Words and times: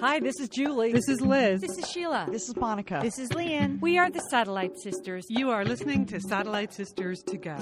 Hi, 0.00 0.18
this 0.18 0.40
is 0.40 0.48
Julie. 0.48 0.92
This 0.92 1.10
is 1.10 1.20
Liz. 1.20 1.60
This 1.60 1.76
is 1.76 1.90
Sheila. 1.90 2.26
This 2.30 2.48
is 2.48 2.56
Monica. 2.56 3.00
This 3.02 3.18
is 3.18 3.28
Leanne. 3.30 3.78
We 3.82 3.98
are 3.98 4.08
the 4.08 4.20
Satellite 4.30 4.78
Sisters. 4.78 5.26
You 5.28 5.50
are 5.50 5.62
listening 5.62 6.06
to 6.06 6.18
Satellite 6.20 6.72
Sisters 6.72 7.22
to 7.24 7.36
Go. 7.36 7.58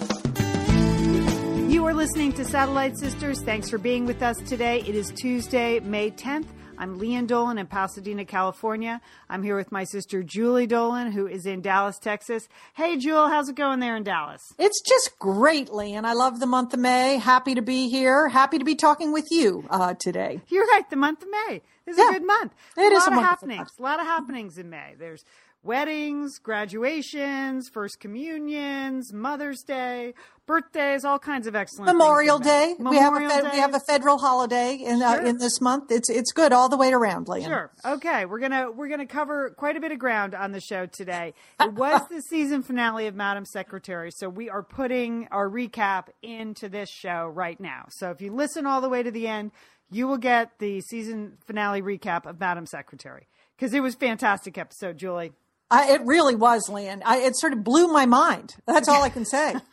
You 1.69 1.85
are 1.85 1.95
listening 1.95 2.32
to 2.35 2.45
Satellite 2.45 2.96
Sisters. 2.96 3.43
Thanks 3.43 3.69
for 3.69 3.79
being 3.79 4.06
with 4.06 4.22
us 4.22 4.37
today. 4.46 4.85
It 4.87 4.95
is 4.95 5.11
Tuesday, 5.11 5.80
May 5.80 6.12
10th. 6.12 6.46
I'm 6.80 7.00
Leanne 7.00 7.26
Dolan 7.26 7.58
in 7.58 7.66
Pasadena, 7.66 8.24
California. 8.24 9.00
I'm 9.29 9.42
here 9.42 9.56
with 9.56 9.72
my 9.72 9.82
sister 9.82 10.22
Julie 10.22 10.68
Dolan, 10.68 11.11
who 11.11 11.26
is 11.26 11.44
in 11.44 11.61
Dallas, 11.61 11.98
Texas. 11.98 12.48
Hey, 12.74 12.96
Jewel, 12.96 13.26
how's 13.29 13.48
it 13.48 13.56
going 13.56 13.80
there 13.80 13.96
in 13.96 14.04
Dallas? 14.04 14.52
It's 14.61 14.80
just 14.82 15.18
great, 15.18 15.70
Leanne. 15.70 16.04
I 16.04 16.12
love 16.12 16.38
the 16.38 16.46
month 16.46 16.72
of 16.75 16.79
May. 16.80 17.16
Happy 17.16 17.56
to 17.56 17.62
be 17.62 17.88
here. 17.88 18.29
Happy 18.29 18.58
to 18.58 18.64
be 18.64 18.76
talking 18.76 19.12
with 19.12 19.26
you 19.32 19.64
uh, 19.70 19.94
today. 19.94 20.40
You're 20.48 20.66
right. 20.66 20.88
The 20.88 20.94
month 20.96 21.22
of 21.22 21.29
May 21.48 21.62
is 21.86 21.98
Yeah. 21.98 22.11
a 22.11 22.12
good 22.12 22.26
month. 22.26 22.54
It 22.76 22.92
a 22.92 22.96
is 22.96 22.98
lot 23.00 23.08
a 23.08 23.11
of 23.11 23.17
wonderful 23.17 23.22
happenings. 23.22 23.58
month. 23.58 23.72
A 23.81 23.82
lot 23.82 24.00
of 24.00 24.06
happenings 24.06 24.58
in 24.58 24.70
May. 24.70 24.95
There's 24.96 25.25
weddings, 25.62 26.39
graduations, 26.39 27.68
first 27.68 28.00
communions, 28.00 29.12
Mother's 29.12 29.62
Day, 29.62 30.14
birthdays, 30.46 31.04
all 31.04 31.18
kinds 31.18 31.46
of 31.46 31.54
excellent 31.54 31.86
Memorial 31.86 32.39
Day. 32.39 32.75
May. 32.78 32.91
we 32.91 32.97
have 32.97 33.14
a 33.14 33.28
fed- 33.28 33.53
we 33.53 33.58
have 33.58 33.75
a 33.75 33.81
federal 33.81 34.19
holiday 34.19 34.75
in 34.75 35.03
uh, 35.03 35.20
in 35.25 35.39
this 35.39 35.61
month. 35.61 35.91
It's 35.91 36.08
it's 36.08 36.33
good 36.33 36.53
all 36.53 36.69
the 36.69 36.77
way 36.77 36.92
around, 36.92 37.27
Leanne. 37.27 37.44
Sure. 37.44 37.70
Okay. 37.84 38.25
We're 38.25 38.41
gonna 38.41 38.70
we're 38.70 38.89
gonna 38.89 39.06
cover 39.06 39.50
quite 39.50 39.77
a 39.77 39.81
bit 39.81 39.92
of 39.92 39.98
ground 39.98 40.34
on 40.34 40.53
the 40.53 40.61
show 40.61 40.86
today. 40.86 41.34
It 41.61 41.75
was 41.75 42.03
the 42.09 42.22
season 42.31 42.62
finale 42.62 43.06
of 43.06 43.14
Madam 43.14 43.45
Secretary, 43.45 44.11
so 44.11 44.28
we 44.28 44.48
are 44.48 44.62
putting 44.62 45.28
our 45.31 45.48
recap 45.48 46.09
into 46.22 46.69
this 46.69 46.89
show 46.91 47.27
right 47.27 47.59
now. 47.61 47.86
So 47.91 48.11
if 48.11 48.20
you 48.20 48.33
listen 48.33 48.67
all 48.67 48.81
the 48.81 48.89
way 48.89 49.03
to 49.03 49.11
the 49.11 49.28
end, 49.28 49.53
you 49.91 50.06
will 50.06 50.19
get 50.19 50.59
the 50.59 50.81
season 50.81 51.39
finale 51.47 51.83
recap 51.83 52.27
of 52.27 52.41
Madam 52.41 52.67
Secretary 52.67 53.27
because 53.56 53.75
it 53.75 53.81
was 53.81 53.95
fantastic 53.95 54.56
episode, 54.56 54.97
Julie. 54.97 55.33
I, 55.70 55.92
it 55.92 56.00
really 56.06 56.34
was, 56.34 56.69
Leanne. 56.69 57.02
I, 57.05 57.19
it 57.19 57.36
sort 57.36 57.52
of 57.52 57.62
blew 57.62 57.88
my 57.88 58.06
mind. 58.06 58.56
That's 58.66 58.88
all 58.88 59.02
I 59.02 59.11
can 59.11 59.27
say. 59.27 59.55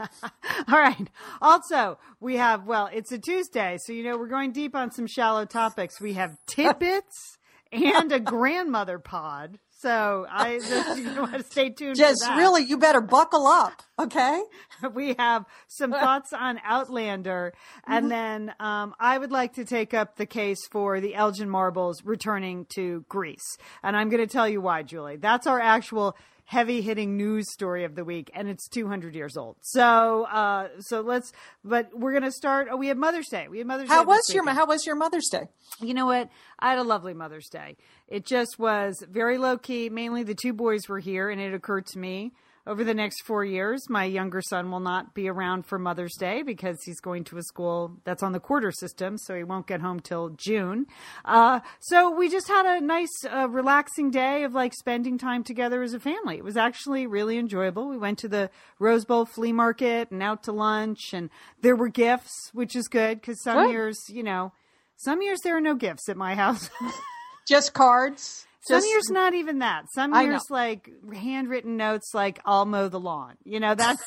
All 0.68 0.80
right. 0.80 1.10
Also, 1.42 1.98
we 2.20 2.36
have 2.36 2.66
well, 2.66 2.90
it's 2.92 3.12
a 3.12 3.18
Tuesday, 3.18 3.78
so 3.80 3.94
you 3.94 4.04
know 4.04 4.18
we're 4.18 4.28
going 4.28 4.52
deep 4.52 4.76
on 4.76 4.92
some 4.92 5.08
shallow 5.08 5.46
topics. 5.46 6.02
We 6.02 6.14
have 6.14 6.38
tidbits 6.48 7.38
and 7.72 8.12
a 8.12 8.20
grandmother 8.20 9.00
pod. 9.00 9.60
So 9.80 10.26
I 10.30 10.60
just 10.60 11.00
you 11.00 11.22
want 11.22 11.34
to 11.34 11.44
stay 11.44 11.70
tuned. 11.70 11.98
Just 11.98 12.26
really, 12.30 12.64
you 12.64 12.78
better 12.78 13.02
buckle 13.02 13.46
up, 13.46 13.84
okay? 14.00 14.42
we 14.94 15.16
have 15.20 15.46
some 15.68 15.92
thoughts 15.92 16.32
on 16.32 16.60
Outlander, 16.64 17.54
and 17.86 18.10
then 18.10 18.54
um, 18.60 18.96
I 19.00 19.18
would 19.18 19.32
like 19.32 19.54
to 19.56 19.66
take 19.66 19.94
up 19.94 20.16
the 20.16 20.26
case 20.26 20.66
for 20.72 21.02
the 21.02 21.14
Elgin 21.14 21.50
Marbles 21.50 22.04
returning 22.06 22.66
to 22.76 23.04
Greece, 23.10 23.58
and 23.84 23.98
I'm 23.98 24.10
going 24.10 24.26
to 24.26 24.32
tell 24.32 24.48
you 24.48 24.62
why, 24.62 24.82
Julie. 24.82 25.18
That's 25.18 25.46
our 25.46 25.60
actual 25.60 26.16
heavy 26.46 26.82
hitting 26.82 27.18
news 27.18 27.52
story 27.52 27.84
of 27.84 27.96
the 27.96 28.06
week, 28.06 28.32
and 28.34 28.48
it's 28.48 28.68
200 28.70 29.16
years 29.16 29.36
old. 29.36 29.58
So, 29.62 30.24
uh, 30.26 30.70
so 30.80 31.02
let's. 31.02 31.34
But 31.64 31.90
we're 31.94 32.12
going 32.12 32.24
to 32.24 32.32
start. 32.32 32.68
Oh, 32.72 32.78
we 32.78 32.88
have 32.88 32.98
Mother's 32.98 33.28
Day. 33.28 33.48
We 33.50 33.58
have 33.58 33.68
Mother's 33.68 33.90
How 33.90 34.04
Day. 34.04 34.08
was 34.08 34.34
your. 34.34 34.50
How 34.50 34.66
was 34.66 34.86
your 34.86 34.96
Mother's 34.96 35.28
Day? 35.30 35.48
You 35.82 35.94
know 35.94 36.06
what? 36.06 36.30
I 36.60 36.70
had 36.70 36.80
a 36.80 36.84
lovely 36.84 37.14
Mother's 37.14 37.50
Day. 37.50 37.78
It 38.08 38.26
just 38.26 38.58
was 38.60 39.04
very 39.10 39.38
low 39.38 39.58
key. 39.58 39.90
Mainly 39.90 40.24
the 40.24 40.36
two 40.36 40.54
boys 40.54 40.88
were 40.88 41.00
here, 41.00 41.30
and 41.30 41.42
it 41.42 41.54
occurred 41.54 41.88
to 41.88 42.00
me 42.00 42.32
over 42.68 42.84
the 42.84 42.94
next 42.94 43.24
four 43.24 43.46
years, 43.46 43.90
my 43.90 44.06
younger 44.06 44.42
son 44.42 44.72
will 44.72 44.80
not 44.80 45.14
be 45.14 45.30
around 45.30 45.66
for 45.66 45.78
Mother's 45.78 46.16
Day 46.18 46.42
because 46.42 46.78
he's 46.84 47.00
going 47.00 47.24
to 47.26 47.38
a 47.38 47.44
school 47.44 47.98
that's 48.04 48.24
on 48.24 48.32
the 48.32 48.40
quarter 48.40 48.72
system, 48.72 49.18
so 49.18 49.36
he 49.36 49.44
won't 49.44 49.68
get 49.68 49.82
home 49.82 50.00
till 50.00 50.30
June. 50.30 50.88
Uh, 51.24 51.60
so 51.80 52.10
we 52.10 52.30
just 52.30 52.48
had 52.48 52.66
a 52.66 52.82
nice, 52.82 53.24
uh, 53.32 53.48
relaxing 53.50 54.10
day 54.10 54.44
of 54.44 54.54
like 54.54 54.74
spending 54.74 55.18
time 55.18 55.44
together 55.44 55.84
as 55.84 55.94
a 55.94 56.00
family. 56.00 56.38
It 56.38 56.44
was 56.44 56.58
actually 56.58 57.06
really 57.06 57.38
enjoyable. 57.38 57.88
We 57.88 57.98
went 57.98 58.18
to 58.20 58.28
the 58.28 58.50
Rose 58.80 59.06
Bowl 59.06 59.26
flea 59.26 59.52
market 59.52 60.10
and 60.10 60.24
out 60.24 60.44
to 60.44 60.52
lunch, 60.52 61.14
and 61.14 61.30
there 61.62 61.76
were 61.76 61.90
gifts, 61.90 62.50
which 62.54 62.76
is 62.76 62.88
good 62.88 63.22
because 63.22 63.42
some 63.44 63.66
Good. 63.66 63.72
years, 63.72 64.00
you 64.10 64.24
know, 64.24 64.54
some 64.98 65.22
years 65.22 65.40
there 65.44 65.56
are 65.56 65.62
no 65.62 65.76
gifts 65.76 66.10
at 66.10 66.18
my 66.18 66.36
house. 66.36 66.70
Just 67.48 67.74
cards. 67.74 68.48
Some 68.68 68.78
Just- 68.78 68.88
years 68.90 69.10
not 69.10 69.34
even 69.34 69.60
that. 69.60 69.86
Some 69.94 70.14
years 70.16 70.42
like 70.50 70.90
handwritten 71.14 71.78
notes 71.78 72.12
like 72.14 72.40
I'll 72.46 72.66
mow 72.66 72.88
the 72.90 73.00
lawn. 73.00 73.36
You 73.44 73.60
know, 73.60 73.76
that's 73.76 74.02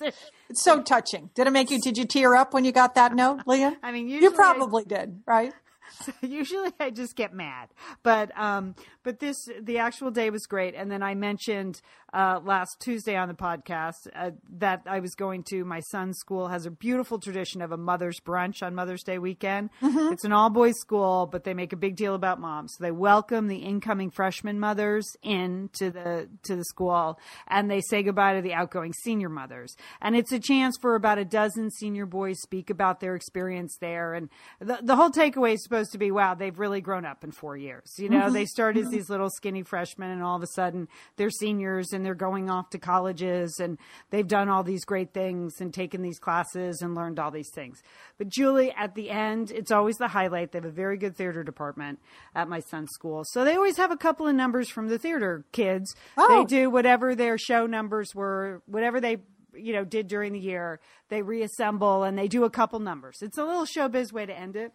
It's 0.00 0.62
so 0.62 0.82
touching. 0.82 1.30
Did 1.34 1.46
it 1.46 1.52
make 1.52 1.70
you? 1.70 1.80
Did 1.80 1.96
you 1.96 2.04
tear 2.04 2.34
up 2.36 2.52
when 2.52 2.64
you 2.64 2.72
got 2.72 2.94
that 2.96 3.14
note, 3.14 3.40
Leah? 3.46 3.76
I 3.82 3.92
mean, 3.92 4.08
you 4.08 4.30
probably 4.30 4.84
did, 4.84 5.22
right? 5.26 5.52
usually 6.20 6.72
I 6.80 6.90
just 6.90 7.16
get 7.16 7.32
mad. 7.32 7.68
But 8.02 8.36
um 8.38 8.74
but 9.04 9.20
this 9.20 9.48
the 9.60 9.78
actual 9.78 10.10
day 10.10 10.30
was 10.30 10.46
great 10.46 10.74
and 10.74 10.90
then 10.90 11.02
I 11.02 11.14
mentioned 11.14 11.80
uh 12.12 12.40
last 12.44 12.78
Tuesday 12.80 13.16
on 13.16 13.28
the 13.28 13.34
podcast 13.34 14.08
uh, 14.14 14.30
that 14.58 14.82
I 14.86 15.00
was 15.00 15.14
going 15.14 15.42
to 15.50 15.64
my 15.64 15.80
son's 15.80 16.18
school 16.18 16.48
has 16.48 16.66
a 16.66 16.70
beautiful 16.70 17.18
tradition 17.18 17.60
of 17.62 17.72
a 17.72 17.76
mother's 17.76 18.20
brunch 18.20 18.62
on 18.62 18.74
Mother's 18.74 19.02
Day 19.02 19.18
weekend. 19.18 19.70
It's 19.82 20.24
an 20.24 20.32
all 20.32 20.50
boys 20.50 20.78
school, 20.78 21.26
but 21.26 21.44
they 21.44 21.54
make 21.54 21.72
a 21.72 21.76
big 21.76 21.96
deal 21.96 22.14
about 22.14 22.40
moms. 22.40 22.74
So 22.76 22.84
they 22.84 22.90
welcome 22.90 23.48
the 23.48 23.56
incoming 23.56 24.10
freshman 24.10 24.60
mothers 24.60 25.16
in 25.22 25.70
to 25.74 25.90
the 25.90 26.28
to 26.44 26.56
the 26.56 26.64
school 26.64 27.18
and 27.48 27.70
they 27.70 27.80
say 27.80 28.02
goodbye 28.02 28.34
to 28.34 28.42
the 28.42 28.54
outgoing 28.54 28.92
senior 28.92 29.28
mothers. 29.28 29.76
And 30.00 30.14
it's 30.14 30.32
a 30.32 30.38
chance 30.38 30.76
for 30.80 30.94
about 30.94 31.18
a 31.18 31.24
dozen 31.24 31.70
senior 31.70 32.06
boys 32.06 32.40
speak 32.40 32.70
about 32.70 33.00
their 33.00 33.16
experience 33.16 33.76
there 33.80 34.14
and 34.14 34.28
the 34.60 34.78
the 34.82 34.96
whole 34.96 35.10
takeaway 35.10 35.54
is 35.54 35.62
supposed 35.64 35.92
to 35.92 35.98
be 35.98 36.10
wow, 36.10 36.34
they've 36.34 36.58
really 36.58 36.80
grown 36.80 37.04
up 37.04 37.24
in 37.24 37.32
4 37.32 37.56
years. 37.56 37.92
You 37.98 38.08
know, 38.08 38.30
they 38.30 38.46
started 38.46 38.84
as 38.84 38.90
these 38.90 39.10
little 39.10 39.30
skinny 39.30 39.62
freshmen 39.62 40.10
and 40.10 40.22
all 40.22 40.36
of 40.36 40.42
a 40.42 40.48
sudden 40.48 40.88
they're 41.16 41.30
seniors 41.30 41.92
and 41.92 42.05
they're 42.06 42.14
going 42.14 42.48
off 42.48 42.70
to 42.70 42.78
colleges 42.78 43.58
and 43.58 43.78
they've 44.10 44.28
done 44.28 44.48
all 44.48 44.62
these 44.62 44.84
great 44.84 45.12
things 45.12 45.60
and 45.60 45.74
taken 45.74 46.02
these 46.02 46.18
classes 46.18 46.80
and 46.80 46.94
learned 46.94 47.18
all 47.18 47.30
these 47.30 47.50
things. 47.52 47.82
But 48.16 48.28
Julie, 48.28 48.72
at 48.76 48.94
the 48.94 49.10
end, 49.10 49.50
it's 49.50 49.72
always 49.72 49.96
the 49.96 50.08
highlight. 50.08 50.52
They 50.52 50.58
have 50.58 50.64
a 50.64 50.70
very 50.70 50.96
good 50.96 51.16
theater 51.16 51.42
department 51.42 51.98
at 52.34 52.48
my 52.48 52.60
son's 52.60 52.90
school. 52.92 53.24
So 53.24 53.44
they 53.44 53.56
always 53.56 53.76
have 53.76 53.90
a 53.90 53.96
couple 53.96 54.28
of 54.28 54.34
numbers 54.36 54.70
from 54.70 54.88
the 54.88 54.98
theater 54.98 55.44
kids. 55.52 55.94
Oh. 56.16 56.28
They 56.28 56.44
do 56.44 56.70
whatever 56.70 57.14
their 57.14 57.36
show 57.36 57.66
numbers 57.66 58.14
were, 58.14 58.62
whatever 58.66 59.00
they 59.00 59.18
you 59.54 59.72
know 59.72 59.84
did 59.84 60.06
during 60.06 60.32
the 60.32 60.38
year. 60.38 60.80
They 61.08 61.22
reassemble 61.22 62.04
and 62.04 62.16
they 62.16 62.28
do 62.28 62.44
a 62.44 62.50
couple 62.50 62.78
numbers. 62.78 63.16
It's 63.20 63.38
a 63.38 63.44
little 63.44 63.66
showbiz 63.66 64.12
way 64.12 64.26
to 64.26 64.38
end 64.38 64.56
it. 64.56 64.72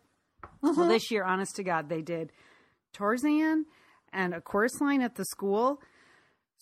Mm-hmm. 0.63 0.79
Well, 0.79 0.89
this 0.89 1.11
year, 1.11 1.23
honest 1.23 1.55
to 1.55 1.63
God, 1.63 1.89
they 1.89 2.01
did 2.01 2.31
Tarzan 2.93 3.65
and 4.11 4.33
a 4.33 4.41
chorus 4.41 4.79
line 4.81 5.01
at 5.01 5.15
the 5.15 5.25
school. 5.25 5.81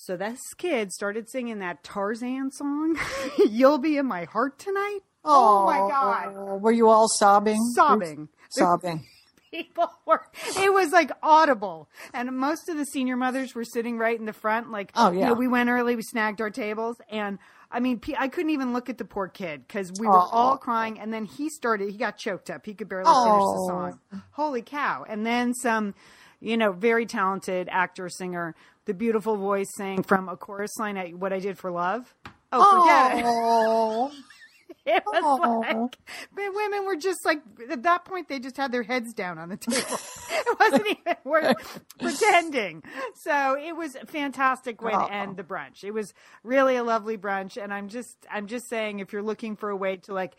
So 0.01 0.15
this 0.15 0.39
kid 0.57 0.93
started 0.93 1.29
singing 1.29 1.59
that 1.59 1.83
Tarzan 1.83 2.51
song, 2.51 2.97
You'll 3.49 3.79
Be 3.79 3.97
in 3.97 4.05
My 4.05 4.23
Heart 4.23 4.57
Tonight. 4.57 4.99
Oh, 5.25 5.65
my 5.65 5.77
God. 5.77 6.61
Were 6.61 6.71
you 6.71 6.87
all 6.87 7.09
sobbing? 7.09 7.61
Sobbing. 7.75 8.29
Sobbing. 8.49 9.05
People 9.51 9.91
were, 10.05 10.23
it 10.57 10.71
was 10.71 10.91
like 10.93 11.11
audible. 11.21 11.89
And 12.13 12.37
most 12.37 12.69
of 12.69 12.77
the 12.77 12.85
senior 12.85 13.17
mothers 13.17 13.53
were 13.53 13.65
sitting 13.65 13.97
right 13.97 14.17
in 14.17 14.25
the 14.25 14.31
front. 14.31 14.71
Like, 14.71 14.91
Oh, 14.95 15.11
you 15.11 15.19
yeah. 15.19 15.27
know, 15.27 15.33
we 15.33 15.49
went 15.49 15.69
early, 15.69 15.97
we 15.97 16.01
snagged 16.03 16.39
our 16.39 16.49
tables. 16.51 16.95
And 17.11 17.37
I 17.69 17.81
mean, 17.81 17.99
I 18.17 18.29
couldn't 18.29 18.51
even 18.51 18.71
look 18.71 18.89
at 18.89 18.97
the 18.99 19.05
poor 19.05 19.27
kid 19.27 19.67
because 19.67 19.91
we 19.99 20.07
were 20.07 20.13
Aw. 20.17 20.29
all 20.31 20.57
crying. 20.57 20.97
And 20.97 21.11
then 21.13 21.25
he 21.25 21.49
started, 21.49 21.89
he 21.89 21.97
got 21.97 22.17
choked 22.17 22.49
up. 22.49 22.65
He 22.65 22.73
could 22.73 22.87
barely 22.87 23.05
finish 23.11 23.43
the 23.43 23.59
Oh. 23.63 23.67
song. 23.67 23.99
Holy 24.31 24.61
cow. 24.61 25.03
And 25.09 25.25
then 25.25 25.53
some, 25.53 25.93
you 26.39 26.57
know, 26.57 26.71
very 26.71 27.05
talented 27.05 27.67
actor, 27.71 28.09
singer, 28.09 28.55
the 28.85 28.93
beautiful 28.93 29.37
voice 29.37 29.69
sang 29.77 30.03
from 30.03 30.29
a 30.29 30.37
chorus 30.37 30.77
line 30.77 30.97
at 30.97 31.13
What 31.13 31.33
I 31.33 31.39
Did 31.39 31.57
for 31.57 31.71
Love. 31.71 32.13
Oh, 32.51 32.81
forget 32.81 33.19
it. 33.19 34.23
It 34.85 35.03
was 35.05 35.23
Aw. 35.23 35.59
like 35.59 35.97
the 36.35 36.51
women 36.53 36.85
were 36.85 36.95
just 36.95 37.25
like 37.25 37.41
at 37.69 37.83
that 37.83 38.05
point 38.05 38.27
they 38.27 38.39
just 38.39 38.57
had 38.57 38.71
their 38.71 38.83
heads 38.83 39.13
down 39.13 39.37
on 39.37 39.49
the 39.49 39.57
table. 39.57 39.77
it 40.31 40.59
wasn't 40.59 40.87
even 40.87 41.15
worth 41.23 41.81
pretending. 41.99 42.83
So 43.15 43.57
it 43.59 43.75
was 43.75 43.95
a 43.95 44.05
fantastic 44.05 44.81
way 44.81 44.93
Aw. 44.93 45.07
to 45.07 45.13
end 45.13 45.37
the 45.37 45.43
brunch. 45.43 45.83
It 45.83 45.91
was 45.91 46.13
really 46.43 46.75
a 46.75 46.83
lovely 46.83 47.17
brunch, 47.17 47.61
and 47.61 47.73
I'm 47.73 47.89
just 47.89 48.15
I'm 48.31 48.47
just 48.47 48.69
saying 48.69 48.99
if 48.99 49.11
you're 49.11 49.23
looking 49.23 49.55
for 49.55 49.69
a 49.69 49.75
way 49.75 49.97
to 49.97 50.13
like 50.13 50.35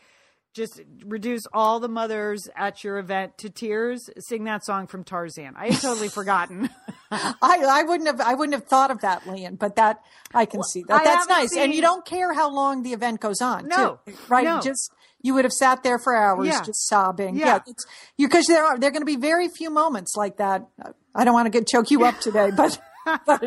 just 0.53 0.81
reduce 1.07 1.45
all 1.53 1.81
the 1.81 1.89
mothers 1.89 2.49
at 2.57 2.83
your 2.83 2.99
event 2.99 3.39
to 3.39 3.51
tears, 3.51 4.11
sing 4.19 4.45
that 4.45 4.65
song 4.65 4.87
from 4.87 5.05
Tarzan. 5.05 5.55
I 5.57 5.69
had 5.71 5.81
totally 5.81 6.09
forgotten. 6.21 6.69
I, 7.11 7.35
I 7.43 7.83
wouldn't 7.85 8.09
have 8.09 8.21
I 8.21 8.35
wouldn't 8.35 8.55
have 8.55 8.67
thought 8.67 8.91
of 8.91 9.01
that, 9.03 9.23
Leanne. 9.25 9.59
but 9.59 9.77
that 9.77 10.01
I 10.35 10.47
can 10.47 10.63
see 10.63 10.83
that. 10.89 11.01
I 11.01 11.05
That's 11.05 11.29
nice, 11.29 11.57
and 11.57 11.73
you 11.75 11.81
don't 11.83 12.05
care 12.05 12.33
how 12.33 12.51
long 12.51 12.83
the 12.83 12.93
event 12.93 13.21
goes 13.21 13.41
on. 13.41 13.69
No, 13.69 14.01
too, 14.07 14.15
right? 14.29 14.45
no. 14.45 14.57
You 14.57 14.63
just 14.63 14.93
you 15.23 15.35
would 15.35 15.45
have 15.45 15.53
sat 15.53 15.83
there 15.83 15.99
for 15.99 16.17
hours 16.17 16.47
Yeah. 16.47 16.63
just 16.63 16.89
sobbing. 16.89 17.37
Yeah. 17.37 17.61
it's 17.67 17.85
you 18.17 18.27
because 18.29 18.47
there 18.47 18.65
are 18.65 18.79
there 18.79 18.89
are 18.89 18.93
going 18.93 19.03
to 19.03 19.07
be 19.07 19.17
very 19.17 19.49
few 19.49 19.71
moments 19.71 20.17
like 20.17 20.39
that. 20.39 20.67
I 21.15 21.25
don't 21.25 21.35
want 21.35 21.47
to 21.47 21.51
get 21.51 21.67
choke 21.67 21.91
you 21.91 22.05
up 22.05 22.21
today, 22.21 22.51
but 22.57 22.81
but, 23.27 23.43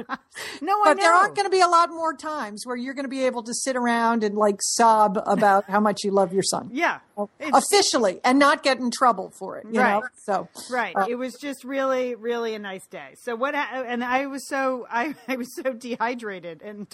No, 0.61 0.73
I 0.81 0.83
but 0.85 0.97
there 0.97 1.13
aren't 1.13 1.35
going 1.35 1.45
to 1.45 1.51
be 1.51 1.61
a 1.61 1.67
lot 1.67 1.89
more 1.89 2.13
times 2.15 2.65
where 2.65 2.75
you're 2.75 2.93
going 2.93 3.05
to 3.05 3.09
be 3.09 3.25
able 3.25 3.43
to 3.43 3.53
sit 3.53 3.75
around 3.75 4.23
and 4.23 4.35
like 4.35 4.57
sob 4.61 5.19
about 5.25 5.65
how 5.69 5.79
much 5.79 6.03
you 6.03 6.11
love 6.11 6.33
your 6.33 6.43
son. 6.43 6.69
Yeah. 6.71 6.99
It's- 7.39 7.51
Officially 7.53 8.19
and 8.23 8.39
not 8.39 8.63
get 8.63 8.79
in 8.79 8.91
trouble 8.91 9.31
for 9.37 9.57
it. 9.57 9.65
Right. 9.65 9.73
know? 9.73 10.03
So 10.25 10.47
Right. 10.69 10.95
Uh, 10.95 11.05
it 11.09 11.15
was 11.15 11.33
just 11.39 11.63
really, 11.63 12.15
really 12.15 12.55
a 12.55 12.59
nice 12.59 12.85
day. 12.87 13.15
So 13.23 13.35
what? 13.35 13.55
And 13.55 14.03
I 14.03 14.25
was 14.27 14.47
so 14.47 14.87
I, 14.89 15.15
I 15.27 15.35
was 15.35 15.47
so 15.55 15.73
dehydrated 15.73 16.61
and 16.61 16.87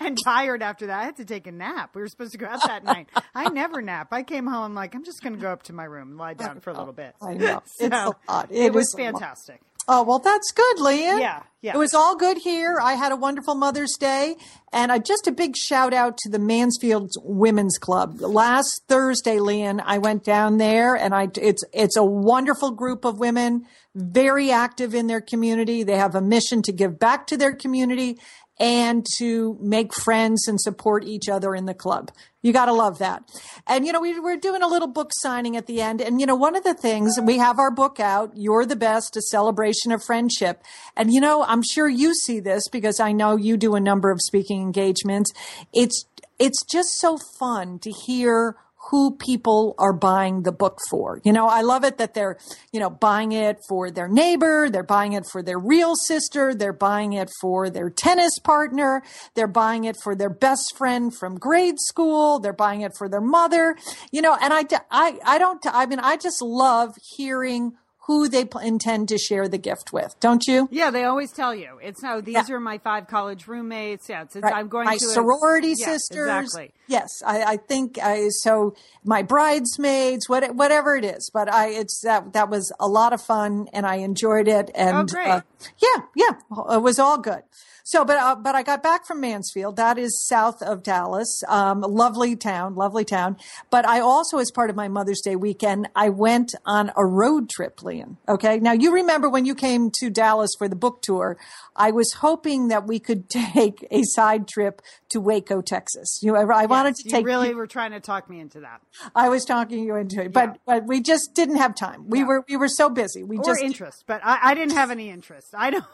and 0.00 0.18
tired 0.24 0.62
after 0.62 0.86
that. 0.86 0.98
I 1.00 1.04
had 1.04 1.16
to 1.16 1.24
take 1.24 1.46
a 1.46 1.52
nap. 1.52 1.94
We 1.94 2.00
were 2.00 2.08
supposed 2.08 2.32
to 2.32 2.38
go 2.38 2.46
out 2.46 2.66
that 2.66 2.84
night. 2.84 3.08
I 3.34 3.48
never 3.50 3.82
nap. 3.82 4.08
I 4.12 4.22
came 4.22 4.46
home 4.46 4.74
like 4.74 4.94
I'm 4.94 5.04
just 5.04 5.22
going 5.22 5.34
to 5.34 5.38
go 5.40 5.50
up 5.50 5.64
to 5.64 5.72
my 5.72 5.84
room 5.84 6.10
and 6.10 6.18
lie 6.18 6.34
down 6.34 6.60
for 6.60 6.70
a 6.70 6.74
little 6.78 6.92
bit. 6.92 7.14
I 7.22 7.34
know. 7.34 7.62
So, 7.78 7.86
It's 7.86 7.94
a 7.94 8.14
lot. 8.28 8.50
It, 8.50 8.66
It 8.66 8.72
was 8.72 8.94
fantastic. 8.96 9.60
Oh, 9.86 10.02
well, 10.02 10.18
that's 10.18 10.50
good, 10.52 10.78
Leanne. 10.78 11.20
Yeah, 11.20 11.42
yeah. 11.60 11.74
It 11.74 11.78
was 11.78 11.94
all 11.94 12.16
good 12.16 12.38
here. 12.38 12.78
I 12.80 12.94
had 12.94 13.12
a 13.12 13.16
wonderful 13.16 13.54
Mother's 13.54 13.96
Day. 13.98 14.36
And 14.72 14.90
uh, 14.90 14.98
just 14.98 15.26
a 15.26 15.32
big 15.32 15.56
shout 15.56 15.92
out 15.92 16.16
to 16.18 16.30
the 16.30 16.38
Mansfield 16.38 17.12
Women's 17.22 17.78
Club. 17.78 18.20
Last 18.20 18.82
Thursday, 18.88 19.36
Leanne, 19.36 19.82
I 19.84 19.98
went 19.98 20.24
down 20.24 20.58
there 20.58 20.94
and 20.94 21.14
I, 21.14 21.28
it's, 21.36 21.62
it's 21.72 21.96
a 21.96 22.04
wonderful 22.04 22.70
group 22.70 23.04
of 23.04 23.18
women, 23.18 23.66
very 23.94 24.50
active 24.50 24.94
in 24.94 25.06
their 25.06 25.20
community. 25.20 25.82
They 25.82 25.96
have 25.96 26.14
a 26.14 26.20
mission 26.20 26.62
to 26.62 26.72
give 26.72 26.98
back 26.98 27.26
to 27.28 27.36
their 27.36 27.54
community 27.54 28.18
and 28.58 29.04
to 29.16 29.58
make 29.60 29.92
friends 29.94 30.46
and 30.46 30.60
support 30.60 31.04
each 31.04 31.28
other 31.28 31.54
in 31.54 31.66
the 31.66 31.74
club. 31.74 32.10
You 32.42 32.52
got 32.52 32.66
to 32.66 32.72
love 32.72 32.98
that. 32.98 33.22
And, 33.66 33.86
you 33.86 33.92
know, 33.92 34.00
we 34.00 34.18
were 34.20 34.36
doing 34.36 34.62
a 34.62 34.68
little 34.68 34.88
book 34.88 35.10
signing 35.14 35.56
at 35.56 35.66
the 35.66 35.80
end. 35.80 36.00
And, 36.00 36.20
you 36.20 36.26
know, 36.26 36.36
one 36.36 36.54
of 36.54 36.62
the 36.62 36.74
things 36.74 37.18
we 37.20 37.38
have 37.38 37.58
our 37.58 37.70
book 37.70 37.98
out, 37.98 38.32
You're 38.34 38.66
the 38.66 38.76
Best, 38.76 39.16
a 39.16 39.22
celebration 39.22 39.92
of 39.92 40.04
friendship. 40.04 40.62
And, 40.96 41.12
you 41.12 41.20
know, 41.20 41.42
I'm 41.44 41.62
sure 41.62 41.88
you 41.88 42.14
see 42.14 42.40
this 42.40 42.68
because 42.68 43.00
I 43.00 43.12
know 43.12 43.36
you 43.36 43.56
do 43.56 43.74
a 43.74 43.80
number 43.80 44.10
of 44.10 44.20
speaking 44.20 44.60
engagements. 44.60 45.32
It's, 45.72 46.04
it's 46.38 46.62
just 46.70 46.98
so 47.00 47.18
fun 47.38 47.78
to 47.80 47.90
hear 47.90 48.56
who 48.90 49.16
people 49.16 49.74
are 49.78 49.92
buying 49.92 50.42
the 50.42 50.52
book 50.52 50.78
for. 50.90 51.20
You 51.24 51.32
know, 51.32 51.48
I 51.48 51.62
love 51.62 51.84
it 51.84 51.98
that 51.98 52.14
they're, 52.14 52.38
you 52.72 52.80
know, 52.80 52.90
buying 52.90 53.32
it 53.32 53.58
for 53.68 53.90
their 53.90 54.08
neighbor, 54.08 54.68
they're 54.70 54.82
buying 54.82 55.14
it 55.14 55.24
for 55.30 55.42
their 55.42 55.58
real 55.58 55.94
sister, 55.96 56.54
they're 56.54 56.72
buying 56.72 57.14
it 57.14 57.30
for 57.40 57.70
their 57.70 57.88
tennis 57.88 58.38
partner, 58.38 59.02
they're 59.34 59.46
buying 59.46 59.84
it 59.84 59.96
for 60.02 60.14
their 60.14 60.30
best 60.30 60.76
friend 60.76 61.14
from 61.16 61.36
grade 61.36 61.78
school, 61.78 62.38
they're 62.40 62.52
buying 62.52 62.82
it 62.82 62.92
for 62.96 63.08
their 63.08 63.20
mother. 63.20 63.76
You 64.12 64.22
know, 64.22 64.36
and 64.40 64.52
I 64.52 64.64
I 64.90 65.18
I 65.24 65.38
don't 65.38 65.60
I 65.66 65.86
mean 65.86 66.00
I 66.00 66.16
just 66.16 66.42
love 66.42 66.94
hearing 67.16 67.72
who 68.06 68.28
they 68.28 68.46
intend 68.62 69.08
to 69.08 69.16
share 69.18 69.48
the 69.48 69.56
gift 69.58 69.92
with. 69.92 70.14
Don't 70.20 70.46
you? 70.46 70.68
Yeah, 70.70 70.90
they 70.90 71.04
always 71.04 71.32
tell 71.32 71.54
you 71.54 71.78
it's 71.82 72.02
no. 72.02 72.20
These 72.20 72.48
Yeah. 72.48 72.54
are 72.56 72.60
my 72.60 72.78
five 72.78 73.06
college 73.06 73.46
roommates. 73.48 74.08
Yeah, 74.08 74.22
it's, 74.22 74.36
it's, 74.36 74.42
Right. 74.44 74.54
I'm 74.54 74.68
going 74.68 74.84
my 74.86 74.96
to 74.98 75.04
a- 75.04 75.08
sorority 75.08 75.74
Yeah, 75.78 75.86
sisters. 75.86 76.28
Exactly. 76.44 76.72
Yes, 76.86 77.08
I, 77.24 77.42
I 77.44 77.56
think 77.56 77.98
I, 78.02 78.28
so. 78.28 78.74
My 79.06 79.22
bridesmaids, 79.22 80.28
what, 80.28 80.54
whatever 80.54 80.96
it 80.96 81.04
is, 81.04 81.30
but 81.32 81.52
I 81.52 81.68
it's 81.68 82.00
that 82.04 82.32
that 82.32 82.48
was 82.50 82.72
a 82.80 82.88
lot 82.88 83.12
of 83.12 83.20
fun 83.22 83.68
and 83.72 83.86
I 83.86 83.96
enjoyed 83.96 84.48
it. 84.48 84.70
And 84.74 84.96
Oh, 84.96 85.04
great. 85.04 85.28
uh, 85.28 85.40
yeah, 85.78 86.02
yeah, 86.14 86.30
it 86.74 86.82
was 86.82 86.98
all 86.98 87.18
good. 87.18 87.42
So, 87.86 88.02
but 88.02 88.16
uh, 88.16 88.34
but 88.36 88.54
I 88.54 88.62
got 88.62 88.82
back 88.82 89.06
from 89.06 89.20
Mansfield. 89.20 89.76
That 89.76 89.98
is 89.98 90.26
south 90.26 90.62
of 90.62 90.82
Dallas. 90.82 91.42
Um, 91.48 91.82
lovely 91.82 92.34
town, 92.34 92.74
lovely 92.74 93.04
town. 93.04 93.36
But 93.70 93.86
I 93.86 94.00
also, 94.00 94.38
as 94.38 94.50
part 94.50 94.70
of 94.70 94.76
my 94.76 94.88
Mother's 94.88 95.20
Day 95.20 95.36
weekend, 95.36 95.88
I 95.94 96.08
went 96.08 96.54
on 96.64 96.92
a 96.96 97.04
road 97.04 97.50
trip, 97.50 97.76
Leanne. 97.80 98.16
Okay, 98.26 98.58
now 98.58 98.72
you 98.72 98.90
remember 98.94 99.28
when 99.28 99.44
you 99.44 99.54
came 99.54 99.90
to 100.00 100.08
Dallas 100.08 100.50
for 100.58 100.66
the 100.66 100.74
book 100.76 101.02
tour? 101.02 101.36
I 101.76 101.90
was 101.90 102.10
hoping 102.14 102.68
that 102.68 102.86
we 102.86 102.98
could 102.98 103.28
take 103.30 103.86
a 103.90 104.02
side 104.04 104.48
trip 104.48 104.80
to 105.10 105.20
Waco, 105.20 105.60
Texas. 105.60 106.20
You, 106.22 106.32
know, 106.32 106.50
I 106.50 106.64
wanted 106.64 106.94
to 106.96 107.08
take 107.10 107.20
You 107.20 107.26
really 107.26 107.54
were 107.54 107.66
trying 107.66 107.90
to 107.90 108.00
talk 108.00 108.30
me 108.30 108.40
into 108.40 108.60
that, 108.60 108.80
I 109.14 109.28
was 109.28 109.44
talking 109.44 109.84
you 109.84 109.94
into 109.96 110.22
it, 110.22 110.32
but 110.32 110.58
but 110.64 110.86
we 110.86 111.02
just 111.02 111.34
didn't 111.34 111.56
have 111.56 111.74
time. 111.74 112.08
We 112.08 112.20
Yeah. 112.20 112.24
were 112.28 112.44
we 112.48 112.56
were 112.56 112.68
so 112.68 112.88
busy. 112.88 113.22
We 113.22 113.36
or 113.36 113.44
just 113.44 113.62
interest, 113.62 114.04
but 114.06 114.22
I, 114.24 114.38
I 114.42 114.54
didn't 114.54 114.72
have 114.72 114.90
any 114.90 115.10
interest. 115.10 115.48
I 115.54 115.68
don't. 115.68 115.84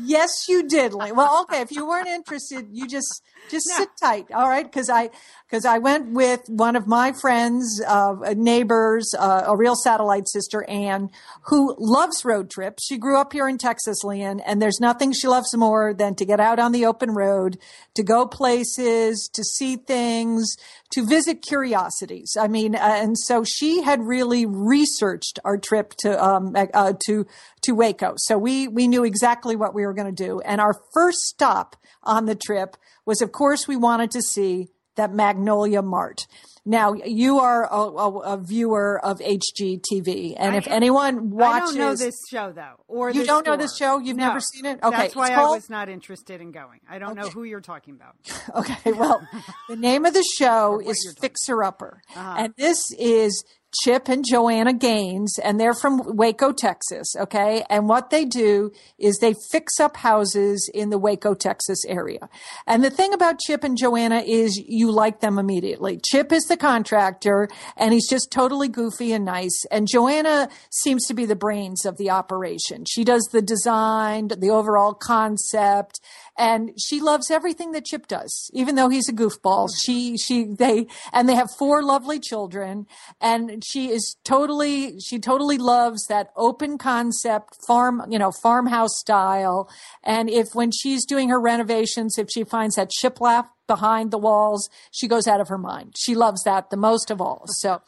Yes, 0.00 0.48
you 0.48 0.68
did. 0.68 0.94
Well, 0.94 1.42
okay. 1.50 1.60
If 1.60 1.72
you 1.72 1.86
weren't 1.86 2.08
interested, 2.08 2.68
you 2.72 2.86
just 2.86 3.22
just 3.50 3.66
sit 3.66 3.88
tight, 4.00 4.26
all 4.32 4.48
right? 4.48 4.64
Because 4.64 4.90
I 4.90 5.10
because 5.48 5.64
I 5.64 5.78
went 5.78 6.12
with 6.12 6.42
one 6.48 6.76
of 6.76 6.86
my 6.86 7.12
friends, 7.12 7.82
uh, 7.86 8.14
neighbors, 8.36 9.14
uh, 9.18 9.44
a 9.46 9.56
real 9.56 9.74
satellite 9.74 10.28
sister, 10.28 10.64
Anne, 10.68 11.10
who 11.44 11.74
loves 11.78 12.24
road 12.24 12.50
trips. 12.50 12.84
She 12.84 12.98
grew 12.98 13.18
up 13.18 13.32
here 13.32 13.48
in 13.48 13.56
Texas, 13.56 14.04
Leanne, 14.04 14.42
and 14.44 14.60
there's 14.60 14.80
nothing 14.80 15.12
she 15.12 15.26
loves 15.26 15.56
more 15.56 15.94
than 15.94 16.14
to 16.16 16.26
get 16.26 16.40
out 16.40 16.58
on 16.58 16.72
the 16.72 16.84
open 16.84 17.12
road, 17.12 17.58
to 17.94 18.02
go 18.02 18.26
places, 18.26 19.30
to 19.32 19.42
see 19.42 19.76
things, 19.76 20.56
to 20.90 21.04
visit 21.04 21.42
curiosities. 21.42 22.36
I 22.38 22.48
mean, 22.48 22.74
uh, 22.74 22.78
and 22.78 23.18
so 23.18 23.44
she 23.44 23.82
had 23.82 24.00
really 24.02 24.46
researched 24.46 25.38
our 25.44 25.58
trip 25.58 25.94
to 25.98 26.22
um, 26.22 26.54
uh, 26.56 26.94
to 27.06 27.26
to 27.62 27.72
Waco. 27.72 28.14
So 28.16 28.38
we 28.38 28.68
we 28.68 28.88
knew 28.88 29.04
exactly 29.04 29.56
what 29.56 29.74
we 29.74 29.84
were 29.84 29.94
going 29.94 30.14
to 30.14 30.24
do. 30.24 30.40
And 30.40 30.60
our 30.60 30.74
first 30.94 31.20
stop 31.20 31.76
on 32.02 32.26
the 32.26 32.34
trip 32.34 32.76
was, 33.04 33.20
of 33.20 33.32
course, 33.32 33.68
we 33.68 33.76
wanted 33.76 34.10
to 34.12 34.22
see 34.22 34.68
that 34.96 35.12
Magnolia 35.12 35.82
Mart. 35.82 36.26
Now 36.68 36.92
you 36.92 37.38
are 37.38 37.64
a, 37.64 37.76
a, 37.76 38.18
a 38.34 38.36
viewer 38.36 39.00
of 39.02 39.20
HGTV, 39.20 40.34
and 40.36 40.54
if 40.54 40.68
anyone 40.68 41.30
watches, 41.30 41.54
I 41.54 41.60
don't 41.60 41.78
know 41.78 41.94
this 41.94 42.14
show 42.30 42.52
though, 42.52 42.74
or 42.88 43.10
You 43.10 43.24
don't 43.24 43.46
know 43.46 43.56
this 43.56 43.74
show? 43.74 43.98
You've 43.98 44.18
No. 44.18 44.26
never 44.28 44.40
seen 44.40 44.66
it? 44.66 44.78
Okay, 44.82 44.94
that's 44.94 45.16
why 45.16 45.28
it's 45.28 45.38
I 45.38 45.42
was 45.46 45.70
not 45.70 45.88
interested 45.88 46.42
in 46.42 46.52
going. 46.52 46.80
I 46.86 46.98
don't 46.98 47.14
know 47.14 47.30
who 47.30 47.44
you're 47.44 47.62
talking 47.62 47.94
about. 47.94 48.16
Okay, 48.54 48.92
well, 48.92 49.26
the 49.68 49.76
name 49.76 50.04
of 50.04 50.12
the 50.14 50.24
show 50.38 50.80
is 50.80 51.14
Fixer 51.20 51.62
Upper. 51.62 52.02
Uh-huh. 52.14 52.34
And 52.38 52.54
this 52.58 52.90
is 52.98 53.44
Chip 53.82 54.08
and 54.08 54.24
Joanna 54.28 54.72
Gaines, 54.72 55.38
and 55.38 55.58
they're 55.58 55.74
from 55.74 56.00
Waco, 56.16 56.52
Texas. 56.52 57.14
Okay. 57.16 57.64
And 57.70 57.88
what 57.88 58.10
they 58.10 58.24
do 58.24 58.72
is 58.98 59.18
they 59.18 59.34
fix 59.50 59.78
up 59.80 59.96
houses 59.96 60.70
in 60.72 60.90
the 60.90 60.98
Waco, 60.98 61.34
Texas 61.34 61.84
area. 61.86 62.28
And 62.66 62.82
the 62.82 62.90
thing 62.90 63.12
about 63.12 63.40
Chip 63.40 63.64
and 63.64 63.76
Joanna 63.76 64.22
is 64.26 64.56
you 64.56 64.90
like 64.90 65.20
them 65.20 65.38
immediately. 65.38 66.00
Chip 66.04 66.32
is 66.32 66.44
the 66.44 66.56
contractor 66.56 67.48
and 67.76 67.92
he's 67.92 68.08
just 68.08 68.30
totally 68.30 68.68
goofy 68.68 69.12
and 69.12 69.24
nice. 69.24 69.64
And 69.70 69.86
Joanna 69.86 70.48
seems 70.70 71.06
to 71.06 71.14
be 71.14 71.26
the 71.26 71.36
brains 71.36 71.84
of 71.84 71.96
the 71.96 72.10
operation. 72.10 72.84
She 72.86 73.04
does 73.04 73.28
the 73.32 73.42
design, 73.42 74.28
the 74.28 74.50
overall 74.50 74.94
concept, 74.94 76.00
and 76.38 76.70
she 76.80 77.00
loves 77.00 77.30
everything 77.30 77.72
that 77.72 77.84
Chip 77.84 78.06
does, 78.06 78.50
even 78.54 78.76
though 78.76 78.88
he's 78.88 79.08
a 79.08 79.12
goofball. 79.12 79.68
She, 79.84 80.16
she, 80.16 80.44
they, 80.44 80.86
and 81.12 81.28
they 81.28 81.34
have 81.34 81.50
four 81.58 81.82
lovely 81.82 82.20
children, 82.20 82.86
and 83.20 83.62
she 83.64 83.90
is 83.90 84.16
totally, 84.24 85.00
she 85.00 85.18
totally 85.18 85.58
loves 85.58 86.06
that 86.06 86.30
open 86.36 86.78
concept 86.78 87.56
farm, 87.66 88.02
you 88.08 88.18
know, 88.18 88.30
farmhouse 88.30 88.96
style. 88.98 89.68
And 90.04 90.30
if 90.30 90.54
when 90.54 90.70
she's 90.70 91.04
doing 91.04 91.28
her 91.28 91.40
renovations, 91.40 92.18
if 92.18 92.28
she 92.30 92.44
finds 92.44 92.76
that 92.76 92.90
shiplap 93.02 93.48
behind 93.68 94.10
the 94.10 94.18
walls, 94.18 94.68
she 94.90 95.06
goes 95.06 95.28
out 95.28 95.40
of 95.40 95.48
her 95.48 95.58
mind. 95.58 95.94
She 95.96 96.16
loves 96.16 96.42
that 96.42 96.70
the 96.70 96.76
most 96.76 97.10
of 97.10 97.20
all. 97.20 97.44
So, 97.46 97.80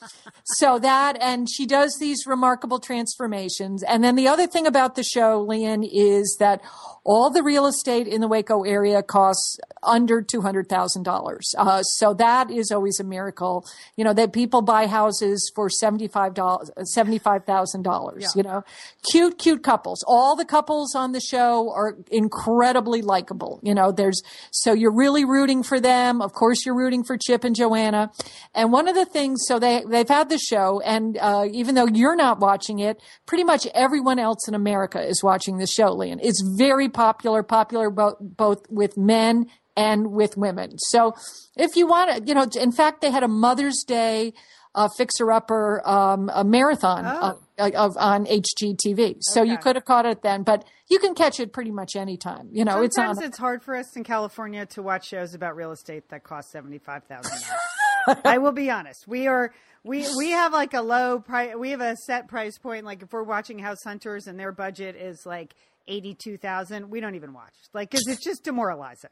so 0.44 0.78
that, 0.78 1.20
and 1.20 1.48
she 1.50 1.66
does 1.66 1.96
these 1.98 2.26
remarkable 2.26 2.78
transformations. 2.78 3.82
And 3.82 4.04
then 4.04 4.14
the 4.14 4.28
other 4.28 4.46
thing 4.46 4.66
about 4.66 4.94
the 4.94 5.02
show, 5.02 5.44
Leanne, 5.44 5.88
is 5.90 6.36
that 6.38 6.60
all 7.04 7.30
the 7.30 7.42
real 7.42 7.66
estate 7.66 8.06
in 8.06 8.20
the 8.20 8.28
Waco 8.28 8.62
area 8.62 9.02
costs 9.02 9.58
under 9.82 10.22
$200,000. 10.22 11.40
Uh, 11.56 11.82
so 11.82 12.14
that 12.14 12.50
is 12.50 12.70
always 12.70 13.00
a 13.00 13.04
miracle. 13.04 13.64
You 13.96 14.04
know, 14.04 14.12
that 14.12 14.32
people 14.32 14.62
buy 14.62 14.86
houses 14.86 15.50
for 15.54 15.68
$75, 15.68 16.36
$75,000, 16.36 18.36
you 18.36 18.42
know, 18.42 18.64
cute, 19.10 19.38
cute 19.38 19.62
couples. 19.62 20.04
All 20.06 20.36
the 20.36 20.44
couples 20.44 20.94
on 20.94 21.12
the 21.12 21.20
show 21.20 21.72
are 21.74 21.96
incredibly 22.10 23.02
likable. 23.02 23.60
You 23.62 23.74
know, 23.74 23.92
there's, 23.92 24.22
so 24.50 24.72
you're 24.72 24.94
really 24.94 25.24
rooting 25.24 25.62
for 25.62 25.69
them. 25.78 26.22
Of 26.22 26.32
course, 26.32 26.64
you're 26.64 26.74
rooting 26.74 27.04
for 27.04 27.16
Chip 27.16 27.44
and 27.44 27.54
Joanna. 27.54 28.10
And 28.54 28.72
one 28.72 28.88
of 28.88 28.94
the 28.94 29.04
things, 29.04 29.42
so 29.46 29.58
they, 29.58 29.84
they've 29.86 30.08
had 30.08 30.30
the 30.30 30.38
show 30.38 30.80
and, 30.80 31.18
uh, 31.18 31.46
even 31.50 31.74
though 31.74 31.86
you're 31.86 32.16
not 32.16 32.40
watching 32.40 32.78
it, 32.78 33.00
pretty 33.26 33.44
much 33.44 33.66
everyone 33.74 34.18
else 34.18 34.48
in 34.48 34.54
America 34.54 35.00
is 35.00 35.22
watching 35.22 35.58
the 35.58 35.66
show, 35.66 35.94
Leanne. 35.94 36.20
It's 36.22 36.42
very 36.56 36.88
popular, 36.88 37.42
popular 37.42 37.90
both, 37.90 38.16
both 38.20 38.64
with 38.70 38.96
men 38.96 39.46
and 39.76 40.12
with 40.12 40.36
women. 40.36 40.78
So 40.78 41.14
if 41.56 41.76
you 41.76 41.86
want 41.86 42.16
to, 42.16 42.22
you 42.26 42.34
know, 42.34 42.46
in 42.58 42.72
fact, 42.72 43.00
they 43.00 43.10
had 43.10 43.22
a 43.22 43.28
Mother's 43.28 43.84
Day, 43.86 44.32
uh, 44.74 44.88
fixer 44.96 45.30
upper, 45.32 45.86
um, 45.88 46.30
a 46.32 46.44
marathon 46.44 47.04
uh, 47.04 47.34
of, 47.58 47.96
on 47.96 48.26
HGTV. 48.26 49.16
So 49.20 49.42
you 49.42 49.58
could 49.58 49.76
have 49.76 49.84
caught 49.84 50.06
it 50.06 50.22
then, 50.22 50.42
but 50.42 50.64
you 50.88 50.98
can 50.98 51.14
catch 51.14 51.40
it 51.40 51.52
pretty 51.52 51.70
much 51.70 51.96
anytime. 51.96 52.48
You 52.52 52.64
know, 52.64 52.82
it's 52.82 52.96
Sometimes 52.96 53.18
on. 53.18 53.24
it's 53.24 53.38
hard 53.38 53.62
for 53.62 53.76
us 53.76 53.96
in 53.96 54.04
California 54.04 54.66
to 54.66 54.82
watch 54.82 55.08
shows 55.08 55.34
about 55.34 55.56
real 55.56 55.72
estate 55.72 56.08
that 56.10 56.24
cost 56.24 56.50
seventy 56.50 56.78
five 56.78 57.04
thousand 57.04 57.30
dollars. 57.30 58.20
I 58.24 58.38
will 58.38 58.52
be 58.52 58.70
honest. 58.70 59.06
We 59.06 59.26
are 59.26 59.52
we 59.84 60.06
we 60.16 60.30
have 60.30 60.52
like 60.52 60.74
a 60.74 60.82
low 60.82 61.20
price. 61.20 61.54
We 61.56 61.70
have 61.70 61.80
a 61.80 61.96
set 61.96 62.28
price 62.28 62.58
point. 62.58 62.84
Like 62.84 63.02
if 63.02 63.12
we're 63.12 63.22
watching 63.22 63.58
House 63.58 63.82
Hunters 63.84 64.26
and 64.26 64.38
their 64.38 64.52
budget 64.52 64.96
is 64.96 65.24
like 65.26 65.54
eighty 65.88 66.14
two 66.14 66.36
thousand, 66.36 66.90
we 66.90 67.00
don't 67.00 67.14
even 67.14 67.32
watch. 67.32 67.54
Like 67.72 67.90
because 67.90 68.06
it's 68.06 68.24
just 68.24 68.44
demoralizing. 68.44 69.10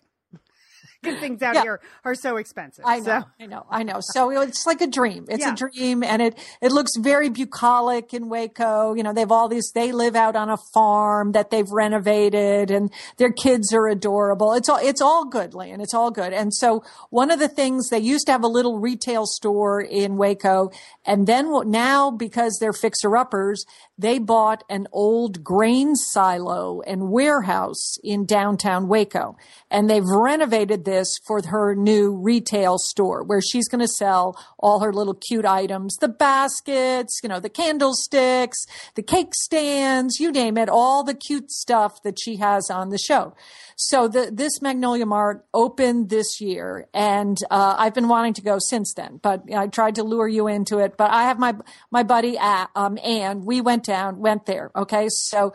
Good 1.04 1.20
things 1.20 1.42
out 1.42 1.54
Yeah. 1.54 1.62
here 1.62 1.80
are 2.04 2.14
so 2.16 2.38
expensive. 2.38 2.84
I 2.84 2.98
know, 2.98 3.20
So, 3.20 3.24
I 3.38 3.46
know, 3.46 3.66
I 3.70 3.82
know. 3.84 3.98
So 4.00 4.30
it's 4.30 4.66
like 4.66 4.80
a 4.80 4.86
dream. 4.88 5.26
It's 5.28 5.44
Yeah. 5.44 5.52
a 5.52 5.54
dream, 5.54 6.02
and 6.02 6.20
it 6.20 6.36
it 6.60 6.72
looks 6.72 6.90
very 6.98 7.28
bucolic 7.28 8.12
in 8.12 8.28
Waco. 8.28 8.94
You 8.94 9.04
know, 9.04 9.12
they've 9.12 9.30
all 9.30 9.48
these. 9.48 9.70
They 9.72 9.92
live 9.92 10.16
out 10.16 10.34
on 10.34 10.50
a 10.50 10.56
farm 10.74 11.32
that 11.32 11.50
they've 11.50 11.70
renovated, 11.70 12.72
and 12.72 12.90
their 13.16 13.30
kids 13.30 13.72
are 13.72 13.86
adorable. 13.86 14.52
It's 14.54 14.68
all 14.68 14.78
it's 14.82 15.00
all 15.00 15.24
good, 15.24 15.54
Lynn. 15.54 15.80
It's 15.80 15.94
all 15.94 16.10
good. 16.10 16.32
And 16.32 16.52
so 16.52 16.82
one 17.10 17.30
of 17.30 17.38
the 17.38 17.48
things 17.48 17.90
they 17.90 18.00
used 18.00 18.26
to 18.26 18.32
have 18.32 18.42
a 18.42 18.48
little 18.48 18.80
retail 18.80 19.24
store 19.24 19.80
in 19.80 20.16
Waco, 20.16 20.70
and 21.06 21.28
then 21.28 21.48
now 21.70 22.10
because 22.10 22.58
they're 22.60 22.72
fixer 22.72 23.16
uppers, 23.16 23.64
they 23.96 24.18
bought 24.18 24.64
an 24.68 24.88
old 24.90 25.44
grain 25.44 25.94
silo 25.94 26.80
and 26.80 27.08
warehouse 27.10 27.98
in 28.02 28.26
downtown 28.26 28.88
Waco. 28.88 29.36
And 29.70 29.88
they've 29.88 30.04
renovated 30.04 30.84
this 30.88 31.18
for 31.26 31.40
her 31.46 31.74
new 31.74 32.16
retail 32.16 32.78
store 32.78 33.22
where 33.22 33.42
she's 33.42 33.68
going 33.68 33.80
to 33.80 33.88
sell 33.88 34.34
all 34.58 34.80
her 34.80 34.92
little 34.92 35.14
cute 35.14 35.44
items, 35.44 35.96
the 35.96 36.08
baskets, 36.08 37.20
you 37.22 37.28
know, 37.28 37.40
the 37.40 37.50
candlesticks, 37.50 38.58
the 38.94 39.02
cake 39.02 39.34
stands, 39.34 40.18
you 40.18 40.32
name 40.32 40.56
it, 40.56 40.68
all 40.68 41.04
the 41.04 41.14
cute 41.14 41.50
stuff 41.50 42.02
that 42.02 42.18
she 42.18 42.36
has 42.36 42.70
on 42.70 42.88
the 42.88 42.98
show. 42.98 43.34
So 43.76 44.08
the, 44.08 44.30
this 44.32 44.60
Magnolia 44.62 45.06
Mart 45.06 45.46
opened 45.52 46.08
this 46.08 46.40
year 46.40 46.88
and, 46.94 47.36
uh, 47.50 47.76
I've 47.78 47.94
been 47.94 48.08
wanting 48.08 48.34
to 48.34 48.42
go 48.42 48.58
since 48.58 48.94
then, 48.94 49.20
but 49.22 49.42
I 49.54 49.66
tried 49.68 49.96
to 49.96 50.02
lure 50.02 50.26
you 50.26 50.48
into 50.48 50.78
it, 50.78 50.96
but 50.96 51.10
I 51.10 51.24
have 51.24 51.38
my, 51.38 51.54
my 51.90 52.02
buddy, 52.02 52.38
uh, 52.38 52.66
um, 52.74 52.96
we 53.44 53.60
went 53.60 53.84
down, 53.84 54.18
went 54.18 54.46
there. 54.46 54.70
Okay. 54.74 55.06
So 55.10 55.52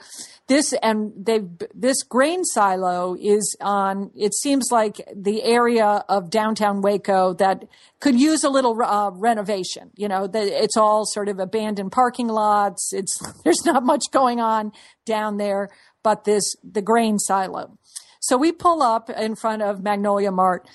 this, 0.48 0.74
and 0.82 1.12
they, 1.18 1.42
this 1.74 2.04
grain 2.04 2.44
silo 2.44 3.16
is 3.20 3.56
on, 3.60 4.12
it 4.16 4.34
seems 4.34 4.70
like 4.72 5.02
the 5.24 5.44
area 5.44 6.04
of 6.10 6.30
downtown 6.30 6.82
Waco 6.82 7.34
that 7.36 7.64
could 8.00 8.20
use 8.20 8.44
a 8.44 8.50
little, 8.50 8.78
uh, 8.84 9.12
renovation. 9.12 9.92
You 9.96 10.08
know, 10.08 10.28
the, 10.28 10.42
it's 10.42 10.78
all 10.78 11.06
sort 11.06 11.30
of 11.30 11.40
abandoned 11.40 11.92
parking 11.92 12.28
lots. 12.28 12.92
It's, 12.94 13.18
there's 13.44 13.66
not 13.66 13.84
much 13.84 14.04
going 14.12 14.40
on 14.40 14.72
down 15.06 15.38
there, 15.38 15.70
but 16.04 16.26
this, 16.26 16.56
the 16.64 16.82
grain 16.82 17.20
silo. 17.20 17.78
So 18.20 18.38
we 18.38 18.52
pull 18.52 18.82
up 18.82 19.10
in 19.10 19.36
front 19.36 19.62
of 19.62 19.84
Magnolia 19.84 20.32
Mart 20.32 20.68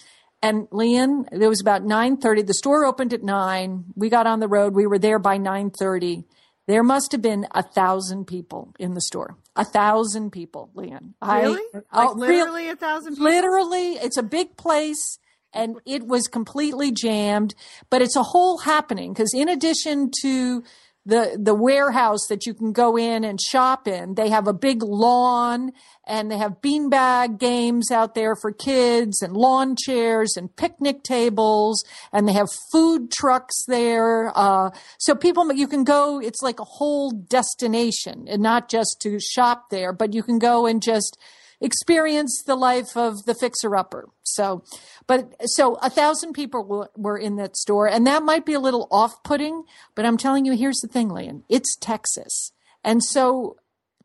and 0.43 0.69
Leanne, 0.71 1.27
it 1.33 1.49
was 1.49 1.61
about 1.61 1.83
9:30. 1.83 2.47
The 2.47 2.55
store 2.55 2.85
opened 2.85 3.13
at 3.13 3.23
9. 3.23 3.85
We 3.97 4.09
got 4.09 4.27
on 4.27 4.41
the 4.41 4.49
road. 4.49 4.75
We 4.75 4.87
were 4.87 4.99
there 4.99 5.19
by 5.19 5.37
9:30. 5.37 6.25
There 6.69 6.83
must 6.83 7.13
have 7.13 7.23
been 7.23 7.47
a 7.55 7.63
thousand 7.63 8.27
people 8.27 8.75
in 8.79 8.93
the 8.93 9.01
store. 9.01 9.39
A 9.57 9.65
thousand 9.65 10.33
people, 10.33 10.71
Leanne. 10.77 11.15
really? 11.23 11.63
I, 11.73 12.05
like 12.05 12.11
oh, 12.11 12.15
real- 12.15 12.29
literally 12.29 12.69
a 12.69 12.77
thousand 12.77 13.15
people. 13.15 13.25
literally 13.25 13.93
it's 13.95 14.19
a 14.19 14.23
big 14.23 14.57
place 14.59 15.19
and 15.55 15.77
it 15.87 16.07
was 16.07 16.29
completely 16.29 16.93
jammed 16.93 17.55
but 17.89 18.03
it's 18.03 18.17
a 18.17 18.23
whole 18.23 18.59
happening 18.59 19.15
because 19.15 19.33
in 19.33 19.49
addition 19.49 20.11
to 20.21 20.63
the 21.09 21.39
the 21.43 21.55
warehouse 21.55 22.27
that 22.29 22.45
you 22.45 22.53
can 22.53 22.73
go 22.73 22.99
in 22.99 23.25
and 23.25 23.41
shop 23.41 23.89
in. 23.89 24.15
They 24.15 24.29
have 24.29 24.47
a 24.47 24.53
big 24.53 24.83
lawn 24.83 25.73
and 26.07 26.31
they 26.31 26.37
have 26.37 26.61
beanbag 26.61 27.39
games 27.39 27.91
out 27.91 28.15
there 28.15 28.37
for 28.37 28.53
kids 28.53 29.23
and 29.23 29.35
lawn 29.35 29.75
chairs 29.75 30.35
and 30.37 30.55
picnic 30.55 31.03
tables. 31.03 31.83
And 32.13 32.29
they 32.29 32.35
have 32.35 32.49
food 32.71 33.11
trucks 33.11 33.65
there. 33.67 34.31
Uh, 34.35 34.71
so 34.99 35.15
people 35.15 35.51
you 35.51 35.67
can 35.67 35.83
go 35.83 36.21
it's 36.21 36.43
like 36.43 36.61
a 36.61 36.65
whole 36.65 37.11
destination 37.11 38.27
and 38.29 38.43
not 38.43 38.69
just 38.69 38.99
to 39.01 39.19
shop 39.19 39.71
there 39.71 39.95
but 39.95 40.13
you 40.13 40.23
can 40.23 40.39
go 40.39 40.67
and 40.67 40.83
just 40.83 41.17
experience 41.61 42.43
the 42.47 42.57
life 42.57 42.97
of 42.97 43.25
the 43.25 43.35
fixer 43.35 43.75
upper. 43.77 44.09
So, 44.23 44.63
but 45.07 45.35
so 45.47 45.75
a 45.77 45.91
thousand 45.91 46.33
people 46.33 46.65
were, 46.65 46.91
were 46.97 47.19
in 47.19 47.37
that 47.37 47.57
store 47.57 47.89
and 47.89 48.07
that 48.07 48.23
might 48.23 48.47
be 48.47 48.55
a 48.55 48.61
little 48.61 48.87
off 48.91 49.23
putting, 49.23 49.65
but 49.95 50.05
I'm 50.05 50.17
telling 50.17 50.45
you, 50.45 50.53
here's 50.53 50.79
the 50.79 50.89
thing, 50.89 51.09
Leanne, 51.09 51.43
it's 51.49 51.77
Texas. 51.77 52.53
And 52.85 53.03
so 53.03 53.57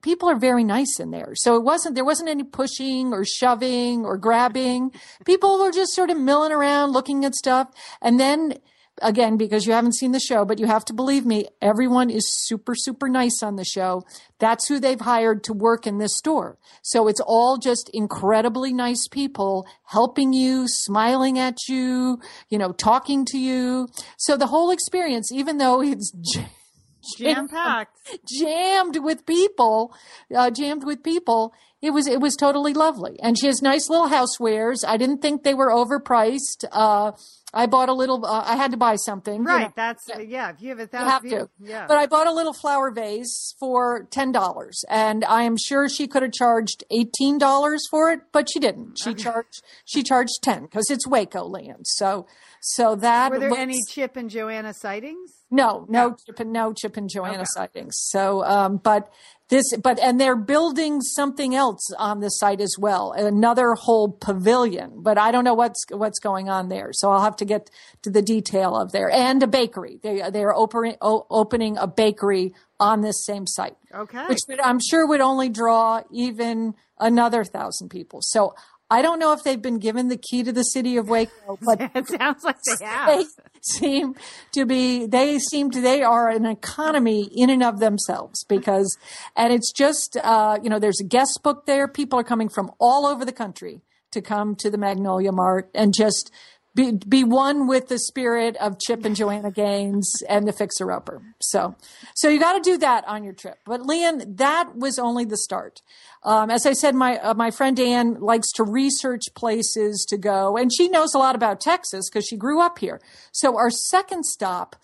people 0.01 0.29
are 0.29 0.37
very 0.37 0.63
nice 0.63 0.99
in 0.99 1.11
there. 1.11 1.33
So 1.35 1.55
it 1.55 1.63
wasn't, 1.63 1.95
there 1.95 2.05
wasn't 2.05 2.29
any 2.29 2.43
pushing 2.43 3.13
or 3.13 3.25
shoving 3.25 4.05
or 4.05 4.17
grabbing. 4.17 4.91
People 5.25 5.59
were 5.59 5.71
just 5.71 5.93
sort 5.93 6.09
of 6.09 6.19
milling 6.19 6.51
around 6.51 6.91
looking 6.91 7.25
at 7.25 7.33
stuff. 7.33 7.69
And 8.01 8.19
then 8.19 8.59
again, 9.01 9.37
because 9.37 9.65
you 9.65 9.73
haven't 9.73 9.95
seen 9.95 10.11
the 10.11 10.19
show, 10.19 10.45
but 10.45 10.59
you 10.59 10.67
have 10.67 10.85
to 10.85 10.93
believe 10.93 11.25
me, 11.25 11.47
everyone 11.61 12.09
is 12.09 12.25
super, 12.45 12.75
super 12.75 13.09
nice 13.09 13.41
on 13.41 13.55
the 13.55 13.65
show. 13.65 14.03
That's 14.39 14.67
who 14.67 14.79
they've 14.79 14.99
hired 14.99 15.43
to 15.45 15.53
work 15.53 15.87
in 15.87 15.97
this 15.97 16.17
store. 16.17 16.57
So 16.81 17.07
it's 17.07 17.21
all 17.21 17.57
just 17.57 17.89
incredibly 17.93 18.73
nice 18.73 19.07
people 19.09 19.65
helping 19.85 20.33
you, 20.33 20.67
smiling 20.67 21.39
at 21.39 21.57
you, 21.67 22.19
you 22.49 22.57
know, 22.57 22.71
talking 22.71 23.25
to 23.25 23.37
you. 23.37 23.87
So 24.17 24.37
the 24.37 24.47
whole 24.47 24.71
experience, 24.71 25.31
even 25.31 25.57
though 25.57 25.81
it's 25.81 26.11
Jam 27.17 27.47
packed. 27.49 27.97
jammed 28.25 28.97
with 29.03 29.25
people, 29.25 29.93
uh, 30.33 30.49
jammed 30.49 30.85
with 30.85 31.03
people. 31.03 31.53
It 31.81 31.89
was 31.89 32.07
it 32.07 32.21
was 32.21 32.37
totally 32.37 32.73
lovely, 32.73 33.19
and 33.21 33.37
she 33.37 33.47
has 33.47 33.61
nice 33.61 33.89
little 33.89 34.07
housewares. 34.07 34.85
I 34.87 34.95
didn't 34.95 35.21
think 35.21 35.43
they 35.43 35.53
were 35.53 35.69
overpriced. 35.69 36.63
Uh, 36.71 37.11
I 37.53 37.67
bought 37.67 37.87
a 37.89 37.93
little. 37.93 38.25
Uh, 38.25 38.43
I 38.45 38.55
had 38.55 38.71
to 38.71 38.77
buy 38.77 38.95
something, 38.95 39.41
you 39.41 39.47
Right. 39.47 39.67
know. 39.67 39.73
That's 39.75 40.03
yeah. 40.19 40.49
If 40.49 40.61
you 40.61 40.69
have 40.69 40.79
a 40.79 40.87
thousand, 40.87 41.29
You 41.29 41.37
have 41.37 41.47
to. 41.47 41.49
Yeah. 41.59 41.85
But 41.87 41.97
I 41.97 42.07
bought 42.07 42.27
a 42.27 42.31
little 42.31 42.53
flower 42.53 42.89
vase 42.91 43.55
for 43.59 44.07
ten 44.09 44.31
dollars, 44.31 44.83
and 44.89 45.23
I 45.25 45.43
am 45.43 45.55
sure 45.57 45.87
she 45.87 46.07
could 46.07 46.23
have 46.23 46.31
charged 46.31 46.83
eighteen 46.91 47.37
dollars 47.37 47.83
for 47.91 48.11
it, 48.11 48.21
but 48.31 48.47
she 48.51 48.59
didn't. 48.59 48.97
She 48.97 49.13
charged 49.13 49.61
she 49.85 50.01
charged 50.03 50.39
ten 50.41 50.63
because 50.63 50.89
it's 50.89 51.05
Waco 51.07 51.43
land. 51.43 51.85
So 51.85 52.25
so 52.61 52.95
that 52.95 53.31
Were 53.31 53.39
there 53.39 53.49
looks- 53.49 53.61
any 53.61 53.79
Chip 53.89 54.15
and 54.15 54.29
Joanna 54.29 54.73
sightings? 54.73 55.31
no, 55.51 55.85
no 55.89 56.15
Chip 56.25 56.39
and 56.39 56.51
no 56.53 56.73
Chip 56.73 56.97
and 56.97 57.09
Joanna 57.09 57.45
sightings. 57.45 57.93
So, 57.97 58.43
um, 58.45 58.77
but 58.77 59.11
this, 59.53 59.75
but 59.77 59.99
and 59.99 60.19
they're 60.19 60.35
building 60.35 60.99
something 61.01 61.53
else 61.53 61.91
on 61.97 62.19
the 62.19 62.29
site 62.29 62.59
as 62.59 62.75
well, 62.79 63.11
another 63.11 63.73
whole 63.75 64.11
pavilion. 64.11 64.91
But 64.97 65.17
I 65.17 65.31
don't 65.31 65.43
know 65.43 65.53
what's 65.53 65.85
what's 65.91 66.19
going 66.19 66.49
on 66.49 66.69
there. 66.69 66.89
So 66.91 67.11
I'll 67.11 67.23
have 67.23 67.35
to 67.37 67.45
get 67.45 67.69
to 68.01 68.09
the 68.09 68.21
detail 68.21 68.75
of 68.75 68.91
there 68.91 69.09
and 69.09 69.41
a 69.43 69.47
bakery. 69.47 69.99
They 70.01 70.27
they 70.31 70.43
are 70.43 70.53
opening 70.55 70.95
opening 71.01 71.77
a 71.77 71.87
bakery 71.87 72.53
on 72.79 73.01
this 73.01 73.23
same 73.25 73.45
site, 73.47 73.77
Okay. 73.93 74.25
which 74.27 74.39
I'm 74.61 74.79
sure 74.79 75.07
would 75.07 75.21
only 75.21 75.49
draw 75.49 76.01
even 76.11 76.73
another 76.99 77.43
thousand 77.43 77.89
people. 77.89 78.19
So. 78.21 78.55
I 78.91 79.01
don't 79.01 79.17
know 79.17 79.31
if 79.33 79.43
they've 79.43 79.61
been 79.61 79.79
given 79.79 80.09
the 80.09 80.17
key 80.17 80.43
to 80.43 80.51
the 80.51 80.61
city 80.61 80.97
of 80.97 81.09
Waco, 81.09 81.57
but 81.65 81.81
it 81.95 82.07
sounds 82.07 82.43
like 82.43 82.57
they 82.63 82.75
they 82.75 82.85
have. 82.85 83.25
seem 83.79 84.15
to 84.51 84.65
be 84.65 85.05
they 85.05 85.39
seem 85.39 85.71
to 85.71 85.79
they 85.79 86.03
are 86.03 86.29
an 86.29 86.45
economy 86.45 87.29
in 87.33 87.49
and 87.49 87.63
of 87.63 87.79
themselves 87.79 88.43
because 88.43 88.97
and 89.35 89.53
it's 89.53 89.71
just 89.71 90.17
uh 90.17 90.57
you 90.61 90.69
know 90.69 90.79
there's 90.79 90.99
a 90.99 91.05
guest 91.05 91.41
book 91.43 91.65
there. 91.65 91.87
People 91.87 92.19
are 92.19 92.23
coming 92.23 92.49
from 92.49 92.71
all 92.79 93.05
over 93.05 93.23
the 93.23 93.31
country 93.31 93.81
to 94.11 94.21
come 94.21 94.55
to 94.55 94.69
the 94.69 94.77
magnolia 94.77 95.31
mart 95.31 95.69
and 95.73 95.93
just 95.93 96.31
be, 96.75 96.91
be 96.91 97.23
one 97.23 97.67
with 97.67 97.87
the 97.87 97.99
spirit 97.99 98.57
of 98.57 98.79
Chip 98.79 99.05
and 99.05 99.15
Joanna 99.15 99.51
Gaines 99.51 100.11
and 100.27 100.47
the 100.47 100.53
Fixer 100.53 100.91
Upper. 100.91 101.21
So, 101.39 101.75
so 102.15 102.29
you 102.29 102.39
got 102.39 102.53
to 102.53 102.71
do 102.71 102.77
that 102.79 103.07
on 103.07 103.23
your 103.23 103.33
trip. 103.33 103.59
But 103.65 103.81
Leanne, 103.81 104.37
that 104.37 104.75
was 104.75 104.97
only 104.97 105.25
the 105.25 105.37
start. 105.37 105.81
Um, 106.23 106.49
as 106.49 106.65
I 106.65 106.73
said, 106.73 106.95
my 106.95 107.17
uh, 107.19 107.33
my 107.33 107.51
friend 107.51 107.79
Ann 107.79 108.15
likes 108.21 108.51
to 108.53 108.63
research 108.63 109.23
places 109.35 110.05
to 110.09 110.17
go, 110.17 110.55
and 110.55 110.71
she 110.73 110.87
knows 110.87 111.13
a 111.13 111.17
lot 111.17 111.35
about 111.35 111.59
Texas 111.59 112.09
because 112.09 112.25
she 112.25 112.37
grew 112.37 112.61
up 112.61 112.79
here. 112.79 113.01
So 113.31 113.57
our 113.57 113.69
second 113.69 114.25
stop, 114.25 114.75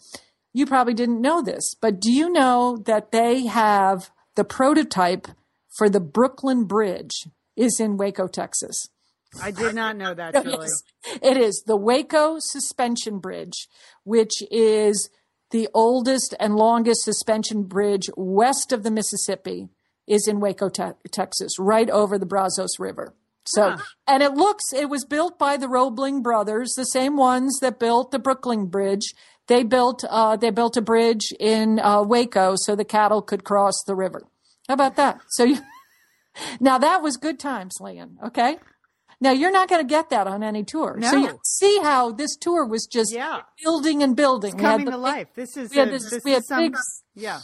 you 0.54 0.66
probably 0.66 0.94
didn't 0.94 1.22
know 1.22 1.42
this, 1.42 1.76
but 1.80 2.00
do 2.00 2.12
you 2.12 2.30
know 2.32 2.78
that 2.86 3.12
they 3.12 3.46
have 3.46 4.12
the 4.36 4.44
prototype 4.44 5.28
for 5.78 5.90
the 5.90 6.02
Brooklyn 6.02 6.66
Bridge 6.66 7.28
is 7.56 7.80
in 7.80 7.98
Waco, 7.98 8.28
Texas? 8.28 8.90
I 9.42 9.52
did 9.52 9.76
not 9.76 9.96
know 9.96 10.14
that, 10.14 10.34
Julie. 10.44 10.68
Yes, 10.68 11.20
it 11.22 11.38
is 11.38 11.64
the 11.66 11.78
Waco 11.78 12.38
Suspension 12.40 13.20
Bridge, 13.20 13.68
which 14.04 14.44
is 14.52 15.10
the 15.52 15.68
oldest 15.74 16.36
and 16.40 16.56
longest 16.56 17.04
suspension 17.04 17.64
bridge 17.64 18.10
west 18.16 18.72
of 18.72 18.84
the 18.84 18.92
Mississippi, 18.92 19.70
is 20.08 20.28
in 20.28 20.40
Waco, 20.40 20.70
te- 20.70 20.92
Texas, 21.12 21.54
right 21.60 21.90
over 21.90 22.18
the 22.18 22.26
Brazos 22.26 22.80
River. 22.80 23.14
So, 23.46 23.78
and 24.08 24.22
it 24.22 24.34
looks, 24.34 24.74
it 24.74 24.90
was 24.90 25.06
built 25.06 25.40
by 25.40 25.58
the 25.58 25.68
Roebling 25.68 26.22
brothers, 26.22 26.74
the 26.76 26.86
same 26.86 27.18
ones 27.18 27.58
that 27.62 27.80
built 27.80 28.12
the 28.12 28.20
Brooklyn 28.20 28.68
Bridge. 28.68 29.16
They 29.48 29.64
built, 29.64 30.04
uh, 30.08 30.36
they 30.36 30.52
built 30.52 30.78
a 30.78 30.82
bridge 30.82 31.34
in 31.40 31.80
uh, 31.80 32.04
Waco 32.04 32.54
so 32.58 32.76
the 32.76 32.86
cattle 32.86 33.24
could 33.24 33.44
cross 33.44 33.84
the 33.88 33.96
river. 33.96 34.22
How 34.68 34.76
about 34.76 34.98
that? 34.98 35.22
So 35.30 35.46
you, 35.46 35.58
now 36.60 36.78
that 36.78 37.02
was 37.02 37.18
good 37.18 37.40
times, 37.40 37.78
Leanne. 37.82 38.22
Okay. 38.24 38.58
Now 39.22 39.32
you're 39.32 39.52
not 39.52 39.68
going 39.70 39.82
to 39.82 39.88
get 39.88 40.10
that 40.12 40.28
on 40.28 40.44
any 40.44 40.64
tour. 40.64 40.96
No. 40.98 41.10
So 41.12 41.18
you 41.18 41.40
see 41.46 41.80
how 41.84 42.12
this 42.12 42.36
tour 42.38 42.66
was 42.66 42.86
just 42.86 43.12
Yeah. 43.14 43.42
building 43.64 44.02
and 44.04 44.16
building. 44.16 44.58
Had 44.58 44.62
Coming 44.62 44.86
to 44.86 44.92
big 44.94 45.00
life. 45.02 45.28
This 45.36 45.58
is 45.58 45.72
we 45.72 45.78
had 45.78 45.88
a- 45.90 45.92
this- 45.92 46.10
this 46.10 46.24
we 46.24 46.32
had 46.32 46.46
some, 46.46 46.60
big- 46.64 46.76
yeah. 47.16 47.40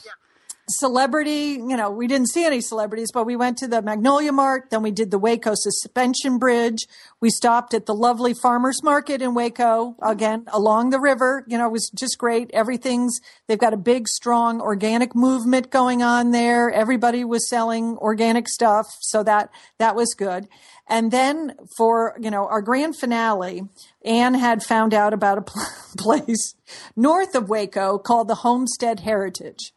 Celebrity, 0.68 1.60
you 1.62 1.78
know, 1.78 1.92
we 1.92 2.08
didn't 2.08 2.28
see 2.30 2.44
any 2.44 2.60
celebrities, 2.60 3.10
but 3.14 3.24
we 3.28 3.36
went 3.36 3.56
to 3.60 3.68
the 3.68 3.84
Magnolia 3.84 4.32
Mart. 4.32 4.72
Then 4.72 4.82
we 4.82 4.90
did 4.90 5.12
the 5.12 5.20
Waco 5.20 5.52
Suspension 5.54 6.40
Bridge. 6.40 6.88
We 7.22 7.30
stopped 7.30 7.76
at 7.76 7.86
the 7.86 7.94
lovely 7.94 8.34
farmers 8.34 8.82
market 8.82 9.22
in 9.22 9.36
Waco, 9.36 9.96
again, 10.02 10.46
along 10.52 10.90
the 10.90 11.00
river. 11.00 11.46
You 11.48 11.60
know, 11.60 11.68
it 11.68 11.72
was 11.72 11.92
just 11.94 12.18
great. 12.18 12.50
Everything's, 12.52 13.20
they've 13.48 13.60
got 13.60 13.74
a 13.74 13.78
big, 13.78 14.08
strong 14.08 14.60
organic 14.60 15.14
movement 15.14 15.70
going 15.70 16.02
on 16.02 16.32
there. 16.32 16.72
Everybody 16.72 17.24
was 17.24 17.48
selling 17.48 17.96
organic 18.00 18.48
stuff. 18.50 18.88
So 19.02 19.22
that, 19.22 19.52
that 19.78 19.96
was 19.96 20.16
good. 20.16 20.48
And 20.88 21.12
then 21.12 21.56
for, 21.78 22.16
you 22.20 22.30
know, 22.30 22.48
our 22.48 22.62
grand 22.62 22.96
finale, 22.98 23.64
Anne 24.04 24.36
had 24.36 24.64
found 24.64 24.94
out 24.94 25.14
about 25.14 25.40
a 25.40 25.42
pl- 25.42 25.64
place 25.98 26.56
north 26.96 27.36
of 27.36 27.50
Waco 27.50 27.98
called 27.98 28.28
the 28.28 28.36
Homestead 28.36 29.00
Heritage. 29.02 29.72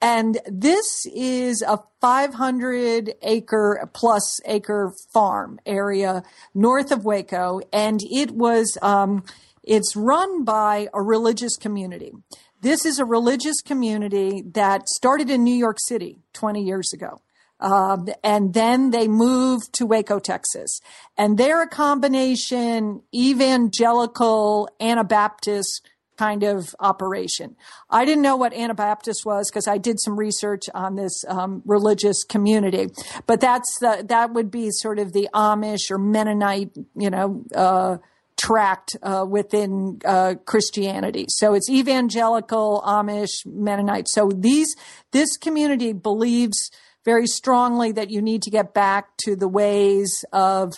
And 0.00 0.38
this 0.46 1.06
is 1.14 1.62
a 1.62 1.80
500 2.00 3.14
acre 3.22 3.90
plus 3.94 4.40
acre 4.44 4.92
farm 5.12 5.58
area 5.64 6.22
north 6.54 6.92
of 6.92 7.04
Waco. 7.04 7.60
And 7.72 8.00
it 8.02 8.30
was, 8.30 8.76
um, 8.82 9.24
it's 9.62 9.96
run 9.96 10.44
by 10.44 10.88
a 10.92 11.02
religious 11.02 11.56
community. 11.56 12.12
This 12.60 12.84
is 12.84 12.98
a 12.98 13.04
religious 13.04 13.60
community 13.60 14.42
that 14.52 14.88
started 14.88 15.30
in 15.30 15.44
New 15.44 15.54
York 15.54 15.76
City 15.78 16.18
20 16.34 16.62
years 16.62 16.92
ago. 16.92 17.20
Um, 17.60 18.08
and 18.22 18.52
then 18.54 18.90
they 18.90 19.08
moved 19.08 19.72
to 19.74 19.86
Waco, 19.86 20.18
Texas. 20.18 20.80
And 21.16 21.38
they're 21.38 21.62
a 21.62 21.68
combination 21.68 23.02
evangelical 23.14 24.68
Anabaptist 24.80 25.88
kind 26.16 26.42
of 26.42 26.74
operation. 26.80 27.56
I 27.90 28.04
didn't 28.04 28.22
know 28.22 28.36
what 28.36 28.52
Anabaptist 28.54 29.24
was 29.26 29.50
because 29.50 29.68
I 29.68 29.78
did 29.78 30.00
some 30.00 30.18
research 30.18 30.62
on 30.74 30.96
this 30.96 31.24
um, 31.28 31.62
religious 31.64 32.24
community, 32.24 32.88
but 33.26 33.40
that's 33.40 33.78
the, 33.80 34.04
that 34.08 34.32
would 34.32 34.50
be 34.50 34.70
sort 34.70 34.98
of 34.98 35.12
the 35.12 35.28
Amish 35.34 35.90
or 35.90 35.98
Mennonite, 35.98 36.70
you 36.96 37.10
know, 37.10 37.44
uh, 37.54 37.98
tract 38.36 38.96
uh, 39.02 39.24
within 39.28 39.98
uh, 40.04 40.34
Christianity. 40.44 41.26
So 41.28 41.54
it's 41.54 41.70
evangelical, 41.70 42.82
Amish, 42.86 43.46
Mennonite. 43.46 44.08
So 44.08 44.30
these 44.34 44.74
this 45.12 45.36
community 45.36 45.92
believes 45.92 46.70
very 47.06 47.26
strongly 47.26 47.92
that 47.92 48.10
you 48.10 48.20
need 48.20 48.42
to 48.42 48.50
get 48.50 48.74
back 48.74 49.16
to 49.24 49.34
the 49.34 49.48
ways 49.48 50.26
of 50.32 50.74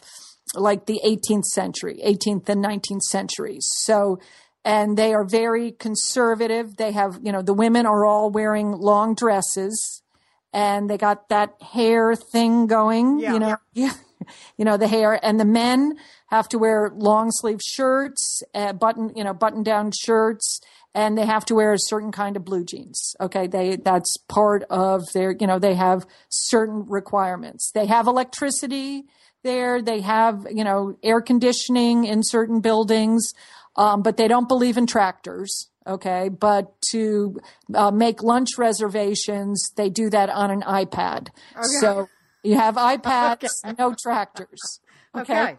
like 0.54 0.86
the 0.86 1.00
18th 1.04 1.46
century, 1.46 2.00
18th 2.06 2.48
and 2.48 2.64
19th 2.64 3.02
centuries. 3.02 3.66
So 3.68 4.20
and 4.64 4.98
they 4.98 5.14
are 5.14 5.24
very 5.24 5.72
conservative. 5.72 6.76
They 6.76 6.92
have, 6.92 7.18
you 7.22 7.32
know, 7.32 7.42
the 7.42 7.54
women 7.54 7.86
are 7.86 8.04
all 8.04 8.30
wearing 8.30 8.72
long 8.72 9.14
dresses 9.14 10.02
and 10.52 10.90
they 10.90 10.98
got 10.98 11.28
that 11.30 11.54
hair 11.62 12.14
thing 12.14 12.66
going, 12.66 13.18
Yeah. 13.18 13.32
you 13.32 13.38
know, 13.38 13.56
yeah, 13.72 13.92
you 14.58 14.64
know, 14.64 14.76
the 14.76 14.88
hair 14.88 15.18
and 15.24 15.40
the 15.40 15.44
men 15.46 15.94
have 16.26 16.48
to 16.50 16.58
wear 16.58 16.90
long 16.94 17.30
sleeve 17.30 17.60
shirts, 17.62 18.42
uh, 18.54 18.74
button, 18.74 19.12
you 19.16 19.24
know, 19.24 19.32
button 19.32 19.62
down 19.62 19.92
shirts 19.98 20.60
and 20.98 21.16
they 21.16 21.26
have 21.26 21.44
to 21.46 21.54
wear 21.54 21.72
a 21.72 21.78
certain 21.78 22.12
kind 22.12 22.36
of 22.36 22.44
blue 22.44 22.64
jeans. 22.64 23.14
Okay. 23.20 23.46
They, 23.46 23.76
that's 23.76 24.16
part 24.28 24.64
of 24.70 25.02
their, 25.14 25.34
you 25.38 25.46
know, 25.46 25.58
they 25.58 25.74
have 25.74 26.06
certain 26.28 26.86
requirements. 26.88 27.70
They 27.72 27.86
have 27.86 28.06
electricity 28.06 29.04
there. 29.44 29.80
They 29.80 30.00
have, 30.00 30.46
you 30.50 30.64
know, 30.64 30.96
air 31.02 31.20
conditioning 31.20 32.04
in 32.04 32.22
certain 32.22 32.60
buildings 32.60 33.32
um, 33.78 34.02
but 34.02 34.16
they 34.16 34.28
don't 34.28 34.48
believe 34.48 34.76
in 34.76 34.86
tractors. 34.86 35.70
Okay, 35.86 36.28
but 36.28 36.74
to 36.90 37.38
uh, 37.74 37.90
make 37.90 38.22
lunch 38.22 38.58
reservations, 38.58 39.72
they 39.74 39.88
do 39.88 40.10
that 40.10 40.28
on 40.28 40.50
an 40.50 40.60
iPad. 40.60 41.28
Okay. 41.56 41.62
So 41.80 42.08
you 42.42 42.56
have 42.56 42.74
iPads, 42.74 43.48
no 43.78 43.94
tractors. 43.98 44.80
Okay. 45.16 45.32
Okay. 45.32 45.56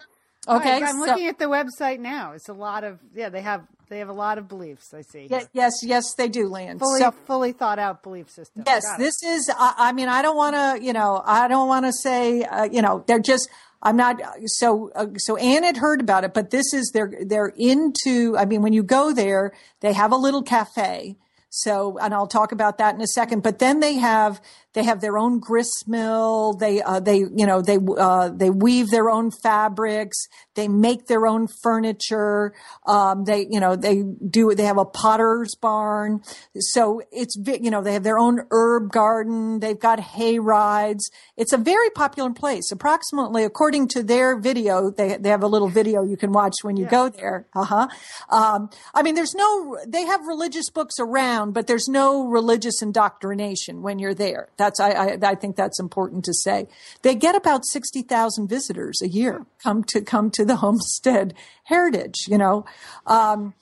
Okay. 0.48 0.82
Right, 0.82 0.84
I'm 0.84 1.00
so- 1.00 1.06
looking 1.06 1.28
at 1.28 1.40
the 1.40 1.46
website 1.46 2.00
now. 2.00 2.34
It's 2.34 2.50
a 2.50 2.54
lot 2.54 2.84
of 2.84 3.00
yeah. 3.16 3.30
They 3.30 3.42
have 3.42 3.66
they 3.90 4.00
have 4.00 4.10
a 4.10 4.14
lot 4.14 4.38
of 4.38 4.48
beliefs. 4.48 4.94
I 4.94 5.02
see. 5.02 5.28
Ye- 5.30 5.42
yes, 5.54 5.74
yes, 5.84 6.14
they 6.16 6.30
do, 6.30 6.48
Land. 6.48 6.80
Fully 6.80 7.02
So- 7.02 7.12
fully 7.12 7.52
thought 7.52 7.80
out 7.80 8.04
belief 8.04 8.30
system. 8.30 8.64
Yes, 8.66 8.84
this 8.98 9.22
is. 9.24 9.50
I, 9.58 9.74
I 9.78 9.92
mean, 9.92 10.08
I 10.08 10.22
don't 10.22 10.38
want 10.38 10.56
to. 10.56 10.84
You 10.86 10.94
know, 10.94 11.22
I 11.26 11.48
don't 11.48 11.68
want 11.68 11.86
to 11.86 11.94
say. 11.94 12.44
Uh, 12.44 12.64
you 12.64 12.82
know, 12.82 13.04
they're 13.08 13.20
just. 13.20 13.50
I'm 13.82 13.96
not. 13.96 14.22
So, 14.46 14.92
uh, 14.94 15.08
so 15.18 15.38
Anne 15.38 15.64
had 15.64 15.78
heard 15.78 16.02
about 16.02 16.24
it, 16.24 16.34
but 16.34 16.50
this 16.52 16.74
is 16.74 16.92
they're 16.94 17.14
they're 17.26 17.54
into. 17.58 18.36
I 18.38 18.46
mean, 18.46 18.62
when 18.62 18.74
you 18.74 18.84
go 18.84 19.14
there, 19.14 19.54
they 19.80 19.94
have 19.94 20.12
a 20.12 20.18
little 20.18 20.44
cafe. 20.44 21.18
So, 21.50 21.98
and 21.98 22.14
I'll 22.14 22.28
talk 22.28 22.52
about 22.52 22.78
that 22.78 22.94
in 22.94 23.02
a 23.02 23.08
second. 23.08 23.42
But 23.42 23.58
then 23.60 23.80
they 23.80 23.96
have 23.96 24.40
they 24.74 24.84
have 24.84 25.02
their 25.02 25.18
own 25.18 25.40
grist 25.40 25.88
mill. 25.88 26.54
They 26.54 26.82
uh, 26.82 27.00
they 27.00 27.18
you 27.18 27.46
know 27.48 27.62
they 27.62 27.78
uh, 27.78 28.30
they 28.30 28.50
weave 28.50 28.90
their 28.90 29.10
own 29.10 29.32
fabrics. 29.32 30.28
They 30.54 30.68
make 30.68 31.08
their 31.08 31.26
own 31.26 31.48
furniture. 31.64 32.54
Um, 32.86 33.24
they 33.26 33.48
you 33.50 33.60
know 33.60 33.76
they 33.76 34.04
do 34.04 34.54
they 34.54 34.64
have 34.64 34.78
a 34.78 34.86
potter's 34.86 35.56
barn. 35.56 36.22
So 36.60 37.02
it's 37.12 37.36
you 37.36 37.72
know 37.72 37.82
they 37.82 37.94
have 37.94 38.04
their 38.04 38.20
own 38.20 38.42
herb 38.52 38.92
garden. 38.92 39.60
They've 39.60 39.80
got 39.80 40.00
hay 40.00 40.38
rides. 40.38 41.10
It's 41.36 41.54
a 41.54 41.58
very 41.58 41.90
popular 41.90 42.32
place. 42.32 42.72
Approximately 42.72 43.46
according 43.46 43.88
to 43.90 44.04
their 44.04 44.40
video, 44.40 44.92
they 44.92 45.18
they 45.18 45.30
have 45.30 45.42
a 45.42 45.48
little 45.48 45.70
video 45.70 46.04
you 46.04 46.18
can 46.18 46.32
watch 46.32 46.56
when 46.62 46.78
you 46.78 46.86
go 46.86 47.10
there. 47.10 47.48
Uh 47.56 47.64
huh. 47.64 47.88
Um, 48.30 48.70
I 48.94 49.02
mean, 49.02 49.16
there's 49.16 49.34
no 49.34 49.78
they 49.88 50.06
have 50.06 50.28
religious 50.28 50.70
books 50.70 50.96
around, 51.00 51.54
but 51.54 51.66
there's 51.66 51.88
no 51.88 52.28
religious 52.28 52.84
indoctrination 52.84 53.82
when 53.82 53.98
you're 53.98 54.14
there. 54.14 54.50
That's 54.60 54.80
I 54.80 54.92
I, 54.92 55.18
I 55.24 55.36
think 55.36 55.56
that's 55.56 55.80
important 55.80 56.24
to 56.26 56.34
say. 56.34 56.68
They 57.02 57.16
get 57.16 57.34
about 57.36 57.66
sixty 57.66 58.04
thousand 58.04 58.48
visitors 58.48 59.02
a 59.02 59.08
year 59.08 59.48
come 59.64 59.84
to 59.86 60.02
come 60.02 60.30
to 60.32 60.46
the 60.46 60.56
Homestead 60.64 61.34
Heritage. 61.64 62.28
You 62.28 62.38
know. 62.38 62.66
Um, 63.08 63.56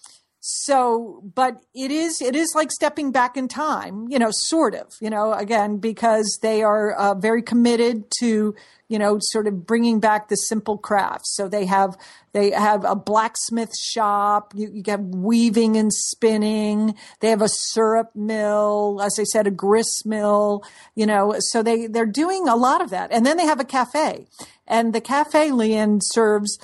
so, 0.49 1.21
but 1.36 1.60
it 1.75 1.91
is, 1.91 2.21
it 2.21 2.33
is 2.33 2.53
like 2.55 2.71
stepping 2.71 3.12
back 3.12 3.36
in 3.36 3.49
time, 3.49 4.07
you 4.07 4.17
know, 4.17 4.29
sort 4.31 4.75
of, 4.75 4.93
you 5.01 5.10
know, 5.10 5.33
again, 5.33 5.77
because 5.77 6.39
they 6.41 6.63
are 6.63 6.93
uh, 6.93 7.15
very 7.15 7.41
committed 7.41 8.05
to, 8.19 8.55
you 8.88 8.97
know, 8.97 9.17
sort 9.19 9.45
of 9.47 9.67
bringing 9.67 9.99
back 9.99 10.29
the 10.29 10.38
simple 10.38 10.77
crafts. 10.77 11.36
So 11.36 11.49
they 11.49 11.65
have, 11.65 11.97
they 12.31 12.51
have 12.51 12.86
a 12.86 12.95
blacksmith 12.95 13.75
shop. 13.77 14.53
You, 14.55 14.71
you 14.71 14.83
have 14.88 15.01
weaving 15.01 15.75
and 15.75 15.91
spinning. 15.91 16.95
They 17.19 17.29
have 17.29 17.41
a 17.41 17.49
syrup 17.49 18.15
mill, 18.15 19.01
as 19.03 19.19
I 19.19 19.23
said, 19.23 19.47
a 19.47 19.51
grist 19.51 20.05
mill, 20.05 20.63
you 20.95 21.05
know, 21.05 21.36
so 21.39 21.62
they, 21.62 21.88
they're 21.88 22.05
doing 22.05 22.47
a 22.47 22.55
lot 22.55 22.81
of 22.81 22.89
that. 22.91 23.12
And 23.12 23.25
then 23.25 23.36
they 23.36 23.45
have 23.45 23.60
a 23.60 23.65
cafe 23.65 24.27
and 24.67 24.93
the 24.93 25.01
cafe, 25.01 25.49
Leanne, 25.49 25.99
serves, 26.03 26.60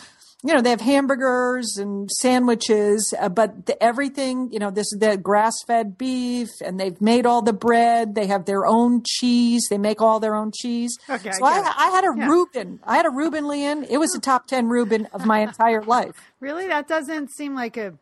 you 0.46 0.54
know, 0.54 0.62
they 0.62 0.72
have 0.72 0.82
hamburgers 0.82 1.78
and 1.78 2.12
sandwiches, 2.12 3.14
uh, 3.20 3.30
but 3.30 3.66
the, 3.66 3.82
everything, 3.82 4.50
you 4.52 4.60
know, 4.60 4.70
this 4.72 4.92
is 4.92 5.00
the 5.00 5.16
grass 5.18 5.54
fed 5.66 5.98
beef 5.98 6.50
and 6.64 6.80
they've 6.80 7.00
made 7.00 7.26
all 7.26 7.42
the 7.42 7.54
bread. 7.54 8.14
They 8.16 8.28
have 8.28 8.46
their 8.46 8.66
own 8.66 9.04
cheese. 9.06 9.68
They 9.70 9.78
make 9.78 10.02
all 10.02 10.20
their 10.20 10.36
own 10.36 10.52
cheese. 10.54 10.98
Okay, 11.10 11.32
so 11.32 11.46
I 11.46 11.60
I. 11.60 11.74
I 11.78 11.90
had 11.92 12.04
a 12.04 12.14
Yeah. 12.18 12.28
Reuben. 12.28 12.80
I 12.84 12.98
had 12.98 13.06
a 13.06 13.10
Reuben, 13.10 13.46
Leanne. 13.46 13.86
It 13.90 13.98
was 13.98 14.14
a 14.16 14.20
top 14.20 14.48
10 14.48 14.68
Reuben 14.68 15.08
of 15.14 15.26
my 15.26 15.40
entire 15.40 15.82
life. 15.84 16.16
Really, 16.44 16.68
that 16.68 16.90
doesn't 16.90 17.32
seem 17.32 17.56
like 17.56 17.78
a. 17.78 17.94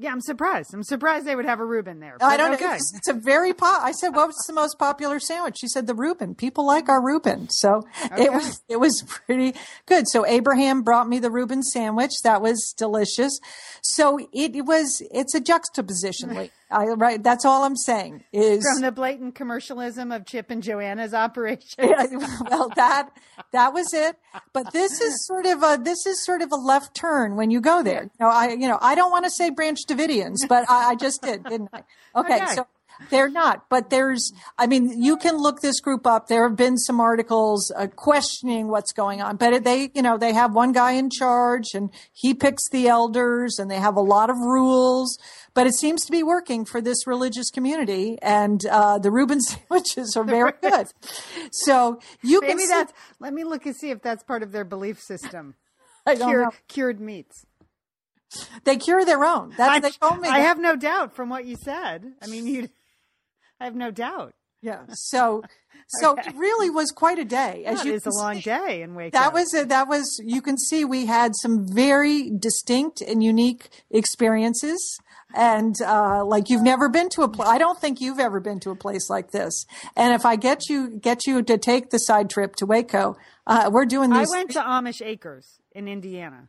Yeah, 0.00 0.12
I'm 0.12 0.20
surprised. 0.20 0.72
I'm 0.72 0.84
surprised 0.84 1.26
they 1.26 1.34
would 1.34 1.44
have 1.44 1.58
a 1.58 1.64
Reuben 1.64 1.98
there. 1.98 2.16
I 2.20 2.36
don't 2.36 2.54
okay. 2.54 2.64
know. 2.64 2.74
It's, 2.74 2.92
it's 2.94 3.08
a 3.08 3.12
very 3.12 3.52
pop. 3.52 3.82
I 3.82 3.90
said, 3.90 4.10
"What's 4.10 4.46
the 4.46 4.52
most 4.52 4.78
popular 4.78 5.18
sandwich?" 5.18 5.56
She 5.58 5.66
said, 5.66 5.88
"The 5.88 5.94
Reuben." 5.94 6.36
People 6.36 6.64
like 6.64 6.88
our 6.88 7.04
Reuben, 7.04 7.48
so 7.50 7.82
it 8.16 8.32
was 8.32 8.62
it 8.68 8.76
was 8.76 9.02
pretty 9.02 9.54
good. 9.86 10.04
So 10.08 10.24
Abraham 10.24 10.82
brought 10.82 11.08
me 11.08 11.18
the 11.18 11.32
Reuben 11.32 11.64
sandwich. 11.64 12.12
That 12.22 12.40
was 12.40 12.74
delicious. 12.76 13.40
So 13.82 14.18
it, 14.32 14.54
it 14.54 14.66
was. 14.66 15.02
It's 15.10 15.34
a 15.34 15.40
juxtaposition. 15.40 16.48
I, 16.70 16.84
right. 16.84 17.22
That's 17.22 17.44
all 17.44 17.64
I'm 17.64 17.76
saying. 17.76 18.24
Is 18.32 18.62
From 18.62 18.82
the 18.82 18.92
blatant 18.92 19.34
commercialism 19.34 20.12
of 20.12 20.26
Chip 20.26 20.50
and 20.50 20.62
Joanna's 20.62 21.14
operation. 21.14 21.92
Well 22.50 22.70
that 22.76 23.10
that 23.52 23.72
was 23.72 23.92
it 23.94 24.16
but 24.52 24.72
this 24.72 25.00
is 25.00 25.26
sort 25.26 25.46
of 25.46 25.62
a 25.62 25.78
this 25.82 26.06
is 26.06 26.24
sort 26.24 26.42
of 26.42 26.52
a 26.52 26.56
left 26.56 26.94
turn 26.94 27.36
when 27.36 27.50
you 27.50 27.60
go 27.60 27.82
there 27.82 28.04
you 28.04 28.10
know 28.20 28.28
i 28.28 28.50
you 28.50 28.68
know 28.68 28.78
i 28.80 28.94
don't 28.94 29.10
want 29.10 29.24
to 29.24 29.30
say 29.30 29.50
branch 29.50 29.78
davidians 29.88 30.36
but 30.48 30.68
i, 30.68 30.90
I 30.90 30.94
just 30.94 31.22
did 31.22 31.44
didn't 31.44 31.70
i 31.72 31.82
okay, 32.16 32.36
Okay. 32.42 32.54
so 32.54 32.66
they're 33.10 33.30
not 33.30 33.68
but 33.68 33.90
there's 33.90 34.32
i 34.58 34.66
mean 34.66 35.00
you 35.00 35.16
can 35.16 35.36
look 35.36 35.60
this 35.60 35.80
group 35.80 36.06
up 36.06 36.26
there 36.26 36.48
have 36.48 36.56
been 36.56 36.76
some 36.76 37.00
articles 37.00 37.72
uh, 37.76 37.86
questioning 37.86 38.68
what's 38.68 38.92
going 38.92 39.22
on 39.22 39.36
but 39.36 39.62
they 39.64 39.90
you 39.94 40.02
know 40.02 40.18
they 40.18 40.32
have 40.34 40.52
one 40.52 40.72
guy 40.72 40.92
in 40.92 41.08
charge 41.08 41.74
and 41.74 41.90
he 42.12 42.34
picks 42.34 42.68
the 42.70 42.88
elders 42.88 43.58
and 43.58 43.70
they 43.70 43.78
have 43.78 43.96
a 43.96 44.00
lot 44.00 44.30
of 44.30 44.36
rules 44.36 45.16
but 45.58 45.66
it 45.66 45.74
seems 45.74 46.04
to 46.04 46.12
be 46.12 46.22
working 46.22 46.64
for 46.64 46.80
this 46.80 47.04
religious 47.04 47.50
community, 47.50 48.16
and 48.22 48.64
uh, 48.66 48.96
the 48.98 49.10
Reuben 49.10 49.40
sandwiches 49.50 50.16
are 50.16 50.22
very 50.22 50.52
good. 50.62 50.86
So 51.50 51.98
you 52.22 52.38
can 52.40 52.50
Maybe 52.50 52.62
see- 52.62 52.68
that's. 52.68 52.92
Let 53.18 53.32
me 53.34 53.42
look 53.42 53.66
and 53.66 53.74
see 53.74 53.90
if 53.90 54.00
that's 54.00 54.22
part 54.22 54.44
of 54.44 54.52
their 54.52 54.64
belief 54.64 55.00
system. 55.00 55.56
I 56.06 56.14
don't 56.14 56.28
Cure, 56.28 56.42
know. 56.44 56.50
cured 56.68 57.00
meats. 57.00 57.44
They 58.62 58.76
cure 58.76 59.04
their 59.04 59.24
own. 59.24 59.52
That's 59.56 59.70
I, 59.76 59.80
they 59.80 59.90
told 59.90 60.20
me. 60.20 60.28
I 60.28 60.38
that. 60.38 60.46
have 60.46 60.60
no 60.60 60.76
doubt 60.76 61.16
from 61.16 61.28
what 61.28 61.44
you 61.44 61.56
said. 61.56 62.12
I 62.22 62.28
mean, 62.28 62.46
you. 62.46 62.68
I 63.60 63.64
have 63.64 63.74
no 63.74 63.90
doubt. 63.90 64.34
Yeah. 64.62 64.82
So, 64.92 65.42
so 65.88 66.12
Okay. 66.18 66.30
it 66.30 66.36
really 66.36 66.70
was 66.70 66.90
quite 66.92 67.18
a 67.18 67.24
day. 67.24 67.64
As 67.66 67.78
That 67.78 67.86
you 67.86 67.94
is 67.94 68.02
a 68.06 68.10
can 68.10 68.18
long 68.18 68.34
see. 68.36 68.40
day 68.42 68.82
in 68.82 68.94
Waco. 68.94 69.18
That 69.18 69.32
was 69.32 69.52
a, 69.54 69.64
that 69.64 69.88
was. 69.88 70.20
You 70.24 70.40
can 70.42 70.56
see 70.58 70.84
we 70.84 71.06
had 71.06 71.32
some 71.42 71.66
very 71.66 72.30
distinct 72.30 73.00
and 73.00 73.22
unique 73.22 73.68
experiences, 73.90 74.78
and 75.34 75.74
uh, 75.84 76.24
like 76.24 76.48
you've 76.48 76.62
never 76.62 76.88
been 76.88 77.08
to 77.10 77.22
a. 77.22 77.28
Pl- 77.28 77.44
I 77.44 77.58
don't 77.58 77.78
think 77.78 78.00
you've 78.00 78.18
ever 78.18 78.40
been 78.40 78.60
to 78.60 78.70
a 78.70 78.76
place 78.76 79.10
like 79.10 79.30
this. 79.30 79.66
And 79.96 80.14
if 80.14 80.24
I 80.24 80.36
get 80.36 80.68
you 80.68 80.98
get 80.98 81.26
you 81.26 81.42
to 81.42 81.58
take 81.58 81.90
the 81.90 81.98
side 81.98 82.30
trip 82.30 82.56
to 82.56 82.66
Waco, 82.66 83.16
uh, 83.46 83.70
we're 83.72 83.86
doing 83.86 84.12
I 84.12 84.24
went 84.28 84.50
to 84.52 84.60
Amish 84.60 85.04
Acres 85.04 85.60
in 85.72 85.88
Indiana. 85.88 86.48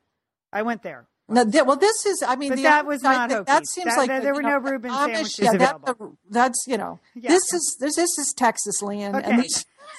I 0.51 0.61
went 0.61 0.83
there. 0.83 1.07
No, 1.29 1.45
th- 1.45 1.63
well, 1.65 1.75
this 1.77 2.05
is. 2.05 2.23
I 2.25 2.35
mean, 2.35 2.55
the 2.55 2.63
that 2.63 2.85
was 2.85 3.03
I 3.03 3.13
not 3.13 3.29
think 3.29 3.45
That 3.47 3.67
seems 3.67 3.85
That- 3.85 3.97
like 3.97 4.07
that- 4.09 4.23
there 4.23 4.33
were 4.33 4.41
know, 4.41 4.57
no 4.59 4.71
Reuben 4.71 4.91
Amish, 4.91 5.05
sandwiches 5.05 5.39
yeah, 5.39 5.51
that- 5.53 5.75
available. 5.75 6.17
that's 6.29 6.63
you 6.67 6.77
know, 6.77 6.99
Yeah. 7.15 7.29
this 7.29 7.53
is 7.53 7.77
this, 7.79 7.95
this 7.95 8.17
is 8.17 8.33
Texas 8.35 8.81
land, 8.81 9.15
Okay. 9.15 9.31
and 9.31 9.45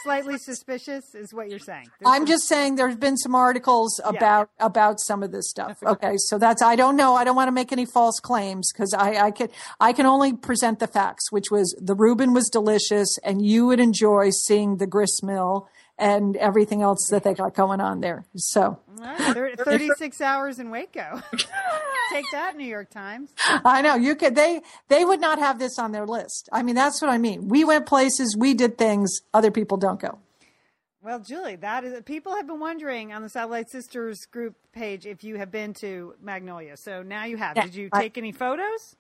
Slightly 0.05 0.39
suspicious 0.39 1.15
is 1.15 1.35
what 1.35 1.51
you're 1.51 1.59
saying. 1.59 1.87
I'm 2.07 2.25
just 2.25 2.45
saying 2.47 2.77
there's 2.77 2.97
been 2.97 3.17
some 3.19 3.35
articles 3.35 4.01
about 4.05 4.49
about 4.59 4.99
some 5.01 5.23
of 5.23 5.31
this 5.33 5.51
stuff. 5.51 5.79
Okay, 5.85 6.15
so 6.17 6.39
that's 6.39 6.63
I 6.63 6.75
don't 6.77 6.97
know. 6.97 7.15
I 7.17 7.25
don't 7.25 7.37
want 7.37 7.49
to 7.49 7.53
make 7.53 7.71
any 7.73 7.85
false 7.85 8.19
claims 8.21 8.73
because 8.73 8.95
I 8.95 9.27
I 9.27 9.31
can 9.31 9.49
I 9.81 9.93
can 9.93 10.07
only 10.07 10.33
present 10.33 10.79
the 10.79 10.87
facts, 10.87 11.31
which 11.33 11.51
was 11.51 11.75
the 11.81 11.95
Reuben 11.95 12.33
was 12.33 12.49
delicious, 12.49 13.19
and 13.25 13.45
you 13.45 13.67
would 13.67 13.81
enjoy 13.81 14.31
seeing 14.31 14.77
the 14.77 14.87
grist 14.87 15.23
mill 15.25 15.69
and 16.01 16.37
everything 16.39 16.83
else 16.83 17.07
that 17.11 17.23
they 17.23 17.35
got 17.35 17.55
going 17.55 17.81
on 17.81 18.01
there. 18.01 18.25
So 18.35 18.79
All 18.99 19.05
right, 19.05 19.35
thir- 19.35 19.55
36 19.57 20.21
hours 20.21 20.59
in 20.59 20.71
Waco. 20.71 21.23
Take 22.13 22.25
that, 22.33 22.57
New 22.57 22.67
York 22.67 22.91
Times. 22.91 23.31
I 23.65 23.83
know 23.83 23.95
you 23.95 24.17
could 24.17 24.35
they 24.35 24.63
they 24.89 25.05
would 25.05 25.21
not 25.21 25.39
have 25.39 25.59
this 25.61 25.79
on 25.79 25.93
their 25.93 26.07
list. 26.07 26.49
I 26.53 26.63
mean 26.65 26.75
that's 26.75 27.01
what 27.01 27.11
I 27.11 27.19
mean. 27.19 27.47
We 27.49 27.63
went 27.65 27.87
places, 27.87 28.37
we 28.37 28.55
did 28.55 28.77
things 28.79 29.21
other 29.33 29.53
people 29.53 29.77
don't 29.77 30.01
go. 30.01 30.19
Well, 31.03 31.21
Julie, 31.21 31.57
that 31.57 31.85
is 31.85 32.03
people 32.03 32.35
have 32.37 32.47
been 32.47 32.61
wondering 32.61 33.13
on 33.13 33.23
the 33.23 33.29
Satellite 33.31 33.71
Sisters 33.71 34.19
group 34.31 34.55
page 34.73 35.07
if 35.07 35.25
you 35.25 35.37
have 35.37 35.51
been 35.51 35.73
to 35.81 36.15
Magnolia. 36.21 36.77
So 36.77 37.03
now 37.03 37.25
you 37.25 37.37
have. 37.39 37.57
Yeah, 37.57 37.65
Did 37.65 37.75
you 37.75 37.89
I- 37.93 38.03
take 38.03 38.19
any 38.19 38.33
photos? 38.33 38.97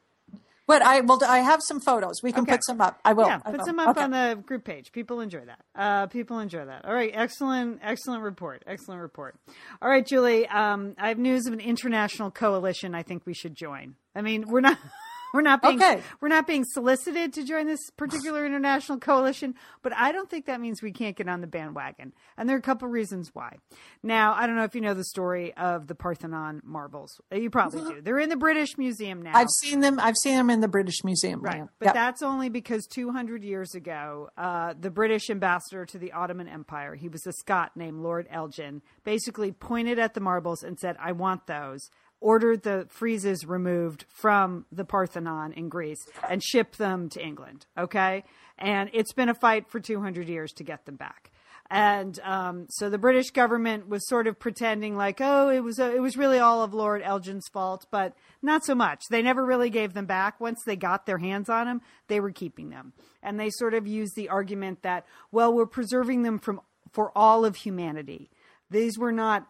But 0.71 0.83
I 0.83 1.01
will. 1.01 1.19
I 1.27 1.39
have 1.41 1.61
some 1.63 1.81
photos. 1.81 2.23
We 2.23 2.31
can 2.33 2.43
Okay. 2.43 2.53
put 2.53 2.65
some 2.65 2.81
up. 2.81 3.01
I 3.05 3.13
will. 3.13 3.27
Yeah, 3.27 3.41
I 3.45 3.51
put 3.51 3.59
will. 3.59 3.67
some 3.67 3.79
up 3.81 3.89
Okay. 3.89 4.03
on 4.05 4.11
the 4.13 4.41
group 4.47 4.65
page. 4.65 4.93
People 4.93 5.21
enjoy 5.21 5.45
that. 5.47 5.59
Uh, 5.75 6.07
people 6.07 6.39
enjoy 6.39 6.65
that. 6.65 6.85
All 6.85 6.95
right, 6.95 7.11
excellent, 7.13 7.81
excellent 7.83 8.23
report. 8.23 8.63
Excellent 8.67 9.01
report. 9.03 9.35
All 9.83 9.91
right, 9.91 10.07
Julie. 10.07 10.47
Um, 10.47 10.95
I 10.97 11.09
have 11.09 11.19
news 11.19 11.47
of 11.47 11.53
an 11.53 11.61
international 11.61 12.31
coalition. 12.31 12.95
I 12.95 13.03
think 13.03 13.27
we 13.27 13.35
should 13.35 13.55
join. 13.57 13.97
I 14.15 14.23
mean, 14.23 14.45
we're 14.49 14.61
not. 14.61 14.79
We're 15.33 15.43
not 15.43 15.63
being 15.63 15.77
Okay. 15.81 16.03
we're 16.21 16.29
not 16.29 16.47
being 16.47 16.65
solicited 16.65 17.33
to 17.35 17.45
join 17.45 17.67
this 17.67 17.91
particular 17.97 18.45
international 18.45 18.99
coalition, 18.99 19.55
but 19.83 19.93
I 19.97 20.13
don't 20.13 20.29
think 20.29 20.47
that 20.47 20.61
means 20.61 20.83
we 20.83 20.93
can't 20.93 21.17
get 21.17 21.29
on 21.29 21.41
the 21.41 21.47
bandwagon. 21.47 22.13
And 22.37 22.49
there 22.49 22.57
are 22.57 22.59
a 22.59 22.63
couple 22.63 22.89
reasons 22.89 23.31
why. 23.35 23.59
Now, 24.03 24.35
I 24.35 24.47
don't 24.47 24.57
know 24.57 24.65
if 24.65 24.75
you 24.75 24.81
know 24.81 24.95
the 24.95 25.05
story 25.05 25.55
of 25.57 25.87
the 25.87 25.95
Parthenon 25.95 26.63
marbles. 26.65 27.21
You 27.33 27.51
probably 27.51 27.95
do. 27.95 28.01
They're 28.01 28.19
in 28.19 28.29
the 28.29 28.37
British 28.37 28.77
Museum 28.79 29.23
now. 29.23 29.33
I've 29.35 29.51
seen 29.63 29.81
them. 29.81 29.99
I've 30.01 30.17
seen 30.17 30.37
them 30.37 30.51
in 30.51 30.61
the 30.61 30.69
British 30.69 31.05
Museum. 31.05 31.41
Right. 31.41 31.65
But 31.79 31.87
Yep. 31.87 31.95
that's 31.95 32.23
only 32.23 32.49
because 32.49 32.87
200 32.87 33.45
years 33.45 33.75
ago, 33.75 34.31
uh, 34.37 34.75
the 34.79 34.91
British 34.91 35.31
ambassador 35.31 35.87
to 35.87 35.99
the 35.99 36.13
Ottoman 36.13 36.49
Empire, 36.49 36.95
he 36.95 37.09
was 37.09 37.27
a 37.27 37.33
Scot 37.33 37.77
named 37.77 38.01
Lord 38.01 38.27
Elgin, 38.31 38.83
basically 39.05 39.53
pointed 39.53 39.99
at 39.99 40.15
the 40.15 40.21
marbles 40.21 40.63
and 40.63 40.79
said, 40.79 40.97
I 41.01 41.13
want 41.13 41.47
those. 41.47 41.91
Ordered 42.21 42.63
the 42.63 42.87
friezes 42.91 43.49
removed 43.49 44.05
from 44.09 44.67
the 44.71 44.85
Parthenon 44.85 45.53
in 45.53 45.69
Greece 45.69 46.07
and 46.29 46.43
shipped 46.43 46.79
them 46.79 47.09
to 47.11 47.23
England. 47.23 47.67
Okay. 47.79 48.25
And 48.59 48.91
it's 48.93 49.13
been 49.13 49.31
a 49.31 49.35
fight 49.35 49.71
for 49.71 49.81
200 49.81 50.29
years 50.29 50.53
to 50.53 50.65
get 50.65 50.85
them 50.85 50.97
back. 50.97 51.31
And 51.71 52.19
um, 52.25 52.67
so 52.69 52.91
the 52.91 52.99
British 52.99 53.31
government 53.31 53.89
was 53.89 54.07
sort 54.09 54.27
of 54.27 54.41
pretending 54.41 54.97
like, 54.97 55.21
oh, 55.21 55.51
it 55.51 55.61
was 55.61 55.79
a, 55.79 55.95
it 55.95 56.01
was 56.01 56.17
really 56.17 56.41
all 56.41 56.65
of 56.65 56.75
Lord 56.75 57.01
Elgin's 57.01 57.47
fault, 57.53 57.87
but 57.93 58.13
not 58.43 58.65
so 58.65 58.75
much. 58.75 59.05
They 59.09 59.23
never 59.23 59.47
really 59.47 59.71
gave 59.71 59.95
them 59.95 60.07
back. 60.07 60.41
Once 60.41 60.59
they 60.67 60.75
got 60.75 61.07
their 61.07 61.19
hands 61.19 61.49
on 61.49 61.67
them, 61.67 61.81
they 62.09 62.19
were 62.19 62.33
keeping 62.33 62.71
them, 62.71 62.93
and 63.23 63.39
they 63.39 63.51
sort 63.51 63.75
of 63.75 63.87
used 63.87 64.17
the 64.17 64.29
argument 64.29 64.83
that, 64.83 65.07
well, 65.31 65.55
we're 65.55 65.65
preserving 65.65 66.23
them 66.23 66.41
from 66.41 66.61
for 66.93 67.17
all 67.17 67.45
of 67.45 67.55
humanity. 67.55 68.31
These 68.69 68.99
were 68.99 69.13
not 69.13 69.47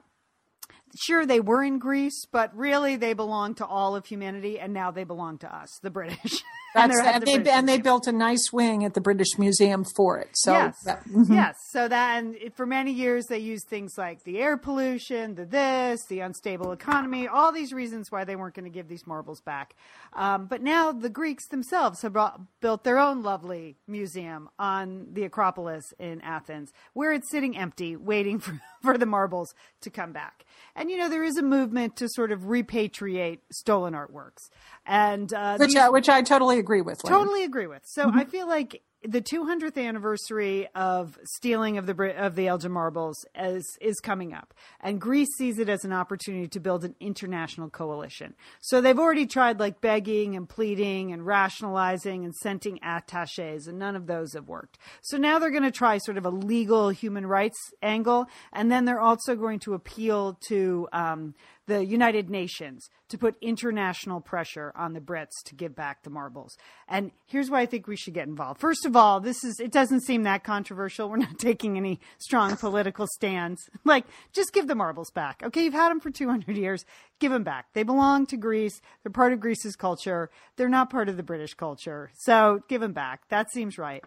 sure 0.97 1.27
they 1.27 1.41
were 1.41 1.63
in 1.63 1.79
Greece, 1.79 2.27
but 2.31 2.57
really 2.57 2.97
they 2.97 3.13
belong 3.13 3.55
to 3.57 3.67
all 3.67 3.97
of 3.97 4.07
humanity, 4.07 4.59
and 4.59 4.73
now 4.73 4.91
they 4.91 5.05
belong 5.05 5.39
to 5.39 5.55
us, 5.55 5.79
the 5.83 5.91
British. 5.91 6.43
That's, 6.75 6.95
they're 6.95 7.05
and 7.05 7.23
the 7.23 7.27
they 7.27 7.35
British 7.39 7.53
and 7.53 7.69
they 7.69 7.79
built 7.81 8.07
a 8.07 8.13
nice 8.13 8.53
wing 8.53 8.85
at 8.85 8.95
the 8.95 9.01
British 9.01 9.39
Museum 9.39 9.85
for 9.97 10.19
it. 10.19 10.29
So 10.35 10.53
yes, 10.53 10.77
that- 10.85 11.05
mhm. 11.05 11.29
yes. 11.35 11.57
So 11.71 11.89
that 11.89 12.19
and 12.19 12.37
it- 12.37 12.57
for 12.57 12.65
many 12.67 12.93
years 12.93 13.27
they 13.27 13.39
used 13.39 13.67
things 13.69 13.99
like 13.99 14.23
the 14.25 14.39
air 14.39 14.57
pollution, 14.57 15.35
the 15.35 15.45
this, 15.45 16.05
the 16.09 16.21
unstable 16.21 16.71
economy, 16.73 17.27
all 17.27 17.51
these 17.51 17.73
reasons 17.73 18.13
why 18.13 18.25
they 18.25 18.37
weren't 18.37 18.55
going 18.55 18.65
to 18.65 18.71
give 18.71 18.87
these 18.89 19.07
marbles 19.07 19.41
back. 19.41 19.75
Um, 20.13 20.47
but 20.47 20.63
now 20.63 20.93
the 20.93 21.09
Greeks 21.11 21.49
themselves 21.49 22.03
have 22.03 22.13
brought, 22.13 22.41
built 22.61 22.85
their 22.85 22.99
own 22.99 23.23
lovely 23.23 23.77
museum 23.89 24.49
on 24.59 25.09
the 25.13 25.25
Acropolis 25.25 25.93
in 25.99 26.21
Athens, 26.21 26.73
where 26.93 27.13
it's 27.13 27.31
sitting 27.31 27.57
empty, 27.57 27.97
waiting 27.97 28.39
for 28.39 28.61
for 28.83 28.97
the 28.97 29.07
marbles 29.07 29.55
to 29.83 29.91
come 29.91 30.13
back. 30.13 30.45
And 30.77 30.91
you 30.91 30.97
know 30.97 31.09
there 31.09 31.25
is 31.25 31.37
a 31.37 31.43
movement 31.43 31.97
to 31.97 32.09
sort 32.09 32.31
of 32.33 32.43
repatriate 32.43 33.41
stolen 33.53 33.93
artworks, 33.95 34.49
and 34.87 35.33
uh, 35.35 35.57
which 35.59 35.71
these- 35.71 35.77
I, 35.77 35.89
which 35.91 36.09
I 36.09 36.23
totally 36.23 36.60
agree 36.61 36.83
with. 36.83 37.03
Lynn. 37.03 37.13
Totally 37.13 37.45
agree 37.45 37.67
with. 37.67 37.83
So 37.85 38.11
I 38.15 38.25
feel 38.25 38.47
like 38.47 38.83
the 39.03 39.23
200th 39.23 39.83
anniversary 39.83 40.69
of 40.75 41.19
stealing 41.25 41.79
of 41.79 41.87
the 41.87 42.15
of 42.23 42.35
the 42.35 42.49
Elgin 42.49 42.71
marbles 42.71 43.25
is 43.35 43.65
is 43.81 43.99
coming 43.99 44.35
up, 44.35 44.53
and 44.81 45.01
Greece 45.01 45.31
sees 45.39 45.59
it 45.59 45.71
as 45.71 45.85
an 45.85 45.93
opportunity 45.93 46.49
to 46.49 46.61
build 46.61 46.85
an 46.85 46.95
international 47.01 47.71
coalition. 47.71 48.35
So 48.61 48.81
they've 48.81 48.99
already 48.99 49.27
tried 49.27 49.59
like 49.59 49.81
begging 49.81 50.37
and 50.37 50.47
pleading 50.47 51.13
and 51.13 51.25
rationalizing 51.25 52.25
and 52.25 52.35
sending 52.35 52.79
attaches, 52.83 53.67
and 53.67 53.79
none 53.79 53.97
of 53.97 54.07
those 54.07 54.35
have 54.35 54.49
worked. 54.49 54.79
So 55.01 55.17
now 55.17 55.39
they're 55.39 55.51
going 55.51 55.63
to 55.63 55.71
try 55.71 55.97
sort 55.99 56.19
of 56.19 56.27
a 56.27 56.31
legal 56.31 56.91
human 56.91 57.27
rights 57.27 57.59
angle, 57.83 58.27
and 58.53 58.71
then 58.71 58.85
they're 58.85 59.01
also 59.01 59.35
going 59.35 59.61
to 59.61 59.75
appeal 59.75 60.39
to. 60.49 60.89
Um, 60.93 61.35
the 61.71 61.87
United 61.87 62.29
Nations 62.29 62.91
to 63.11 63.17
put 63.17 63.37
international 63.41 64.21
pressure 64.21 64.73
on 64.75 64.93
the 64.93 65.01
Brits 65.01 65.45
to 65.45 65.55
give 65.55 65.77
back 65.77 66.03
the 66.03 66.11
marbles. 66.11 66.57
And 66.89 67.13
here's 67.27 67.49
why 67.49 67.61
I 67.61 67.67
think 67.67 67.87
we 67.87 67.97
should 67.97 68.13
get 68.13 68.27
involved. 68.27 68.61
First 68.61 68.85
of 68.85 68.97
all, 68.97 69.21
this 69.21 69.45
is 69.45 69.61
it 69.61 69.71
doesn't 69.71 70.01
seem 70.01 70.25
that 70.25 70.43
controversial. 70.43 71.09
We're 71.09 71.19
not 71.19 71.39
taking 71.39 71.77
any 71.77 72.01
strong 72.19 72.57
political 72.57 73.07
stands. 73.07 73.61
Like 73.85 74.05
just 74.33 74.53
give 74.53 74.69
the 74.69 74.75
marbles 74.75 75.11
back. 75.11 75.43
Okay, 75.43 75.65
you've 75.65 75.75
had 75.75 75.91
them 75.91 76.01
for 76.01 76.11
200 76.11 76.57
years. 76.57 76.85
Give 77.19 77.33
them 77.33 77.43
back. 77.43 77.67
They 77.73 77.83
belong 77.83 78.27
to 78.27 78.37
Greece. 78.37 78.81
They're 79.03 79.11
part 79.11 79.33
of 79.33 79.41
Greece's 79.41 79.75
culture. 79.75 80.31
They're 80.57 80.69
not 80.69 80.91
part 80.91 81.09
of 81.09 81.17
the 81.17 81.23
British 81.23 81.55
culture. 81.55 82.11
So 82.15 82.61
give 82.69 82.81
them 82.81 82.93
back. 82.93 83.23
That 83.31 83.51
seems 83.51 83.79
right. 83.79 84.05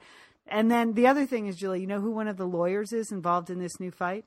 And 0.47 0.69
then 0.69 0.93
the 0.93 1.07
other 1.07 1.25
thing 1.25 1.47
is, 1.47 1.57
Julie, 1.57 1.81
you 1.81 1.87
know 1.87 2.01
who 2.01 2.11
one 2.11 2.27
of 2.27 2.37
the 2.37 2.47
lawyers 2.47 2.93
is 2.93 3.11
involved 3.11 3.49
in 3.49 3.59
this 3.59 3.79
new 3.79 3.91
fight? 3.91 4.25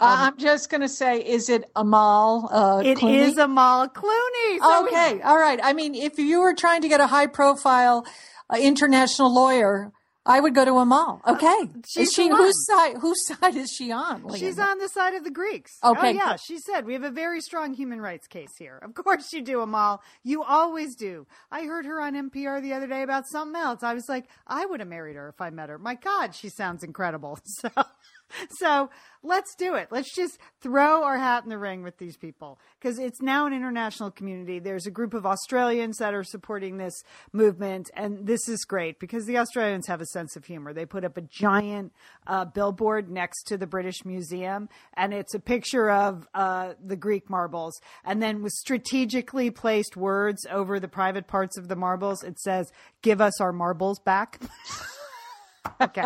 Uh, 0.00 0.16
I'm 0.30 0.36
just 0.38 0.70
going 0.70 0.80
to 0.80 0.88
say, 0.88 1.20
is 1.20 1.48
it 1.48 1.64
Amal? 1.76 2.48
Uh, 2.52 2.82
It 2.84 2.98
Clooney? 2.98 3.18
is 3.20 3.38
Amal 3.38 3.88
Clooney. 3.88 4.58
So 4.60 4.82
we- 4.82 4.88
okay, 4.88 5.20
all 5.22 5.38
right. 5.38 5.60
I 5.62 5.72
mean, 5.72 5.94
if 5.94 6.18
you 6.18 6.40
were 6.40 6.54
trying 6.54 6.82
to 6.82 6.88
get 6.88 7.00
a 7.00 7.06
high 7.06 7.26
profile 7.28 8.04
uh, 8.52 8.58
international 8.60 9.32
lawyer, 9.32 9.92
I 10.26 10.40
would 10.40 10.54
go 10.54 10.64
to 10.64 10.72
Amal. 10.78 11.20
Okay, 11.26 11.46
Uh, 11.46 11.66
she's 11.86 12.08
is 12.08 12.14
she 12.14 12.28
whose 12.28 12.66
side? 12.66 12.96
Whose 12.98 13.26
side 13.26 13.56
is 13.56 13.70
she 13.70 13.92
on? 13.92 14.34
She's 14.36 14.58
on 14.58 14.78
the 14.78 14.88
side 14.88 15.14
of 15.14 15.22
the 15.22 15.30
Greeks. 15.30 15.72
Okay, 15.84 16.08
Oh, 16.08 16.12
yeah. 16.12 16.36
She 16.36 16.58
said, 16.58 16.86
We 16.86 16.94
have 16.94 17.02
a 17.04 17.10
very 17.10 17.40
strong 17.40 17.72
human 17.74 18.00
rights 18.00 18.26
case 18.26 18.56
here. 18.58 18.78
Of 18.82 18.94
course 18.94 19.32
you 19.32 19.42
do, 19.42 19.60
Amal. 19.60 20.02
You 20.22 20.42
always 20.42 20.96
do. 20.96 21.26
I 21.50 21.64
heard 21.64 21.84
her 21.86 22.00
on 22.00 22.14
NPR 22.14 22.60
the 22.62 22.72
other 22.72 22.86
day 22.86 23.02
about 23.02 23.26
something 23.28 23.60
else. 23.60 23.82
I 23.82 23.94
was 23.94 24.08
like, 24.08 24.26
I 24.46 24.66
would 24.66 24.80
have 24.80 24.88
married 24.88 25.16
her 25.16 25.28
if 25.28 25.40
I 25.40 25.50
met 25.50 25.68
her. 25.68 25.78
My 25.78 25.94
God, 25.94 26.34
she 26.34 26.48
sounds 26.48 26.82
incredible. 26.82 27.38
So. 27.60 27.68
So 28.58 28.90
let's 29.22 29.54
do 29.56 29.74
it. 29.74 29.88
Let's 29.90 30.14
just 30.14 30.38
throw 30.60 31.02
our 31.02 31.18
hat 31.18 31.44
in 31.44 31.50
the 31.50 31.58
ring 31.58 31.82
with 31.82 31.98
these 31.98 32.16
people 32.16 32.58
because 32.78 32.98
it's 32.98 33.22
now 33.22 33.46
an 33.46 33.52
international 33.52 34.10
community. 34.10 34.58
There's 34.58 34.86
a 34.86 34.90
group 34.90 35.14
of 35.14 35.26
Australians 35.26 35.96
that 35.98 36.14
are 36.14 36.24
supporting 36.24 36.76
this 36.76 37.02
movement, 37.32 37.90
and 37.96 38.26
this 38.26 38.48
is 38.48 38.64
great 38.64 39.00
because 39.00 39.24
the 39.26 39.38
Australians 39.38 39.86
have 39.86 40.00
a 40.00 40.06
sense 40.06 40.36
of 40.36 40.44
humor. 40.44 40.72
They 40.72 40.86
put 40.86 41.04
up 41.04 41.16
a 41.16 41.22
giant 41.22 41.92
uh, 42.26 42.44
billboard 42.44 43.10
next 43.10 43.44
to 43.44 43.56
the 43.56 43.66
British 43.66 44.04
Museum, 44.04 44.68
and 44.94 45.14
it's 45.14 45.34
a 45.34 45.40
picture 45.40 45.90
of 45.90 46.28
uh, 46.34 46.74
the 46.84 46.96
Greek 46.96 47.30
marbles, 47.30 47.80
and 48.04 48.22
then 48.22 48.42
with 48.42 48.52
strategically 48.52 49.50
placed 49.50 49.96
words 49.96 50.46
over 50.50 50.78
the 50.78 50.88
private 50.88 51.26
parts 51.26 51.56
of 51.56 51.68
the 51.68 51.76
marbles, 51.76 52.22
it 52.22 52.38
says, 52.38 52.70
"Give 53.02 53.20
us 53.20 53.40
our 53.40 53.52
marbles 53.52 53.98
back." 54.00 54.40
Okay. 55.80 56.04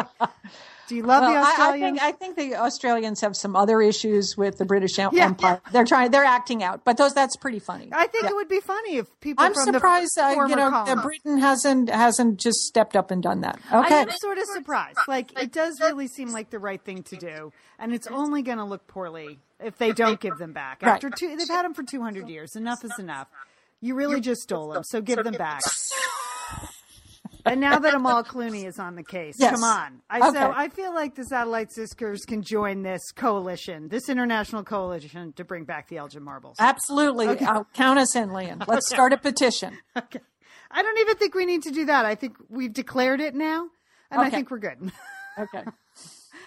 Do 0.89 0.97
you 0.97 1.03
love 1.03 1.21
Well, 1.23 1.33
the 1.33 1.37
I, 1.37 1.41
I 1.43 1.51
Australians? 1.51 2.01
think 2.01 2.03
I 2.03 2.13
think 2.17 2.37
the 2.37 2.55
Australians 2.57 3.21
have 3.21 3.37
some 3.37 3.55
other 3.55 3.83
issues 3.83 4.37
with 4.39 4.57
the 4.57 4.65
British 4.65 4.99
Em- 4.99 5.11
Yeah. 5.13 5.27
Empire. 5.27 5.61
They're 5.71 5.85
trying. 5.85 6.11
They're 6.11 6.25
acting 6.25 6.63
out, 6.63 6.83
but 6.85 6.97
those 6.97 7.13
that's 7.13 7.37
pretty 7.37 7.59
funny. 7.59 7.91
I 7.93 8.07
think 8.07 8.25
it 8.25 8.35
would 8.35 8.49
be 8.49 8.61
funny 8.61 8.97
if 8.97 9.07
people 9.21 9.45
I'm 9.45 9.53
from 9.53 9.65
surprised, 9.65 10.19
uh, 10.19 10.31
you 10.49 10.57
know, 10.57 10.71
that 10.87 11.03
Britain 11.03 11.39
hasn't 11.39 11.91
hasn't 11.91 12.41
just 12.41 12.61
stepped 12.61 12.97
up 12.97 13.11
and 13.11 13.23
done 13.23 13.43
that. 13.43 13.59
Okay, 13.71 14.01
I'm 14.01 14.11
sort 14.13 14.39
of 14.39 14.45
surprised. 14.47 14.99
Like 15.07 15.39
it 15.39 15.53
does 15.53 15.79
really 15.81 16.09
seem 16.09 16.33
like 16.33 16.49
the 16.49 16.59
right 16.59 16.81
thing 16.83 17.03
to 17.05 17.17
do, 17.17 17.53
and 17.79 17.93
it's 17.93 18.07
only 18.07 18.41
going 18.41 18.59
to 18.59 18.65
look 18.65 18.87
poorly 18.87 19.41
if 19.61 19.77
they 19.77 19.93
don't 19.93 20.19
give 20.21 20.39
them 20.39 20.55
back. 20.55 20.81
Right. 20.81 20.93
After 20.95 21.11
two, 21.11 21.37
they've 21.37 21.49
had 21.49 21.65
them 21.67 21.75
for 21.75 21.83
two 21.83 22.01
hundred 22.01 22.29
years. 22.31 22.57
Enough 22.57 22.83
is 22.85 22.99
enough. 22.99 23.29
You 23.83 23.95
really 23.95 24.21
just 24.23 24.41
stole 24.41 24.71
them, 24.73 24.85
so 24.85 25.03
give 25.03 25.23
them 25.23 25.35
back. 25.35 25.61
And 27.53 27.61
now 27.61 27.79
that 27.79 27.95
Amal 27.95 28.25
Clooney 28.25 28.67
is 28.67 28.79
on 28.79 28.95
the 28.97 29.03
case, 29.03 29.37
Yes. 29.39 29.55
come 29.55 29.65
on. 29.65 30.01
I, 30.11 30.19
Okay. 30.29 30.39
So 30.39 30.53
I 30.55 30.69
feel 30.69 30.95
like 30.95 31.15
the 31.15 31.25
Satellite 31.25 31.73
Sisters 31.73 32.25
can 32.27 32.43
join 32.43 32.83
this 32.83 33.11
coalition, 33.13 33.89
this 33.89 34.09
international 34.09 34.65
coalition, 34.65 35.33
to 35.35 35.45
bring 35.45 35.65
back 35.65 35.89
the 35.89 35.97
Elgin 35.99 36.23
Marbles. 36.23 36.57
absolutely. 36.59 37.29
Uh, 37.29 37.65
count 37.75 37.99
us 37.99 38.15
in, 38.17 38.31
Leanne. 38.31 38.67
Let's 38.69 38.89
start 38.89 39.13
a 39.13 39.17
petition. 39.17 39.79
Okay. 39.97 40.21
I 40.71 40.83
don't 40.83 40.99
even 40.99 41.17
think 41.17 41.35
we 41.35 41.47
need 41.47 41.63
to 41.63 41.71
do 41.71 41.87
that. 41.87 42.05
I 42.05 42.15
think 42.15 42.37
we've 42.51 42.73
declared 42.73 43.21
it 43.23 43.35
now, 43.35 43.69
and 44.11 44.21
I 44.21 44.29
think 44.29 44.51
we're 44.51 44.59
good. 44.59 44.93
Okay. 45.39 45.65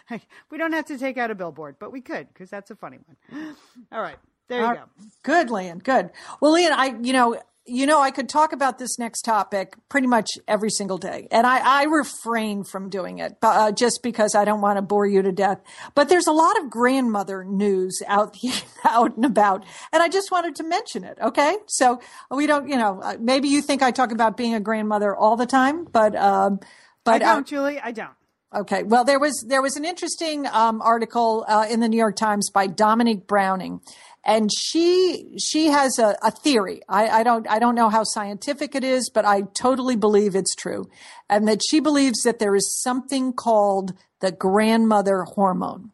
we 0.51 0.57
don't 0.57 0.73
have 0.73 0.85
to 0.85 0.97
take 0.97 1.17
out 1.17 1.31
a 1.31 1.35
billboard, 1.35 1.77
but 1.79 1.91
we 1.91 2.01
could 2.01 2.27
because 2.27 2.49
that's 2.49 2.69
a 2.69 2.75
funny 2.75 2.99
one. 3.29 3.55
All 3.91 4.01
right, 4.01 4.17
there 4.47 4.59
you 4.59 4.65
All- 4.65 4.73
go. 4.75 4.83
Good, 5.23 5.47
Leanne. 5.47 5.83
Good. 5.83 6.11
Well, 6.39 6.53
Leanne, 6.53 6.71
I, 6.71 6.95
you 7.01 7.13
know, 7.13 7.41
you 7.65 7.85
know, 7.85 8.01
I 8.01 8.11
could 8.11 8.27
talk 8.27 8.53
about 8.53 8.79
this 8.79 8.97
next 8.97 9.21
topic 9.21 9.75
pretty 9.87 10.07
much 10.07 10.29
every 10.47 10.69
single 10.69 10.97
day, 10.97 11.27
and 11.31 11.45
I, 11.45 11.81
I 11.81 11.83
refrain 11.83 12.63
from 12.63 12.89
doing 12.89 13.19
it, 13.19 13.37
uh, 13.41 13.71
just 13.71 14.01
because 14.01 14.33
I 14.33 14.45
don't 14.45 14.61
want 14.61 14.77
to 14.77 14.81
bore 14.81 15.05
you 15.05 15.21
to 15.21 15.31
death. 15.31 15.61
But 15.93 16.09
there's 16.09 16.27
a 16.27 16.31
lot 16.31 16.59
of 16.59 16.69
grandmother 16.69 17.43
news 17.43 18.01
out 18.07 18.35
out 18.83 19.15
and 19.15 19.25
about, 19.25 19.65
and 19.93 20.01
I 20.01 20.09
just 20.09 20.31
wanted 20.31 20.55
to 20.55 20.63
mention 20.63 21.03
it. 21.03 21.17
Okay, 21.21 21.55
so 21.67 22.01
we 22.29 22.47
don't, 22.47 22.67
you 22.67 22.77
know, 22.77 22.99
uh, 23.01 23.17
maybe 23.19 23.47
you 23.47 23.61
think 23.61 23.83
I 23.83 23.91
talk 23.91 24.11
about 24.11 24.37
being 24.37 24.55
a 24.55 24.59
grandmother 24.59 25.15
all 25.15 25.35
the 25.35 25.45
time, 25.45 25.85
but 25.85 26.15
um, 26.15 26.59
I 26.63 26.67
but 27.03 27.21
uh, 27.21 27.35
don't, 27.35 27.47
Julie. 27.47 27.79
I 27.79 27.91
don't. 27.91 28.11
Okay. 28.53 28.83
Well, 28.83 29.05
there 29.05 29.19
was 29.19 29.45
there 29.47 29.61
was 29.61 29.77
an 29.77 29.85
interesting 29.85 30.45
um, 30.47 30.81
article 30.81 31.45
uh, 31.47 31.67
in 31.69 31.79
the 31.79 31.87
New 31.87 31.97
York 31.97 32.17
Times 32.17 32.49
by 32.49 32.67
Dominique 32.67 33.25
Browning, 33.25 33.79
and 34.23 34.49
she 34.53 35.37
she 35.37 35.67
has 35.67 35.97
a, 35.97 36.15
a 36.21 36.31
theory. 36.31 36.81
I, 36.87 37.07
I 37.07 37.23
don't 37.23 37.47
I 37.49 37.59
don't 37.59 37.75
know 37.75 37.89
how 37.89 38.03
scientific 38.03 38.75
it 38.75 38.83
is, 38.83 39.09
but 39.09 39.25
I 39.25 39.41
totally 39.41 39.95
believe 39.95 40.35
it's 40.35 40.55
true, 40.55 40.89
and 41.29 41.47
that 41.47 41.61
she 41.67 41.79
believes 41.79 42.21
that 42.23 42.39
there 42.39 42.55
is 42.55 42.81
something 42.81 43.33
called 43.33 43.93
the 44.19 44.31
grandmother 44.31 45.23
hormone. 45.23 45.91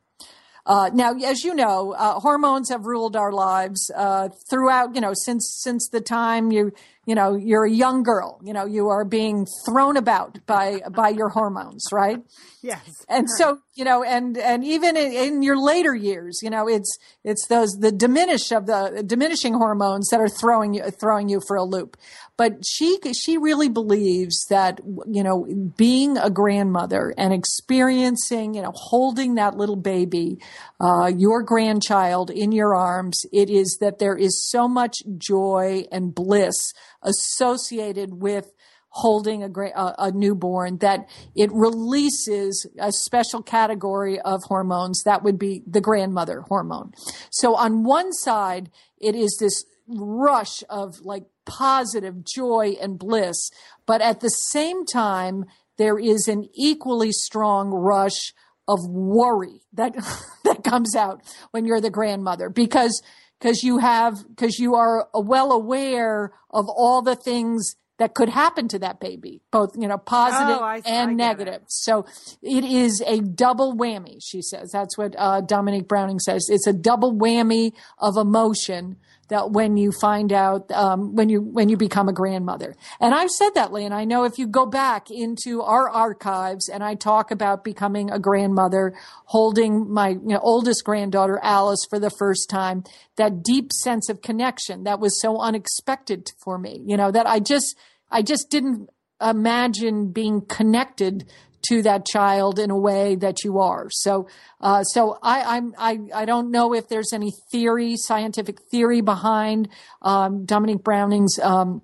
Uh, 0.65 0.89
now, 0.93 1.15
as 1.17 1.45
you 1.45 1.55
know, 1.55 1.93
uh, 1.93 2.19
hormones 2.19 2.69
have 2.69 2.85
ruled 2.85 3.15
our 3.15 3.31
lives 3.31 3.89
uh, 3.95 4.27
throughout. 4.49 4.93
You 4.93 5.01
know, 5.01 5.13
since 5.13 5.49
since 5.61 5.87
the 5.87 6.01
time 6.01 6.51
you 6.51 6.73
you 7.07 7.15
know 7.15 7.35
you're 7.35 7.65
a 7.65 7.71
young 7.71 8.03
girl, 8.03 8.39
you 8.43 8.53
know 8.53 8.65
you 8.65 8.89
are 8.89 9.05
being 9.05 9.47
thrown 9.65 9.97
about 9.97 10.45
by 10.45 10.81
by 10.91 11.09
your 11.09 11.29
hormones, 11.29 11.85
right? 11.91 12.19
Yes. 12.61 13.05
And 13.07 13.27
so 13.37 13.59
you 13.75 13.85
know, 13.85 14.03
and 14.03 14.37
and 14.37 14.63
even 14.65 14.97
in, 14.97 15.11
in 15.11 15.41
your 15.41 15.57
later 15.57 15.95
years, 15.95 16.39
you 16.41 16.49
know, 16.49 16.67
it's 16.67 16.97
it's 17.23 17.47
those 17.47 17.69
the 17.79 17.91
diminish 17.91 18.51
of 18.51 18.65
the 18.65 19.03
diminishing 19.05 19.53
hormones 19.53 20.09
that 20.09 20.19
are 20.19 20.27
throwing 20.27 20.73
you 20.73 20.83
throwing 20.99 21.29
you 21.29 21.41
for 21.47 21.55
a 21.55 21.63
loop. 21.63 21.95
But 22.37 22.65
she 22.65 22.99
she 23.13 23.37
really 23.37 23.69
believes 23.69 24.45
that 24.49 24.81
you 25.07 25.23
know 25.23 25.47
being 25.77 26.17
a 26.17 26.29
grandmother 26.29 27.13
and 27.17 27.33
experiencing 27.33 28.55
you 28.55 28.63
know 28.63 28.73
holding 28.73 29.35
that 29.35 29.55
little 29.55 29.75
baby, 29.75 30.39
uh, 30.81 31.11
your 31.15 31.43
grandchild 31.43 32.31
in 32.31 32.51
your 32.51 32.75
arms, 32.75 33.25
it 33.31 33.49
is 33.49 33.77
that 33.79 33.99
there 33.99 34.17
is 34.17 34.49
so 34.49 34.67
much 34.67 34.97
joy 35.17 35.85
and 35.91 36.13
bliss 36.13 36.55
associated 37.01 38.21
with 38.21 38.51
holding 38.89 39.43
a, 39.43 39.47
a, 39.47 39.95
a 39.99 40.11
newborn 40.11 40.77
that 40.77 41.07
it 41.35 41.51
releases 41.53 42.65
a 42.79 42.91
special 42.91 43.43
category 43.43 44.19
of 44.21 44.41
hormones 44.45 45.03
that 45.03 45.23
would 45.23 45.37
be 45.37 45.61
the 45.67 45.81
grandmother 45.81 46.41
hormone. 46.41 46.91
So 47.29 47.55
on 47.55 47.83
one 47.83 48.11
side, 48.11 48.71
it 48.99 49.15
is 49.15 49.37
this 49.39 49.65
rush 49.87 50.63
of 50.69 50.99
like 51.01 51.23
positive 51.45 52.25
joy 52.25 52.75
and 52.81 52.97
bliss, 52.97 53.51
but 53.85 54.01
at 54.01 54.19
the 54.19 54.29
same 54.29 54.85
time, 54.85 55.45
there 55.77 55.99
is 55.99 56.27
an 56.27 56.49
equally 56.55 57.11
strong 57.11 57.69
rush 57.69 58.33
of 58.67 58.79
worry 58.89 59.61
that 59.73 59.93
that 60.43 60.63
comes 60.63 60.95
out 60.95 61.21
when 61.51 61.65
you're 61.65 61.81
the 61.81 61.89
grandmother 61.89 62.49
because 62.49 63.01
because 63.39 63.63
you 63.63 63.77
have 63.79 64.27
because 64.29 64.59
you 64.59 64.75
are 64.75 65.07
well 65.13 65.51
aware 65.51 66.33
of 66.51 66.67
all 66.69 67.01
the 67.01 67.15
things 67.15 67.75
that 67.99 68.13
could 68.13 68.29
happen 68.29 68.67
to 68.67 68.77
that 68.79 68.99
baby 68.99 69.41
both 69.51 69.71
you 69.75 69.87
know 69.87 69.97
positive 69.97 70.57
Oh, 70.59 70.63
I- 70.63 70.75
I 70.75 70.81
and 70.85 71.09
get 71.11 71.15
negative. 71.17 71.61
It. 71.63 71.71
so 71.71 72.05
it 72.41 72.63
is 72.63 73.01
a 73.05 73.19
double 73.21 73.75
whammy 73.75 74.17
she 74.21 74.41
says. 74.41 74.71
That's 74.71 74.97
what 74.97 75.15
uh, 75.17 75.41
dominique 75.41 75.87
browning 75.87 76.19
says. 76.19 76.47
It's 76.49 76.67
a 76.67 76.73
double 76.73 77.13
whammy 77.15 77.73
of 77.97 78.15
emotion 78.17 78.97
that 79.29 79.51
when 79.51 79.77
you 79.77 79.91
find 79.91 80.31
out 80.31 80.71
um, 80.71 81.15
when 81.15 81.29
you 81.29 81.41
when 81.41 81.69
you 81.69 81.77
become 81.77 82.07
a 82.07 82.13
grandmother. 82.13 82.75
And 82.99 83.13
i've 83.13 83.29
said 83.29 83.51
that 83.55 83.71
lee 83.73 83.85
and 83.85 83.93
i 83.93 84.05
know 84.05 84.23
if 84.23 84.37
you 84.37 84.47
go 84.47 84.65
back 84.65 85.09
into 85.09 85.61
our 85.61 85.89
archives 85.89 86.69
and 86.69 86.83
i 86.83 86.95
talk 86.95 87.31
about 87.31 87.63
becoming 87.63 88.11
a 88.11 88.19
grandmother 88.19 88.93
holding 89.25 89.91
my 89.91 90.09
you 90.09 90.19
know, 90.23 90.39
oldest 90.39 90.83
granddaughter 90.83 91.39
alice 91.43 91.85
for 91.89 91.99
the 91.99 92.09
first 92.09 92.49
time 92.49 92.83
that 93.15 93.43
deep 93.43 93.71
sense 93.73 94.09
of 94.09 94.21
connection 94.21 94.83
that 94.83 94.99
was 94.99 95.19
so 95.19 95.39
unexpected 95.39 96.31
for 96.43 96.57
me 96.57 96.81
you 96.85 96.97
know 96.97 97.11
that 97.11 97.27
i 97.27 97.39
just 97.39 97.77
i 98.11 98.21
just 98.21 98.49
didn't 98.49 98.89
imagine 99.21 100.11
being 100.11 100.41
connected 100.41 101.25
to 101.69 101.81
that 101.81 102.05
child 102.05 102.59
in 102.59 102.69
a 102.69 102.77
way 102.77 103.15
that 103.15 103.43
you 103.43 103.59
are. 103.59 103.87
So, 103.89 104.27
uh, 104.61 104.83
so 104.83 105.17
I, 105.21 105.57
I'm, 105.57 105.73
I, 105.77 105.99
I 106.13 106.25
don't 106.25 106.51
know 106.51 106.73
if 106.73 106.87
there's 106.87 107.13
any 107.13 107.31
theory, 107.51 107.95
scientific 107.97 108.59
theory 108.71 109.01
behind 109.01 109.69
um, 110.01 110.45
Dominique 110.45 110.83
Browning's 110.83 111.39
um, 111.39 111.81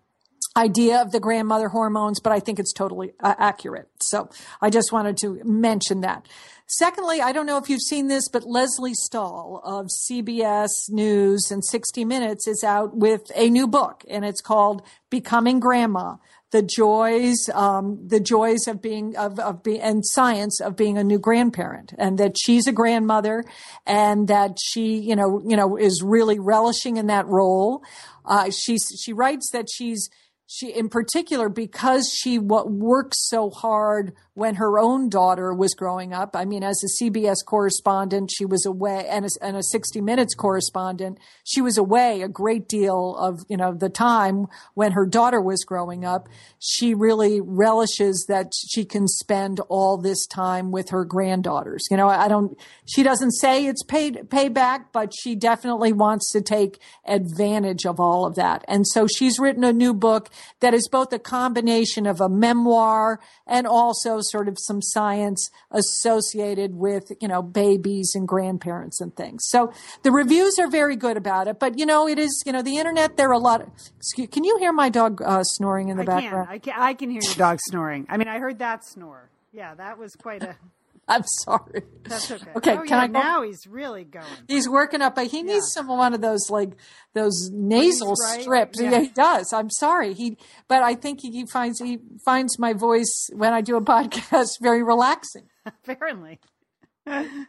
idea 0.56 1.02
of 1.02 1.12
the 1.12 1.20
grandmother 1.20 1.70
hormones, 1.70 2.20
but 2.20 2.32
I 2.32 2.40
think 2.40 2.60
it's 2.60 2.74
totally 2.74 3.14
uh, 3.20 3.36
accurate. 3.38 3.90
So 4.02 4.30
I 4.62 4.70
just 4.70 4.92
wanted 4.92 5.18
to 5.18 5.40
mention 5.44 6.02
that. 6.02 6.28
Secondly, 6.68 7.22
I 7.22 7.34
don't 7.34 7.46
know 7.46 7.58
if 7.58 7.70
you've 7.70 7.82
seen 7.82 8.08
this, 8.08 8.30
but 8.30 8.46
Lesley 8.46 8.94
Stahl 8.94 9.62
of 9.64 9.88
CBS 10.10 10.70
News 10.90 11.50
and 11.52 11.64
60 11.64 12.06
Minutes 12.06 12.48
is 12.48 12.64
out 12.64 12.96
with 12.96 13.22
a 13.36 13.50
new 13.50 13.68
book, 13.68 14.04
and 14.10 14.24
it's 14.24 14.42
called 14.42 14.82
Becoming 15.10 15.60
Grandma 15.60 16.16
the 16.54 16.62
joys, 16.62 17.50
um, 17.54 18.00
the 18.08 18.20
joys 18.20 18.68
of 18.68 18.80
being 18.80 19.18
of 19.18 19.40
of 19.40 19.64
being 19.64 19.82
and 19.82 20.06
science 20.06 20.62
of 20.62 20.76
being 20.76 21.00
a 21.00 21.04
new 21.04 21.18
grandparent, 21.18 21.94
and 21.98 22.20
that 22.20 22.38
she's 22.40 22.68
a 22.68 22.72
grandmother, 22.72 23.44
and 23.88 24.28
that 24.28 24.58
she, 24.62 25.00
you 25.00 25.16
know, 25.16 25.42
you 25.46 25.58
know, 25.58 25.76
is 25.76 26.04
really 26.06 26.38
relishing 26.40 26.98
in 26.98 27.08
that 27.08 27.26
role. 27.28 27.84
Uh, 28.24 28.52
she 28.52 28.78
she 28.78 29.12
writes 29.14 29.50
that 29.52 29.66
she's 29.70 30.10
she 30.46 30.70
in 30.70 30.90
particular 30.90 31.50
because 31.50 32.08
she 32.16 32.38
what 32.38 32.72
works 32.72 33.18
so 33.28 33.50
hard 33.50 34.14
when 34.36 34.56
her 34.56 34.80
own 34.80 35.10
daughter 35.10 35.54
was 35.54 35.76
growing 35.76 36.12
up. 36.12 36.36
I 36.36 36.46
mean, 36.46 36.64
as 36.64 36.84
a 36.84 37.04
CBS 37.04 37.38
correspondent, 37.46 38.32
she 38.36 38.46
was 38.46 38.66
away, 38.66 39.08
and 39.08 39.26
a, 39.26 39.30
and 39.42 39.56
a 39.56 39.64
60 39.64 40.02
Minutes 40.02 40.34
correspondent, 40.34 41.20
she 41.44 41.62
was 41.62 41.78
away 41.78 42.22
a 42.22 42.28
great 42.28 42.68
deal 42.68 43.16
of 43.16 43.42
you 43.48 43.58
know 43.58 43.74
the 43.74 43.90
time 43.90 44.48
when 44.74 44.94
her 44.94 45.06
daughter 45.06 45.42
was 45.42 45.64
growing 45.64 46.04
up. 46.04 46.28
She 46.60 46.94
really 46.94 47.42
relishes 47.42 48.26
that 48.28 48.52
she 48.68 48.86
can 48.86 49.08
spend 49.08 49.60
all 49.70 49.98
this 49.98 50.26
time 50.26 50.72
with 50.72 50.90
her 50.90 51.06
granddaughters. 51.06 51.84
You 51.92 51.98
know, 51.98 52.08
I 52.08 52.28
don't. 52.28 52.58
She 52.86 53.04
doesn't 53.04 53.32
say 53.32 53.66
it's 53.68 53.84
paid 53.84 54.16
payback, 54.28 54.86
but 54.92 55.14
she 55.16 55.36
definitely 55.36 55.94
wants 55.94 56.32
to 56.32 56.42
take 56.42 56.80
advantage 57.06 57.86
of 57.86 58.00
all 58.00 58.26
of 58.26 58.36
that. 58.36 58.66
And 58.68 58.88
so 58.88 59.06
she's 59.08 59.38
written 59.38 59.64
a 59.64 59.74
new 59.74 59.94
book 59.94 60.30
that 60.60 60.74
is 60.74 60.88
both 60.88 61.14
a 61.14 61.20
combination 61.20 62.08
of 62.08 62.20
a 62.20 62.30
memoir 62.30 63.20
and 63.46 63.68
also 63.68 64.20
sort 64.24 64.48
of 64.48 64.58
some 64.60 64.82
science 64.82 65.50
associated 65.72 66.76
with, 66.76 67.12
you 67.22 67.28
know, 67.28 67.42
babies 67.42 68.12
and 68.16 68.28
grandparents 68.28 69.02
and 69.02 69.16
things. 69.16 69.44
So 69.48 69.72
the 70.04 70.12
reviews 70.12 70.58
are 70.60 70.70
very 70.70 70.96
good 70.96 71.18
about 71.18 71.48
it, 71.48 71.60
but 71.60 71.78
you 71.78 71.86
know, 71.86 72.08
it 72.08 72.20
is, 72.20 72.44
you 72.46 72.52
know, 72.52 72.62
the 72.62 72.78
internet, 72.78 73.18
there 73.18 73.30
are 73.30 73.34
a 73.34 73.40
lot 73.40 73.62
of, 73.62 73.70
excuse, 73.98 74.30
can 74.30 74.44
you 74.44 74.58
hear 74.58 74.72
my 74.72 74.90
dog 74.90 75.22
uh, 75.22 75.44
snoring 75.44 75.90
in 75.90 75.98
the 75.98 76.04
I 76.04 76.06
can. 76.06 76.16
background? 76.16 76.50
I 76.50 76.58
can. 76.60 76.74
I 76.78 76.94
can 76.94 77.10
hear 77.10 77.22
your 77.24 77.36
dog 77.36 77.60
snoring. 77.62 78.06
I 78.10 78.18
mean, 78.18 78.28
I 78.28 78.40
heard 78.40 78.60
that 78.60 78.86
snore. 78.86 79.30
Yeah, 79.52 79.76
that 79.76 79.98
was 79.98 80.16
quite 80.16 80.44
a. 80.44 80.56
I'm 81.08 81.24
sorry. 81.44 81.84
That's 82.06 82.32
okay. 82.32 82.52
Okay, 82.56 82.72
Oh, 82.74 82.78
can 82.80 82.88
yeah, 82.88 83.00
I 83.00 83.08
go? 83.08 83.14
now 83.14 83.42
he's 83.44 83.68
really 83.68 84.04
going. 84.06 84.26
He's 84.48 84.70
working 84.70 85.02
up, 85.02 85.16
but 85.16 85.28
he 85.28 85.44
needs 85.44 85.72
some 85.74 85.88
one 85.88 86.14
of 86.14 86.22
those 86.22 86.50
like 86.50 86.70
those 87.14 87.50
nasal 87.52 88.14
right? 88.14 88.42
strips. 88.42 88.80
Yeah. 88.82 88.92
Yeah. 88.92 89.00
he 89.02 89.08
does. 89.10 89.52
I'm 89.54 89.70
sorry. 89.70 90.14
He, 90.14 90.38
but 90.68 90.82
I 90.82 90.96
think 90.96 91.20
he, 91.22 91.32
he 91.32 91.46
finds 91.46 91.80
he 91.80 92.00
finds 92.26 92.58
my 92.58 92.72
voice 92.74 93.30
when 93.34 93.54
I 93.54 93.62
do 93.62 93.76
a 93.76 93.82
podcast 93.94 94.52
very 94.62 94.82
relaxing. 94.82 95.50
Apparently. 95.66 96.40
I 97.06 97.46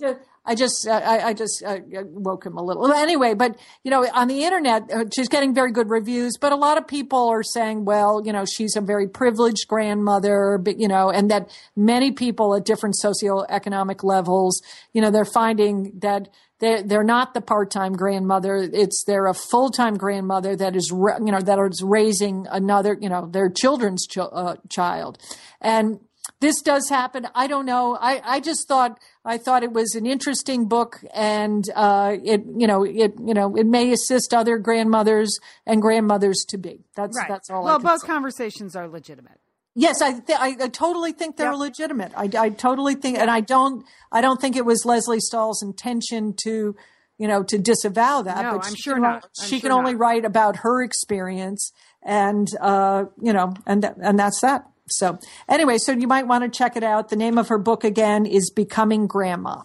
just, 0.00 0.18
I 0.46 0.54
just, 0.54 0.86
I, 0.88 1.28
I 1.28 1.32
just 1.34 1.62
uh, 1.66 1.78
woke 2.04 2.46
him 2.46 2.56
a 2.56 2.62
little. 2.62 2.92
Anyway, 2.92 3.34
but 3.34 3.58
you 3.82 3.90
know, 3.90 4.06
on 4.14 4.28
the 4.28 4.44
internet, 4.44 4.90
uh, 4.92 5.04
she's 5.14 5.28
getting 5.28 5.54
very 5.54 5.72
good 5.72 5.90
reviews. 5.90 6.34
But 6.40 6.52
a 6.52 6.56
lot 6.56 6.78
of 6.78 6.86
people 6.86 7.28
are 7.28 7.42
saying, 7.42 7.84
well, 7.84 8.22
you 8.24 8.32
know, 8.32 8.44
she's 8.44 8.76
a 8.76 8.80
very 8.80 9.08
privileged 9.08 9.66
grandmother, 9.68 10.58
but 10.62 10.78
you 10.78 10.86
know, 10.86 11.10
and 11.10 11.30
that 11.30 11.50
many 11.74 12.12
people 12.12 12.54
at 12.54 12.64
different 12.64 12.94
socioeconomic 13.02 14.04
levels, 14.04 14.62
you 14.92 15.02
know, 15.02 15.10
they're 15.10 15.24
finding 15.24 15.98
that 15.98 16.28
they're, 16.58 16.82
they're 16.82 17.04
not 17.04 17.34
the 17.34 17.40
part-time 17.40 17.92
grandmother. 17.92 18.56
It's 18.72 19.04
they're 19.04 19.26
a 19.26 19.34
full-time 19.34 19.96
grandmother 19.96 20.56
that 20.56 20.76
is, 20.76 20.90
you 20.90 21.32
know, 21.32 21.40
that 21.40 21.58
is 21.58 21.82
raising 21.82 22.46
another, 22.50 22.96
you 22.98 23.08
know, 23.08 23.26
their 23.26 23.50
children's 23.50 24.06
ch- 24.06 24.18
uh, 24.18 24.56
child, 24.70 25.18
and 25.60 26.00
this 26.40 26.60
does 26.60 26.88
happen. 26.88 27.26
I 27.34 27.46
don't 27.46 27.66
know. 27.66 27.96
I, 28.00 28.20
I 28.24 28.40
just 28.40 28.66
thought 28.66 28.98
I 29.26 29.38
thought 29.38 29.62
it 29.64 29.72
was 29.72 29.94
an 29.94 30.06
interesting 30.06 30.66
book, 30.68 31.02
and 31.12 31.68
uh, 31.74 32.16
it 32.22 32.42
you 32.56 32.66
know 32.66 32.84
it 32.84 33.14
you 33.22 33.34
know 33.34 33.56
it 33.56 33.66
may 33.66 33.90
assist 33.92 34.32
other 34.32 34.56
grandmothers 34.58 35.38
and 35.66 35.82
grandmothers 35.82 36.44
to 36.50 36.56
be. 36.58 36.84
That's 36.94 37.16
Right. 37.18 37.28
that's 37.28 37.50
all. 37.50 37.64
well, 37.64 37.78
both 37.78 38.02
say. 38.02 38.06
conversations 38.06 38.76
are 38.76 38.86
legitimate. 38.88 39.40
Yes, 39.74 40.00
I, 40.00 40.12
th- 40.20 40.38
I 40.40 40.56
I 40.64 40.68
totally 40.68 41.12
think 41.12 41.36
they're 41.36 41.50
Yep. 41.50 41.58
legitimate. 41.60 42.12
I, 42.16 42.30
I 42.38 42.48
totally 42.48 42.94
think, 42.94 43.18
and 43.18 43.30
I 43.30 43.40
don't 43.40 43.84
I 44.10 44.20
don't 44.22 44.40
think 44.40 44.56
it 44.56 44.64
was 44.64 44.86
Lesley 44.86 45.20
Stahl's 45.20 45.62
intention 45.62 46.32
to 46.44 46.74
you 47.18 47.28
know 47.28 47.42
to 47.42 47.58
disavow 47.58 48.22
that. 48.22 48.42
No, 48.42 48.52
but 48.58 48.66
I'm 48.66 48.74
she 48.74 48.80
sure 48.80 48.94
can 48.94 49.02
not. 49.02 49.08
only- 49.16 49.22
I'm 49.40 49.46
she 49.48 49.56
sure 49.58 49.68
can 49.68 49.72
only 49.72 49.92
not. 49.92 50.00
write 50.00 50.24
about 50.24 50.56
her 50.58 50.82
experience, 50.82 51.72
and 52.02 52.48
uh, 52.60 53.04
you 53.20 53.32
know, 53.34 53.52
and 53.66 53.82
th- 53.82 53.94
and 54.00 54.18
that's 54.18 54.40
that. 54.40 54.66
So 54.88 55.18
anyway, 55.48 55.78
so 55.78 55.92
you 55.92 56.06
might 56.06 56.26
want 56.26 56.44
to 56.44 56.56
check 56.56 56.76
it 56.76 56.84
out. 56.84 57.08
The 57.08 57.16
name 57.16 57.38
of 57.38 57.48
her 57.48 57.58
book 57.58 57.84
again 57.84 58.26
is 58.26 58.50
Becoming 58.50 59.06
Grandma. 59.06 59.62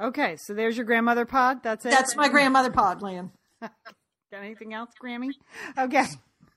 Okay, 0.00 0.36
so 0.36 0.52
there's 0.52 0.76
your 0.76 0.84
grandmother 0.84 1.24
pod. 1.24 1.62
That's 1.62 1.86
it. 1.86 1.90
That's 1.90 2.14
my 2.14 2.28
grandmother 2.28 2.70
pod, 2.70 3.00
Lian. 3.00 3.30
Got 3.60 4.42
anything 4.44 4.74
else, 4.74 4.90
Grammy? 5.02 5.30
Okay. 5.76 6.04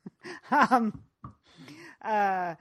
um, 0.51 1.01
uh, 2.01 2.55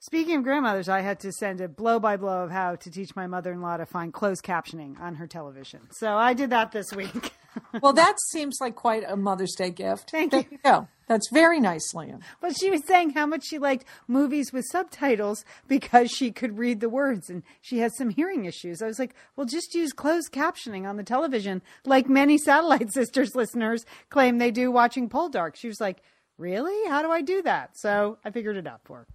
speaking 0.00 0.36
of 0.38 0.42
grandmothers, 0.42 0.88
I 0.88 1.00
had 1.00 1.20
to 1.20 1.32
send 1.32 1.60
a 1.60 1.68
blow 1.68 2.00
by 2.00 2.16
blow 2.16 2.42
of 2.44 2.50
how 2.50 2.74
to 2.74 2.90
teach 2.90 3.14
my 3.14 3.26
mother 3.26 3.52
in 3.52 3.62
law 3.62 3.76
to 3.76 3.86
find 3.86 4.12
closed 4.12 4.42
captioning 4.42 5.00
on 5.00 5.14
her 5.14 5.26
television. 5.26 5.80
So 5.92 6.14
I 6.16 6.34
did 6.34 6.50
that 6.50 6.72
this 6.72 6.92
week. 6.92 7.32
Well, 7.82 7.94
that 7.94 8.20
seems 8.20 8.58
like 8.60 8.76
quite 8.76 9.02
a 9.04 9.16
Mother's 9.16 9.56
Day 9.56 9.70
gift. 9.70 10.12
Thank 10.12 10.30
There 10.30 10.44
you. 10.48 10.58
go. 10.62 10.86
That's 11.10 11.28
very 11.32 11.58
nice, 11.58 11.92
Lian. 11.92 12.20
but 12.40 12.56
she 12.56 12.70
was 12.70 12.86
saying 12.86 13.10
how 13.10 13.26
much 13.26 13.42
she 13.44 13.58
liked 13.58 13.84
movies 14.06 14.52
with 14.52 14.64
subtitles 14.70 15.44
because 15.66 16.08
she 16.08 16.30
could 16.30 16.56
read 16.56 16.78
the 16.78 16.88
words 16.88 17.28
and 17.28 17.42
she 17.60 17.80
has 17.80 17.96
some 17.96 18.10
hearing 18.10 18.44
issues. 18.44 18.80
I 18.80 18.86
was 18.86 19.00
like, 19.00 19.12
well, 19.34 19.44
just 19.44 19.74
use 19.74 19.92
closed 19.92 20.30
captioning 20.32 20.88
on 20.88 20.96
the 20.96 21.02
television, 21.02 21.62
like 21.84 22.08
many 22.08 22.38
Satellite 22.38 22.92
Sisters 22.94 23.34
listeners 23.34 23.84
claim 24.08 24.38
they 24.38 24.52
do 24.52 24.70
watching 24.70 25.08
Poldark. 25.08 25.56
She 25.56 25.66
was 25.66 25.80
like, 25.80 25.98
Really? 26.38 26.88
How 26.88 27.02
do 27.02 27.10
I 27.10 27.20
do 27.20 27.42
that? 27.42 27.72
So 27.76 28.16
I 28.24 28.30
figured 28.30 28.56
it 28.56 28.66
out 28.66 28.80
for 28.84 28.98
her. 28.98 29.06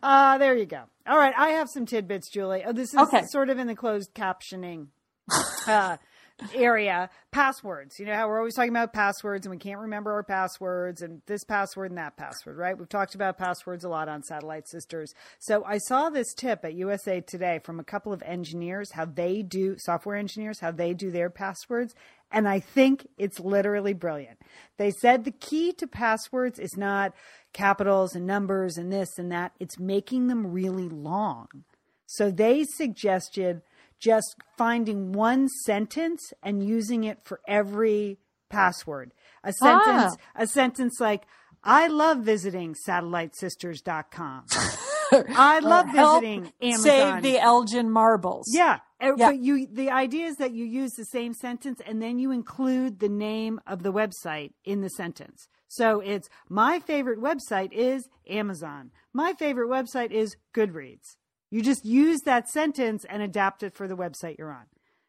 Uh, 0.00 0.38
there 0.38 0.54
you 0.54 0.64
go. 0.66 0.82
All 1.08 1.18
right. 1.18 1.34
I 1.36 1.48
have 1.48 1.68
some 1.68 1.86
tidbits, 1.86 2.30
Julie. 2.30 2.62
Oh, 2.64 2.72
this 2.72 2.92
is 2.94 3.00
Okay. 3.00 3.22
sort 3.30 3.50
of 3.50 3.58
in 3.58 3.66
the 3.66 3.74
closed 3.74 4.14
captioning 4.14 4.86
uh, 5.66 5.96
area. 6.54 7.10
Passwords. 7.30 7.98
You 7.98 8.06
know 8.06 8.14
how 8.14 8.28
we're 8.28 8.38
always 8.38 8.54
talking 8.54 8.70
about 8.70 8.92
passwords 8.92 9.46
and 9.46 9.50
we 9.50 9.58
can't 9.58 9.80
remember 9.80 10.12
our 10.12 10.22
passwords 10.22 11.02
and 11.02 11.20
this 11.26 11.44
password 11.44 11.90
and 11.90 11.98
that 11.98 12.16
password, 12.16 12.56
right? 12.56 12.76
We've 12.76 12.88
talked 12.88 13.14
about 13.14 13.38
passwords 13.38 13.84
a 13.84 13.88
lot 13.88 14.08
on 14.08 14.22
Satellite 14.22 14.68
Sisters. 14.68 15.14
So 15.38 15.64
I 15.64 15.78
saw 15.78 16.10
this 16.10 16.32
tip 16.34 16.64
at 16.64 16.74
USA 16.74 17.20
Today 17.20 17.60
from 17.62 17.80
a 17.80 17.84
couple 17.84 18.12
of 18.12 18.22
engineers, 18.22 18.92
how 18.92 19.04
they 19.04 19.42
do, 19.42 19.76
software 19.78 20.16
engineers, 20.16 20.60
how 20.60 20.70
they 20.70 20.94
do 20.94 21.10
their 21.10 21.30
passwords. 21.30 21.94
And 22.30 22.48
I 22.48 22.60
think 22.60 23.08
it's 23.16 23.40
literally 23.40 23.94
brilliant. 23.94 24.38
They 24.76 24.90
said 24.90 25.24
the 25.24 25.30
key 25.30 25.72
to 25.74 25.86
passwords 25.86 26.58
is 26.58 26.76
not 26.76 27.14
capitals 27.52 28.14
and 28.14 28.26
numbers 28.26 28.76
and 28.76 28.92
this 28.92 29.18
and 29.18 29.32
that, 29.32 29.52
it's 29.58 29.78
making 29.78 30.28
them 30.28 30.52
really 30.52 30.88
long. 30.88 31.48
So 32.06 32.30
they 32.30 32.64
suggested 32.64 33.62
just 33.98 34.36
finding 34.56 35.12
one 35.12 35.48
sentence 35.48 36.32
and 36.42 36.66
using 36.66 37.04
it 37.04 37.18
for 37.24 37.40
every 37.46 38.18
password. 38.48 39.12
A 39.44 39.52
sentence, 39.52 40.16
a 40.34 40.46
sentence 40.46 41.00
like, 41.00 41.24
I 41.64 41.88
love 41.88 42.18
visiting 42.18 42.74
satellitesisters.com. 42.88 44.44
I 45.12 45.58
love 45.60 45.86
visiting 45.86 46.52
Amazon. 46.62 46.82
Save 46.82 47.22
the 47.22 47.38
Elgin 47.38 47.90
marbles. 47.90 48.46
Yeah. 48.52 48.78
uh, 49.02 49.12
Yeah. 49.16 49.30
But 49.30 49.38
you 49.38 49.66
the 49.70 49.90
idea 49.90 50.26
is 50.26 50.36
that 50.36 50.52
you 50.52 50.64
use 50.64 50.92
the 50.92 51.04
same 51.04 51.34
sentence 51.34 51.80
and 51.86 52.00
then 52.02 52.18
you 52.18 52.30
include 52.30 53.00
the 53.00 53.08
name 53.08 53.60
of 53.66 53.82
the 53.82 53.92
website 53.92 54.52
in 54.64 54.80
the 54.80 54.90
sentence. 54.90 55.48
So 55.66 56.00
it's 56.00 56.28
my 56.48 56.80
favorite 56.80 57.20
website 57.20 57.72
is 57.72 58.08
Amazon. 58.28 58.90
My 59.12 59.34
favorite 59.34 59.68
website 59.68 60.12
is 60.12 60.36
Goodreads. 60.54 61.16
You 61.50 61.62
just 61.62 61.84
use 61.84 62.20
that 62.24 62.48
sentence 62.48 63.04
and 63.08 63.22
adapt 63.22 63.62
it 63.62 63.74
for 63.74 63.88
the 63.88 63.96
website 63.96 64.38
you're 64.38 64.52
on. 64.52 64.66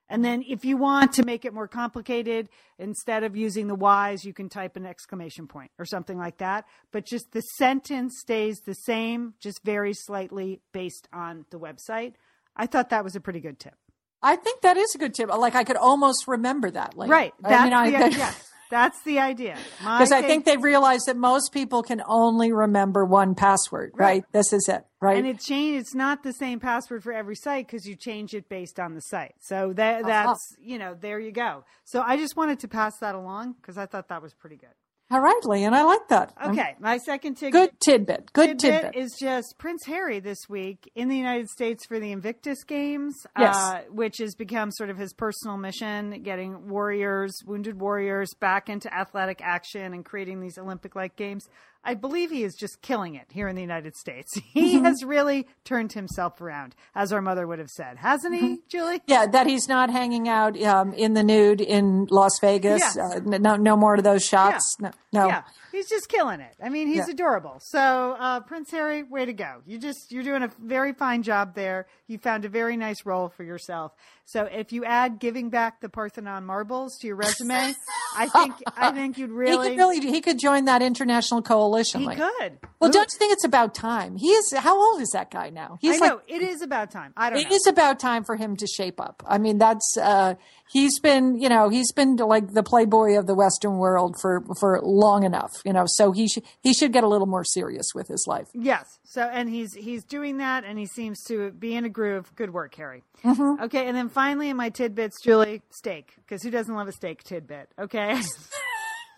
And 0.09 0.25
then 0.25 0.43
if 0.47 0.65
you 0.65 0.75
want 0.75 1.13
to 1.13 1.23
make 1.23 1.45
it 1.45 1.53
more 1.53 1.67
complicated, 1.67 2.49
instead 2.79 3.23
of 3.23 3.35
using 3.35 3.67
the 3.67 3.75
Y's, 3.75 4.25
you 4.25 4.33
can 4.33 4.49
type 4.49 4.75
an 4.75 4.85
exclamation 4.85 5.47
point 5.47 5.69
or 5.77 5.85
something 5.85 6.17
like 6.17 6.39
that. 6.39 6.65
But 6.91 7.05
just 7.05 7.31
the 7.31 7.41
sentence 7.41 8.15
stays 8.19 8.59
the 8.65 8.73
same, 8.73 9.35
just 9.39 9.63
very 9.63 9.93
slightly 9.93 10.61
based 10.73 11.07
on 11.13 11.45
the 11.51 11.59
website. 11.59 12.13
I 12.55 12.65
thought 12.65 12.89
that 12.89 13.03
was 13.03 13.15
a 13.15 13.19
pretty 13.19 13.39
good 13.39 13.59
tip. 13.59 13.75
I 14.21 14.35
think 14.35 14.61
that 14.61 14.77
is 14.77 14.93
a 14.95 14.97
good 14.97 15.13
tip. 15.13 15.29
Like 15.29 15.55
I 15.55 15.63
could 15.63 15.77
almost 15.77 16.27
remember 16.27 16.71
that. 16.71 16.97
Lian. 16.97 17.09
Right. 17.09 17.33
I 17.43 17.49
That's 17.49 17.63
mean, 17.63 17.73
I, 17.73 17.91
the, 17.91 17.97
yes, 18.17 18.48
that's 18.69 19.01
the 19.03 19.19
idea. 19.19 19.57
Because 19.79 20.11
I 20.11 20.21
think 20.21 20.45
they've 20.45 20.61
realized 20.61 21.07
that 21.07 21.17
most 21.17 21.51
people 21.53 21.81
can 21.83 22.01
only 22.07 22.51
remember 22.51 23.03
one 23.05 23.35
password. 23.35 23.91
Right. 23.95 24.05
Right. 24.05 24.23
This 24.31 24.53
is 24.53 24.67
it. 24.69 24.85
Right. 25.01 25.17
and 25.17 25.25
it 25.25 25.39
change. 25.39 25.77
It's 25.79 25.95
not 25.95 26.23
the 26.23 26.33
same 26.33 26.59
password 26.59 27.03
for 27.03 27.13
every 27.13 27.35
site 27.35 27.65
because 27.67 27.85
you 27.85 27.95
change 27.95 28.33
it 28.33 28.49
based 28.49 28.79
on 28.79 28.95
the 28.95 29.01
site. 29.01 29.33
So 29.39 29.71
that 29.73 29.99
Uh-huh. 30.01 30.07
that's 30.09 30.55
you 30.61 30.77
know 30.77 30.93
there 30.99 31.19
you 31.19 31.31
go. 31.31 31.63
So 31.85 32.01
I 32.01 32.17
just 32.17 32.35
wanted 32.35 32.59
to 32.59 32.67
pass 32.67 32.97
that 32.99 33.15
along 33.15 33.53
because 33.61 33.77
I 33.77 33.85
thought 33.85 34.09
that 34.09 34.21
was 34.21 34.33
pretty 34.33 34.57
good. 34.57 34.69
All 35.11 35.21
right, 35.21 35.41
Lian. 35.43 35.73
I 35.73 35.81
like 35.83 36.07
that. 36.09 36.33
Okay, 36.49 36.75
my 36.79 36.97
second 36.97 37.33
tidbit. 37.35 37.51
Good 37.53 37.79
tidbit. 37.79 38.31
Good 38.31 38.59
tidbit 38.59 38.81
tidbit. 38.93 38.95
is 38.95 39.17
just 39.19 39.55
Prince 39.57 39.85
Harry 39.87 40.19
this 40.19 40.47
week 40.47 40.91
in 40.93 41.07
the 41.07 41.17
United 41.17 41.49
States 41.49 41.83
for 41.87 41.99
the 41.99 42.11
Invictus 42.11 42.63
Games, 42.63 43.25
Yes. 43.37 43.55
uh, 43.55 43.81
which 43.89 44.17
has 44.19 44.35
become 44.35 44.69
sort 44.69 44.91
of 44.91 44.97
his 44.99 45.13
personal 45.13 45.57
mission, 45.57 46.21
getting 46.21 46.69
warriors, 46.69 47.31
wounded 47.43 47.79
warriors, 47.81 48.35
back 48.39 48.69
into 48.69 48.93
athletic 48.93 49.41
action 49.41 49.95
and 49.95 50.05
creating 50.05 50.41
these 50.41 50.59
Olympic-like 50.59 51.15
games. 51.15 51.49
I 51.83 51.93
believe 51.93 52.29
he 52.29 52.43
is 52.43 52.55
just 52.55 52.81
killing 52.81 53.15
it 53.15 53.27
here 53.31 53.47
in 53.47 53.55
the 53.55 53.61
United 53.61 53.95
States. 53.95 54.29
He 54.53 54.75
Mm-hmm. 54.75 54.85
has 54.85 55.03
really 55.03 55.47
turned 55.63 55.93
himself 55.93 56.41
around, 56.41 56.75
as 56.95 57.13
our 57.13 57.21
mother 57.21 57.47
would 57.47 57.59
have 57.59 57.69
said, 57.69 57.97
hasn't 57.97 58.35
he, 58.35 58.41
Mm-hmm. 58.41 58.55
Julie? 58.67 59.01
yeah, 59.07 59.25
that 59.27 59.47
he's 59.47 59.67
not 59.67 59.89
hanging 59.89 60.27
out 60.27 60.61
um, 60.61 60.93
in 60.93 61.13
the 61.13 61.23
nude 61.23 61.61
in 61.61 62.05
Las 62.09 62.37
Vegas. 62.41 62.97
Uh, 62.97 63.19
no, 63.23 63.55
no 63.55 63.75
more 63.77 63.95
of 63.95 64.03
those 64.03 64.23
shots. 64.25 64.75
No, 64.79 64.91
no. 65.13 65.27
Yeah, 65.27 65.43
he's 65.71 65.87
just 65.89 66.09
killing 66.09 66.39
it. 66.41 66.53
I 66.63 66.69
mean, 66.69 66.87
he's 66.87 66.97
Yeah. 67.07 67.11
adorable. 67.13 67.55
So, 67.61 68.15
uh, 68.19 68.41
Prince 68.41 68.69
Harry, 68.71 69.03
way 69.03 69.25
to 69.25 69.33
go! 69.33 69.61
You 69.65 69.79
just 69.79 70.11
you're 70.11 70.23
doing 70.23 70.43
a 70.43 70.51
very 70.61 70.93
fine 70.93 71.23
job 71.23 71.55
there. 71.55 71.87
You 72.07 72.17
found 72.19 72.43
a 72.45 72.49
very 72.49 72.75
nice 72.77 73.05
role 73.05 73.29
for 73.29 73.43
yourself. 73.43 73.93
So, 74.25 74.43
if 74.51 74.71
you 74.71 74.85
add 74.85 75.19
giving 75.19 75.49
back 75.49 75.79
the 75.81 75.89
Parthenon 75.89 76.45
marbles 76.45 76.97
to 76.99 77.07
your 77.07 77.15
resume, 77.15 77.73
I 78.17 78.27
think 78.27 78.55
I 78.77 78.91
think 78.91 79.17
you'd 79.17 79.29
He 79.29 79.33
really 79.35 79.69
could 79.69 79.77
really 79.77 79.99
he 80.01 80.21
could 80.21 80.37
join 80.39 80.65
that 80.65 80.81
international 80.81 81.41
coalition. 81.41 81.68
He 82.01 82.05
like- 82.05 82.17
could. 82.17 82.59
Well, 82.79 82.89
Who- 82.89 82.93
don't 82.93 83.09
you 83.11 83.17
think 83.19 83.33
it's 83.33 83.43
about 83.45 83.73
time? 83.75 84.15
He 84.17 84.27
is. 84.29 84.53
How 84.53 84.77
old 84.79 85.01
is 85.01 85.09
that 85.11 85.31
guy 85.31 85.49
now? 85.49 85.73
I 85.73 85.77
He's 85.81 85.99
know 85.99 86.15
like. 86.15 86.23
it 86.27 86.41
is 86.41 86.61
about 86.61 86.91
time. 86.91 87.13
I 87.17 87.29
don't 87.29 87.39
It 87.39 87.49
know. 87.49 87.55
is 87.55 87.67
about 87.67 87.99
time 87.99 88.23
for 88.23 88.35
him 88.35 88.55
to 88.57 88.67
shape 88.67 88.99
up. 89.01 89.21
I 89.27 89.37
mean, 89.37 89.57
that's 89.57 89.97
uh, 90.01 90.35
he's 90.71 90.99
been, 90.99 91.39
you 91.39 91.49
know, 91.49 91.69
he's 91.69 91.91
been 91.91 92.15
like 92.15 92.53
the 92.53 92.63
playboy 92.63 93.17
of 93.17 93.27
the 93.27 93.35
Western 93.35 93.77
world 93.77 94.15
for 94.21 94.43
for 94.59 94.79
long 94.81 95.23
enough, 95.23 95.51
you 95.65 95.73
know. 95.73 95.83
So 95.87 96.11
he 96.11 96.27
should 96.27 96.43
he 96.61 96.73
should 96.73 96.93
get 96.93 97.03
a 97.03 97.07
little 97.07 97.27
more 97.27 97.43
serious 97.43 97.87
with 97.93 98.07
his 98.07 98.23
life. 98.27 98.47
Yes. 98.53 98.99
So, 99.03 99.23
and 99.23 99.49
he's 99.49 99.73
he's 99.73 100.03
doing 100.05 100.37
that, 100.37 100.63
and 100.63 100.77
he 100.79 100.85
seems 100.85 101.21
to 101.25 101.51
be 101.51 101.75
in 101.75 101.83
a 101.85 101.89
groove. 101.89 102.33
Good 102.35 102.53
work, 102.53 102.75
Harry. 102.75 103.03
Mm-hmm. 103.23 103.63
Okay, 103.63 103.87
and 103.87 103.97
then 103.97 104.07
finally, 104.07 104.49
in 104.49 104.55
my 104.55 104.69
tidbits, 104.69 105.21
Julie, 105.21 105.61
steak, 105.71 106.13
because 106.17 106.41
who 106.43 106.49
doesn't 106.51 106.73
love 106.73 106.87
a 106.87 106.91
steak 106.93 107.23
tidbit? 107.23 107.69
Okay, 107.77 108.13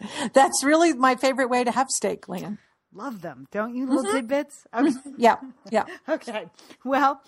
That's 0.33 0.63
really 0.63 0.93
my 0.93 1.15
favorite 1.15 1.49
way 1.49 1.63
to 1.63 1.71
have 1.71 1.89
steak, 1.89 2.27
Lian. 2.27 2.57
love 2.93 3.21
them, 3.21 3.47
don't 3.51 3.75
you? 3.75 3.85
Little 3.87 4.03
Mm-hmm. 4.03 4.15
tidbits. 4.15 4.65
Okay. 4.73 4.91
Yeah, 5.17 5.35
yeah. 5.71 5.85
Okay. 6.09 6.45
Well, 6.83 7.21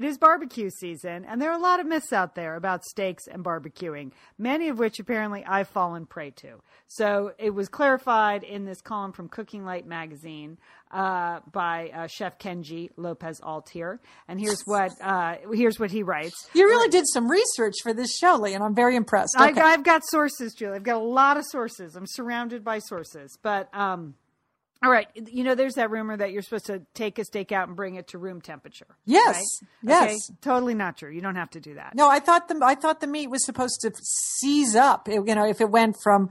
It 0.00 0.06
is 0.06 0.16
barbecue 0.16 0.70
season, 0.70 1.26
and 1.26 1.42
there 1.42 1.50
are 1.50 1.58
a 1.58 1.62
lot 1.62 1.78
of 1.78 1.84
myths 1.84 2.10
out 2.10 2.34
there 2.34 2.56
about 2.56 2.84
steaks 2.86 3.26
and 3.26 3.44
barbecuing, 3.44 4.12
many 4.38 4.68
of 4.68 4.78
which 4.78 4.98
apparently 4.98 5.44
I've 5.44 5.68
fallen 5.68 6.06
prey 6.06 6.30
to. 6.36 6.62
So 6.86 7.32
it 7.36 7.50
was 7.50 7.68
clarified 7.68 8.42
in 8.42 8.64
this 8.64 8.80
column 8.80 9.12
from 9.12 9.28
Cooking 9.28 9.62
Light 9.62 9.86
magazine 9.86 10.56
uh, 10.90 11.40
by 11.52 11.90
uh, 11.94 12.06
Chef 12.06 12.38
Kenji 12.38 12.88
Lopez 12.96 13.42
Altier, 13.42 13.98
and 14.26 14.40
here's 14.40 14.62
what 14.64 14.90
uh, 15.02 15.34
here's 15.52 15.78
what 15.78 15.90
he 15.90 16.02
writes. 16.02 16.48
You 16.54 16.64
really 16.64 16.88
did 16.88 17.04
some 17.06 17.30
research 17.30 17.74
for 17.82 17.92
this 17.92 18.16
show, 18.16 18.36
Lee, 18.36 18.54
and 18.54 18.64
I'm 18.64 18.74
very 18.74 18.96
impressed. 18.96 19.34
I, 19.36 19.50
Okay. 19.50 19.60
I've 19.60 19.84
got 19.84 20.00
sources, 20.06 20.54
Julie. 20.54 20.76
I've 20.76 20.82
got 20.82 20.96
a 20.96 21.04
lot 21.04 21.36
of 21.36 21.44
sources. 21.44 21.94
I'm 21.94 22.06
surrounded 22.06 22.64
by 22.64 22.78
sources. 22.78 23.36
But 23.42 23.68
um, 23.74 24.14
all 24.82 24.90
right, 24.90 25.08
you 25.14 25.44
know, 25.44 25.54
there's 25.54 25.74
that 25.74 25.90
rumor 25.90 26.16
that 26.16 26.32
you're 26.32 26.42
supposed 26.42 26.66
to 26.66 26.82
take 26.94 27.18
a 27.18 27.24
steak 27.24 27.52
out 27.52 27.68
and 27.68 27.76
bring 27.76 27.96
it 27.96 28.08
to 28.08 28.18
room 28.18 28.40
temperature. 28.40 28.86
Yes. 29.04 29.36
right? 29.36 29.68
Yes. 29.82 30.02
Okay, 30.04 30.18
totally 30.40 30.74
not 30.74 30.96
true. 30.96 31.10
You 31.10 31.20
don't 31.20 31.36
have 31.36 31.50
to 31.50 31.60
do 31.60 31.74
that. 31.74 31.94
No, 31.94 32.08
I 32.08 32.18
thought 32.20 32.48
the 32.48 32.58
I 32.62 32.74
thought 32.74 33.00
the 33.00 33.06
meat 33.06 33.28
was 33.28 33.44
supposed 33.44 33.80
to 33.82 33.92
seize 34.02 34.74
up. 34.74 35.08
It- 35.08 35.26
you 35.26 35.34
know, 35.34 35.44
if 35.46 35.60
it 35.60 35.70
went 35.70 35.96
from 36.02 36.30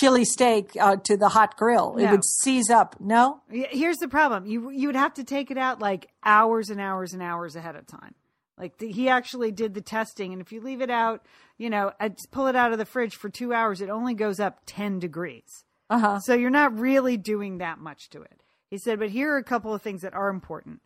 chili 0.00 0.24
steak 0.24 0.70
uh, 0.80 0.96
to 1.04 1.16
the 1.16 1.28
hot 1.28 1.56
grill, 1.56 1.96
it 1.98 2.10
would 2.10 2.24
seize 2.24 2.70
up. 2.70 2.96
No, 3.00 3.42
Here's 3.50 3.96
the 3.98 4.08
problem. 4.08 4.46
You 4.46 4.70
you 4.70 4.88
would 4.88 4.96
have 4.96 5.14
to 5.14 5.24
take 5.24 5.50
it 5.50 5.58
out 5.58 5.80
like 5.80 6.08
hours 6.24 6.70
and 6.70 6.80
hours 6.80 7.12
and 7.12 7.22
hours 7.22 7.54
ahead 7.56 7.76
of 7.76 7.86
time. 7.86 8.14
Like 8.56 8.78
the, 8.78 8.90
he 8.92 9.08
actually 9.08 9.52
did 9.52 9.74
the 9.74 9.80
testing, 9.80 10.32
and 10.32 10.40
if 10.42 10.52
you 10.52 10.60
leave 10.60 10.80
it 10.82 10.90
out, 10.90 11.24
you 11.58 11.70
know, 11.70 11.92
uh, 11.98 12.10
pull 12.30 12.46
it 12.46 12.54
out 12.56 12.72
of 12.72 12.78
the 12.78 12.84
fridge 12.84 13.16
for 13.16 13.28
two 13.30 13.52
hours, 13.54 13.80
it 13.80 13.88
only 13.90 14.12
goes 14.14 14.38
up 14.38 14.60
ten 14.66 14.98
degrees. 14.98 15.64
Uh 15.90 15.98
huh. 15.98 16.20
So 16.20 16.34
you're 16.34 16.50
not 16.50 16.78
really 16.78 17.16
doing 17.16 17.58
that 17.58 17.78
much 17.78 18.08
to 18.10 18.22
it. 18.22 18.40
He 18.70 18.78
said, 18.78 19.00
but 19.00 19.10
here 19.10 19.34
are 19.34 19.38
a 19.38 19.44
couple 19.44 19.74
of 19.74 19.82
things 19.82 20.02
that 20.02 20.14
are 20.14 20.30
important. 20.30 20.80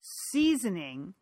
Seasoning 0.00 1.14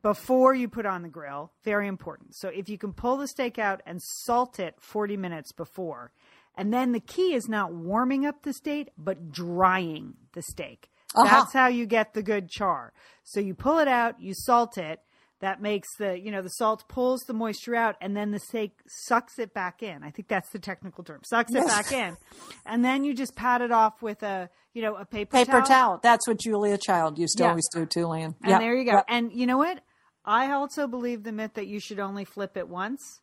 before 0.00 0.54
you 0.54 0.68
put 0.68 0.86
on 0.86 1.02
the 1.02 1.08
grill, 1.08 1.52
very 1.64 1.86
important. 1.86 2.34
So 2.34 2.48
if 2.48 2.70
you 2.70 2.78
can 2.78 2.94
pull 2.94 3.18
the 3.18 3.28
steak 3.28 3.58
out 3.58 3.82
and 3.84 4.00
salt 4.02 4.58
it 4.58 4.74
40 4.80 5.18
minutes 5.18 5.52
before, 5.52 6.12
and 6.56 6.72
then 6.72 6.92
the 6.92 7.00
key 7.00 7.34
is 7.34 7.48
not 7.48 7.74
warming 7.74 8.24
up 8.24 8.42
the 8.42 8.54
steak, 8.54 8.88
but 8.96 9.30
drying 9.30 10.14
the 10.32 10.42
steak. 10.42 10.88
Uh-huh. 11.14 11.28
That's 11.28 11.52
how 11.52 11.68
you 11.68 11.84
get 11.84 12.14
the 12.14 12.22
good 12.22 12.48
char. 12.48 12.94
So 13.22 13.40
you 13.40 13.54
pull 13.54 13.78
it 13.78 13.88
out, 13.88 14.20
you 14.20 14.32
salt 14.34 14.78
it. 14.78 15.00
That 15.42 15.60
makes 15.60 15.88
the, 15.98 16.18
you 16.18 16.30
know, 16.30 16.40
the 16.40 16.48
salt 16.50 16.84
pulls 16.88 17.20
the 17.26 17.34
moisture 17.34 17.74
out 17.74 17.96
and 18.00 18.16
then 18.16 18.30
the 18.30 18.38
steak 18.38 18.78
sucks 18.86 19.40
it 19.40 19.52
back 19.52 19.82
in. 19.82 20.04
I 20.04 20.10
think 20.10 20.28
that's 20.28 20.48
the 20.50 20.60
technical 20.60 21.02
term. 21.02 21.20
Sucks 21.24 21.52
it 21.52 21.66
back 21.66 21.90
in. 21.92 22.16
And 22.64 22.84
then 22.84 23.02
you 23.02 23.12
just 23.12 23.34
pat 23.34 23.60
it 23.60 23.72
off 23.72 24.00
with 24.02 24.22
a, 24.22 24.48
you 24.72 24.82
know, 24.82 24.94
a 24.94 25.04
paper, 25.04 25.36
Paper 25.36 25.60
towel. 25.60 25.98
That's 26.00 26.28
what 26.28 26.38
Julia 26.38 26.78
Child 26.78 27.18
used 27.18 27.36
to 27.38 27.42
Yeah. 27.42 27.50
always 27.50 27.68
do 27.74 27.84
too, 27.86 28.06
Lan. 28.06 28.36
And 28.40 28.50
Yeah. 28.50 28.58
there 28.60 28.74
you 28.76 28.84
go. 28.84 28.92
Yeah. 28.92 29.02
And 29.08 29.32
you 29.32 29.46
know 29.46 29.58
what? 29.58 29.80
I 30.24 30.52
also 30.52 30.86
believe 30.86 31.24
the 31.24 31.32
myth 31.32 31.54
that 31.54 31.66
you 31.66 31.80
should 31.80 31.98
only 31.98 32.24
flip 32.24 32.56
it 32.56 32.68
once. 32.68 33.20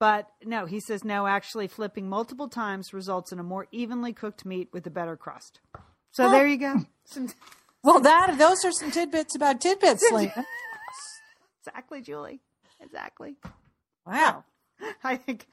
But 0.00 0.26
no, 0.44 0.66
he 0.66 0.80
says 0.80 1.04
no, 1.04 1.28
actually 1.28 1.68
flipping 1.68 2.08
multiple 2.08 2.48
times 2.48 2.92
results 2.92 3.30
in 3.30 3.38
a 3.38 3.44
more 3.44 3.68
evenly 3.70 4.12
cooked 4.12 4.44
meat 4.44 4.70
with 4.72 4.84
a 4.88 4.90
better 4.90 5.16
crust. 5.16 5.60
So 6.10 6.30
there 6.32 6.48
you 6.48 6.56
go. 6.58 6.74
Some- 7.04 7.28
Well, 7.84 8.00
that 8.00 8.36
those 8.36 8.62
are 8.64 8.72
some 8.72 8.90
tidbits 8.90 9.34
about 9.36 9.60
tidbits, 9.60 10.04
Lan. 10.12 10.32
Exactly, 11.60 12.00
Julie. 12.00 12.40
Exactly. 12.80 13.36
Wow. 14.06 14.44
I 15.04 15.16
think, 15.16 15.46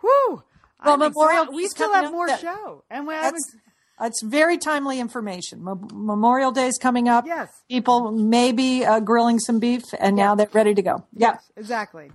whew. 0.00 0.42
Well, 0.84 0.94
I'm 0.94 0.98
Memorial. 1.00 1.46
We 1.52 1.66
still 1.68 1.92
have 1.94 2.10
more 2.10 2.26
That- 2.26 2.40
show. 2.40 2.84
And 2.90 3.06
we 3.06 3.14
I 3.14 3.30
was, 3.30 3.56
that's 3.98 4.22
very 4.22 4.58
timely 4.58 5.00
information. 5.00 5.64
Mem- 5.64 5.88
Memorial 5.92 6.56
is 6.58 6.76
coming 6.78 7.08
up. 7.08 7.26
Yes. 7.26 7.48
People 7.70 8.10
may 8.12 8.52
be 8.52 8.84
uh, 8.84 9.00
grilling 9.00 9.38
some 9.38 9.60
beef, 9.60 9.82
and 9.98 10.16
now 10.16 10.34
they're 10.34 10.48
ready 10.52 10.74
to 10.74 10.82
go. 10.82 11.04
Yeah. 11.14 11.32
Yes, 11.34 11.52
exactly. 11.56 12.10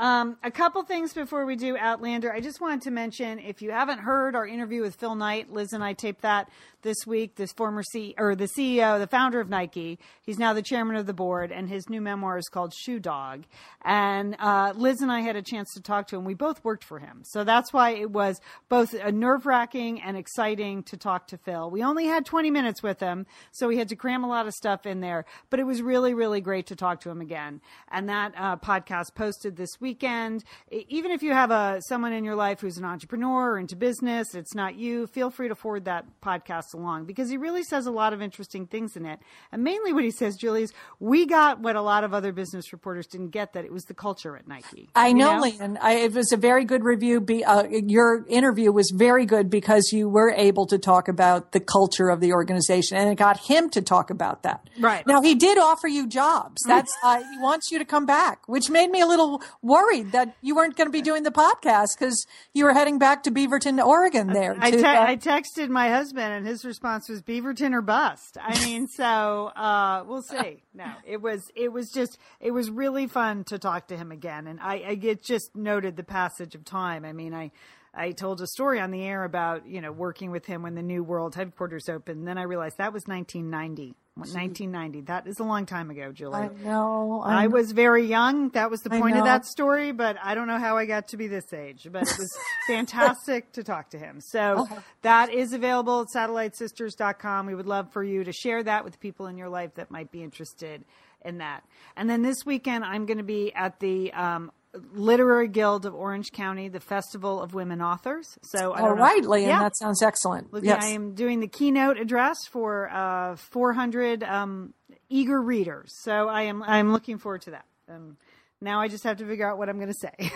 Um, 0.00 0.36
a 0.44 0.50
couple 0.50 0.82
things 0.84 1.12
before 1.12 1.44
we 1.44 1.56
do 1.56 1.76
Outlander. 1.76 2.32
I 2.32 2.40
just 2.40 2.60
wanted 2.60 2.82
to 2.82 2.90
mention 2.92 3.40
if 3.40 3.62
you 3.62 3.72
haven't 3.72 3.98
heard 3.98 4.36
our 4.36 4.46
interview 4.46 4.80
with 4.80 4.94
Phil 4.94 5.16
Knight, 5.16 5.50
Liz 5.50 5.72
and 5.72 5.82
I 5.82 5.92
taped 5.92 6.22
that 6.22 6.48
this 6.82 7.06
week. 7.06 7.36
This 7.36 7.52
former 7.52 7.82
C 7.82 8.14
or 8.18 8.34
the 8.34 8.46
CEO, 8.46 8.98
the 8.98 9.06
founder 9.06 9.40
of 9.40 9.48
Nike. 9.48 9.98
He's 10.22 10.38
now 10.38 10.52
the 10.52 10.62
chairman 10.62 10.96
of 10.96 11.06
the 11.06 11.14
board, 11.14 11.52
and 11.52 11.68
his 11.68 11.88
new 11.88 12.00
memoir 12.00 12.38
is 12.38 12.48
called 12.48 12.72
Shoe 12.74 13.00
Dog. 13.00 13.44
And 13.84 14.36
uh, 14.38 14.72
Liz 14.76 15.00
and 15.00 15.10
I 15.10 15.20
had 15.20 15.36
a 15.36 15.42
chance 15.42 15.72
to 15.74 15.82
talk 15.82 16.08
to 16.08 16.16
him. 16.16 16.24
We 16.24 16.34
both 16.34 16.64
worked 16.64 16.84
for 16.84 16.98
him, 16.98 17.22
so 17.24 17.44
that's 17.44 17.72
why 17.72 17.90
it 17.90 18.10
was 18.10 18.40
both 18.68 18.94
nerve 19.12 19.46
wracking 19.46 20.00
and 20.02 20.16
exciting 20.16 20.82
to 20.84 20.96
talk 20.96 21.28
to 21.28 21.38
Phil. 21.38 21.70
We 21.70 21.82
only 21.82 22.06
had 22.06 22.24
20 22.24 22.50
minutes 22.50 22.82
with 22.82 23.00
him, 23.00 23.26
so 23.52 23.68
we 23.68 23.78
had 23.78 23.88
to 23.88 23.96
cram 23.96 24.24
a 24.24 24.28
lot 24.28 24.46
of 24.46 24.54
stuff 24.54 24.86
in 24.86 25.00
there. 25.00 25.24
But 25.50 25.60
it 25.60 25.64
was 25.64 25.82
really, 25.82 26.14
really 26.14 26.40
great 26.40 26.66
to 26.68 26.76
talk 26.76 27.00
to 27.02 27.10
him 27.10 27.20
again. 27.20 27.60
And 27.90 28.08
that 28.08 28.32
uh, 28.36 28.56
podcast 28.56 29.14
posted 29.14 29.56
this 29.56 29.80
weekend. 29.80 30.44
Even 30.70 31.10
if 31.10 31.22
you 31.22 31.32
have 31.32 31.50
a 31.50 31.80
someone 31.88 32.12
in 32.12 32.24
your 32.24 32.36
life 32.36 32.60
who's 32.60 32.78
an 32.78 32.84
entrepreneur 32.84 33.52
or 33.52 33.58
into 33.58 33.76
business, 33.76 34.34
it's 34.34 34.54
not 34.54 34.76
you. 34.76 35.06
Feel 35.06 35.30
free 35.30 35.48
to 35.48 35.54
forward 35.54 35.84
that 35.84 36.04
podcast 36.22 36.64
along 36.74 37.04
because 37.04 37.30
he 37.30 37.36
really 37.36 37.62
says 37.62 37.86
a 37.86 37.90
lot 37.90 38.12
of 38.12 38.22
interesting 38.22 38.66
things 38.66 38.96
in 38.96 39.06
it. 39.06 39.20
And 39.52 39.62
mainly, 39.62 39.92
what 39.92 40.04
he 40.04 40.10
says, 40.10 40.36
Julie, 40.36 40.62
is 40.62 40.72
we 41.00 41.26
got 41.26 41.60
what 41.60 41.76
a 41.76 41.82
lot 41.82 42.04
of 42.04 42.14
other 42.14 42.32
business 42.32 42.72
reporters 42.72 43.06
didn't 43.06 43.30
get 43.30 43.52
that 43.52 43.64
it 43.64 43.72
was 43.72 43.84
the 43.84 43.94
culture 43.94 44.36
at 44.36 44.46
Nike. 44.46 44.88
I 44.94 45.08
You 45.08 45.14
know, 45.14 45.40
Lian. 45.40 45.78
I, 45.80 45.94
it 45.94 46.14
was 46.14 46.32
a 46.32 46.36
very 46.36 46.64
good 46.64 46.84
review. 46.84 47.20
Be, 47.20 47.44
uh, 47.44 47.64
your 47.68 48.24
interview 48.28 48.72
was 48.72 48.92
very 48.94 49.26
good 49.26 49.50
because 49.50 49.90
you 49.92 50.08
were 50.08 50.30
able 50.30 50.66
to 50.66 50.78
talk 50.78 51.08
about 51.08 51.52
the 51.52 51.60
culture 51.60 52.08
of 52.08 52.20
the 52.20 52.32
organization, 52.32 52.96
and 52.96 53.10
it 53.10 53.16
got 53.16 53.38
him 53.38 53.70
to 53.70 53.82
talk 53.82 54.10
about 54.10 54.42
that. 54.42 54.68
Right. 54.78 55.06
now, 55.06 55.22
he 55.22 55.34
did 55.34 55.58
offer 55.58 55.88
you 55.88 56.06
jobs. 56.06 56.62
That's 56.66 56.92
uh, 57.02 57.18
he 57.18 57.38
wants 57.38 57.70
you 57.70 57.78
to 57.78 57.84
come 57.84 58.06
back, 58.06 58.46
which 58.46 58.70
made 58.70 58.90
me 58.90 59.00
a 59.00 59.06
little 59.06 59.42
worried 59.62 60.12
that 60.12 60.36
you 60.42 60.54
weren't 60.54 60.76
going 60.76 60.88
to 60.88 60.92
be 60.92 61.02
doing 61.02 61.22
the 61.22 61.30
podcast 61.30 61.98
because 61.98 62.26
you 62.52 62.64
were 62.64 62.72
heading 62.72 62.98
back 62.98 63.22
to 63.24 63.30
Beaverton, 63.30 63.84
Oregon. 63.84 64.28
There, 64.28 64.56
I, 64.58 64.70
to, 64.70 64.86
uh, 64.86 65.02
I 65.02 65.16
texted 65.16 65.68
my 65.68 65.88
husband, 65.90 66.32
and 66.32 66.46
his 66.46 66.57
response 66.64 67.08
was 67.08 67.22
Beaverton 67.22 67.72
or 67.72 67.82
bust. 67.82 68.36
I 68.40 68.64
mean, 68.64 68.86
so 68.86 69.04
uh, 69.04 70.04
we'll 70.06 70.22
see. 70.22 70.62
No, 70.74 70.92
it 71.04 71.20
was 71.20 71.50
it 71.56 71.72
was 71.72 71.90
just 71.90 72.18
it 72.40 72.52
was 72.52 72.70
really 72.70 73.06
fun 73.06 73.44
to 73.44 73.58
talk 73.58 73.88
to 73.88 73.96
him 73.96 74.12
again, 74.12 74.46
and 74.46 74.60
I, 74.60 74.82
I 74.88 74.94
get 74.94 75.22
just 75.22 75.56
noted 75.56 75.96
the 75.96 76.04
passage 76.04 76.54
of 76.54 76.64
time. 76.64 77.04
I 77.04 77.12
mean, 77.12 77.34
I. 77.34 77.50
I 77.94 78.12
told 78.12 78.40
a 78.42 78.46
story 78.46 78.78
on 78.78 78.90
the 78.90 79.02
air 79.02 79.24
about 79.24 79.66
you 79.66 79.80
know 79.80 79.90
working 79.90 80.30
with 80.30 80.44
him 80.44 80.62
when 80.62 80.74
the 80.74 80.82
new 80.82 81.02
world 81.02 81.34
headquarters 81.34 81.88
opened. 81.88 82.28
Then 82.28 82.36
I 82.38 82.42
realized 82.42 82.76
that 82.76 82.92
was 82.92 83.06
1990. 83.06 83.96
1990. 84.20 85.02
That 85.02 85.26
is 85.26 85.38
a 85.38 85.44
long 85.44 85.66
time 85.66 85.90
ago, 85.90 86.12
Julie. 86.12 86.34
I 86.40 86.48
know. 86.64 87.22
I 87.24 87.44
know. 87.44 87.50
was 87.50 87.72
very 87.72 88.06
young. 88.06 88.50
That 88.50 88.70
was 88.70 88.80
the 88.82 88.90
point 88.90 89.16
of 89.16 89.24
that 89.24 89.46
story, 89.46 89.92
but 89.92 90.16
I 90.22 90.34
don't 90.34 90.46
know 90.46 90.58
how 90.58 90.76
I 90.76 90.86
got 90.86 91.08
to 91.08 91.16
be 91.16 91.26
this 91.28 91.52
age. 91.52 91.88
But 91.90 92.02
it 92.02 92.16
was 92.18 92.30
fantastic 92.66 93.52
to 93.52 93.62
talk 93.64 93.90
to 93.90 93.98
him. 93.98 94.20
So 94.20 94.40
Uh-huh. 94.58 94.80
that 95.02 95.32
is 95.32 95.52
available 95.52 96.00
at 96.02 96.08
satellitesisters.com. 96.14 97.46
We 97.46 97.54
would 97.54 97.66
love 97.66 97.92
for 97.92 98.02
you 98.02 98.24
to 98.24 98.32
share 98.32 98.62
that 98.62 98.84
with 98.84 99.00
people 99.00 99.26
in 99.26 99.36
your 99.38 99.48
life 99.48 99.74
that 99.74 99.90
might 99.90 100.10
be 100.10 100.22
interested 100.22 100.84
in 101.24 101.38
that. 101.38 101.64
And 101.96 102.08
then 102.08 102.22
this 102.22 102.46
weekend, 102.46 102.84
I'm 102.84 103.06
going 103.06 103.18
to 103.18 103.24
be 103.24 103.52
at 103.54 103.80
the 103.80 104.12
um, 104.12 104.50
Literary 104.92 105.48
Guild 105.48 105.86
of 105.86 105.94
Orange 105.94 106.32
County, 106.32 106.68
the 106.68 106.80
Festival 106.80 107.40
of 107.40 107.54
Women 107.54 107.80
Authors. 107.82 108.38
So 108.42 108.72
I 108.72 108.80
All 108.80 108.88
don't 108.88 108.96
know- 108.98 109.02
right, 109.02 109.42
Yeah. 109.42 109.60
That 109.60 109.76
sounds 109.76 110.02
excellent. 110.02 110.52
Look, 110.52 110.64
yes. 110.64 110.82
I 110.82 110.88
am 110.88 111.14
doing 111.14 111.40
the 111.40 111.48
keynote 111.48 111.98
address 111.98 112.36
for 112.50 112.88
uh, 112.90 113.36
400 113.36 114.22
um, 114.22 114.74
eager 115.08 115.40
readers, 115.40 115.92
so 116.02 116.28
I 116.28 116.42
am 116.42 116.62
I 116.62 116.78
am 116.78 116.92
looking 116.92 117.18
forward 117.18 117.42
to 117.42 117.50
that. 117.52 117.64
Um, 117.88 118.16
now 118.60 118.80
I 118.80 118.88
just 118.88 119.04
have 119.04 119.18
to 119.18 119.26
figure 119.26 119.48
out 119.48 119.58
what 119.58 119.68
I'm 119.68 119.78
going 119.78 119.92
to 119.92 119.94
say. 119.94 120.30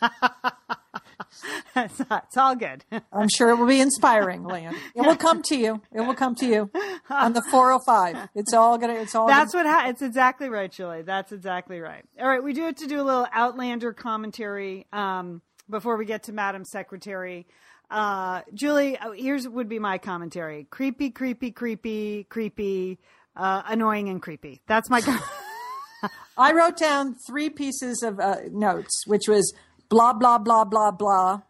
it's, 1.76 2.00
it's 2.00 2.36
all 2.36 2.54
good. 2.54 2.84
I'm 3.12 3.28
sure 3.28 3.50
it 3.50 3.56
will 3.56 3.66
be 3.66 3.80
inspiring, 3.80 4.44
Lian. 4.44 4.74
It 4.94 5.02
will 5.02 5.16
come 5.16 5.42
to 5.44 5.56
you. 5.56 5.80
It 5.92 6.00
will 6.00 6.14
come 6.14 6.34
to 6.36 6.46
you 6.46 6.70
on 7.10 7.32
the 7.32 7.42
405. 7.42 8.28
It's 8.34 8.52
all 8.52 8.78
gonna. 8.78 8.94
It's 8.94 9.14
all. 9.14 9.26
That's 9.26 9.52
gonna, 9.52 9.68
what 9.68 9.82
ha- 9.82 9.88
it's 9.88 10.02
exactly 10.02 10.48
right, 10.48 10.70
Julie. 10.70 11.02
That's 11.02 11.32
exactly 11.32 11.80
right. 11.80 12.04
All 12.20 12.28
right, 12.28 12.42
we 12.42 12.52
do 12.52 12.62
have 12.64 12.76
to 12.76 12.86
do 12.86 13.00
a 13.00 13.04
little 13.04 13.26
Outlander 13.32 13.92
commentary 13.92 14.86
um, 14.92 15.42
before 15.68 15.96
we 15.96 16.04
get 16.04 16.24
to 16.24 16.32
Madam 16.32 16.64
Secretary. 16.64 17.46
Uh, 17.90 18.42
Julie, 18.54 18.96
oh, 19.02 19.12
here's 19.12 19.46
would 19.46 19.68
be 19.68 19.78
my 19.78 19.98
commentary: 19.98 20.66
creepy, 20.70 21.10
creepy, 21.10 21.50
creepy, 21.50 22.24
creepy, 22.24 22.98
uh, 23.36 23.62
annoying, 23.66 24.08
and 24.08 24.22
creepy. 24.22 24.62
That's 24.66 24.88
my. 24.88 25.00
Com- 25.00 25.20
I 26.36 26.52
wrote 26.52 26.78
down 26.78 27.14
three 27.26 27.50
pieces 27.50 28.02
of 28.02 28.18
uh, 28.18 28.36
notes, 28.50 29.06
which 29.06 29.28
was 29.28 29.52
blah 29.92 30.14
blah 30.14 30.38
blah 30.38 30.64
blah 30.64 30.90
blah. 30.90 31.42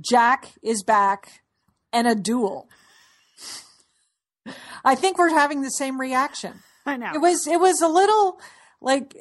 Jack 0.00 0.52
is 0.60 0.82
back, 0.82 1.42
and 1.92 2.08
a 2.08 2.14
duel. 2.16 2.68
I 4.84 4.94
think 4.96 5.18
we're 5.18 5.30
having 5.30 5.62
the 5.62 5.70
same 5.70 6.00
reaction. 6.00 6.62
I 6.84 6.96
know. 6.96 7.12
It 7.14 7.20
was 7.20 7.46
it 7.46 7.60
was 7.60 7.80
a 7.80 7.88
little 7.88 8.40
like 8.80 9.16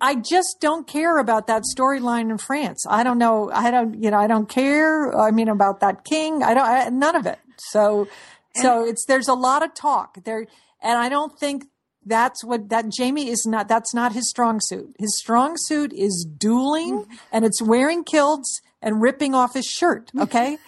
I- 0.00 0.14
just 0.14 0.58
don't 0.60 0.86
care 0.86 1.18
about 1.18 1.48
that 1.48 1.62
storyline 1.76 2.30
in 2.30 2.38
France. 2.38 2.84
I 2.88 3.02
don't 3.02 3.18
know. 3.18 3.50
I 3.52 3.70
don't 3.72 4.00
you 4.00 4.10
know 4.10 4.18
I 4.18 4.28
don't 4.28 4.48
care. 4.48 5.16
I 5.16 5.32
mean 5.32 5.48
about 5.48 5.80
that 5.80 6.04
king. 6.04 6.42
I 6.44 6.54
don't 6.54 6.64
I, 6.66 6.88
none 6.90 7.16
of 7.16 7.26
it. 7.26 7.40
So 7.58 8.06
so 8.54 8.84
it's 8.86 9.04
there's 9.06 9.28
a 9.28 9.34
lot 9.34 9.64
of 9.64 9.74
talk 9.74 10.22
there, 10.24 10.46
and 10.80 10.98
I 10.98 11.08
don't 11.08 11.38
think 11.38 11.64
that's 12.06 12.44
what 12.44 12.68
that 12.70 12.88
Jamie 12.88 13.28
is 13.28 13.44
not. 13.46 13.68
That's 13.68 13.92
not 13.92 14.12
his 14.12 14.28
strong 14.30 14.60
suit. 14.62 14.94
His 14.98 15.18
strong 15.18 15.54
suit 15.58 15.92
is 15.92 16.26
dueling, 16.38 17.00
Mm-hmm. 17.00 17.14
and 17.32 17.44
it's 17.44 17.60
wearing 17.60 18.04
kilts 18.04 18.60
and 18.80 19.02
ripping 19.02 19.34
off 19.34 19.54
his 19.54 19.66
shirt. 19.66 20.10
Okay, 20.18 20.58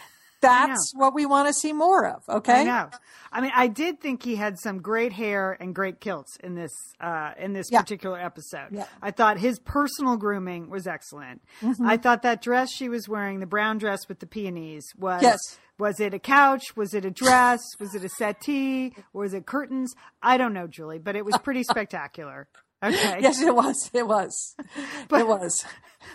that's 0.41 0.93
what 0.95 1.14
we 1.14 1.26
want 1.26 1.49
to 1.49 1.55
see 1.55 1.72
more 1.72 2.07
of. 2.07 2.22
Okay, 2.28 2.61
I 2.61 2.64
know. 2.64 2.91
I 3.30 3.41
mean, 3.41 3.51
I 3.55 3.66
did 3.68 4.01
think 4.01 4.22
he 4.22 4.36
had 4.36 4.59
some 4.59 4.80
great 4.80 5.12
hair 5.12 5.57
and 5.61 5.74
great 5.74 6.01
kilts 6.01 6.36
in 6.43 6.55
this 6.55 6.72
uh, 7.01 7.32
in 7.39 7.53
this 7.53 7.68
Yeah. 7.70 7.80
particular 7.82 8.18
episode. 8.18 8.68
Yeah. 8.70 8.86
I 9.03 9.11
thought 9.11 9.39
his 9.39 9.59
personal 9.59 10.16
grooming 10.16 10.70
was 10.70 10.86
excellent. 10.86 11.43
Mm-hmm. 11.61 11.86
I 11.86 11.97
thought 11.97 12.22
that 12.22 12.41
dress 12.43 12.70
she 12.72 12.89
was 12.89 13.09
wearing, 13.09 13.41
the 13.41 13.47
brown 13.47 13.78
dress 13.78 14.09
with 14.09 14.20
the 14.20 14.26
peonies, 14.26 14.84
was 14.97 15.22
Yes. 15.22 15.39
was 15.78 16.01
it 16.01 16.14
a 16.14 16.18
couch? 16.18 16.76
Was 16.76 16.95
it 16.95 17.05
a 17.05 17.11
dress? 17.11 17.61
was 17.78 17.95
it 17.95 18.03
a 18.05 18.09
settee? 18.09 18.95
Was 19.12 19.34
it 19.34 19.45
curtains? 19.47 19.95
I 20.22 20.36
don't 20.39 20.53
know, 20.55 20.66
Julie, 20.66 20.99
but 20.99 21.16
it 21.16 21.24
was 21.24 21.36
pretty 21.43 21.64
spectacular. 21.64 22.49
Okay. 22.82 23.18
Yes, 23.20 23.40
it 23.42 23.54
was. 23.54 23.90
It 23.92 24.06
was. 24.06 24.54
But, 25.08 25.20
it 25.22 25.26
was. 25.28 25.64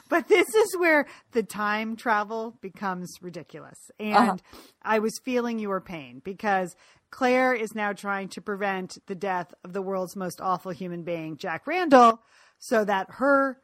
But 0.10 0.28
this 0.28 0.54
is 0.54 0.78
where 0.78 1.08
the 1.34 1.44
time 1.44 1.96
travel 1.96 2.56
becomes 2.62 3.12
ridiculous. 3.22 3.78
And 4.00 4.16
Uh-huh. 4.16 4.38
I 4.82 5.00
was 5.00 5.20
feeling 5.26 5.60
your 5.60 5.82
pain 5.82 6.22
because 6.24 6.76
Claire 7.12 7.54
is 7.54 7.76
now 7.76 7.92
trying 7.94 8.30
to 8.30 8.42
prevent 8.42 8.98
the 9.08 9.16
death 9.16 9.54
of 9.64 9.74
the 9.74 9.82
world's 9.82 10.16
most 10.16 10.40
awful 10.42 10.72
human 10.72 11.04
being, 11.04 11.38
Jack 11.38 11.68
Randall, 11.68 12.22
so 12.60 12.86
that 12.86 13.08
her 13.12 13.60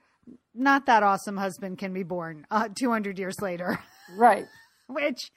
not 0.54 0.86
that 0.88 1.02
awesome 1.04 1.38
husband 1.38 1.78
can 1.78 1.94
be 1.94 2.04
born 2.04 2.46
uh, 2.52 2.68
200 2.78 3.18
years 3.18 3.36
later, 3.42 3.80
Right. 4.18 4.46
which 4.88 5.32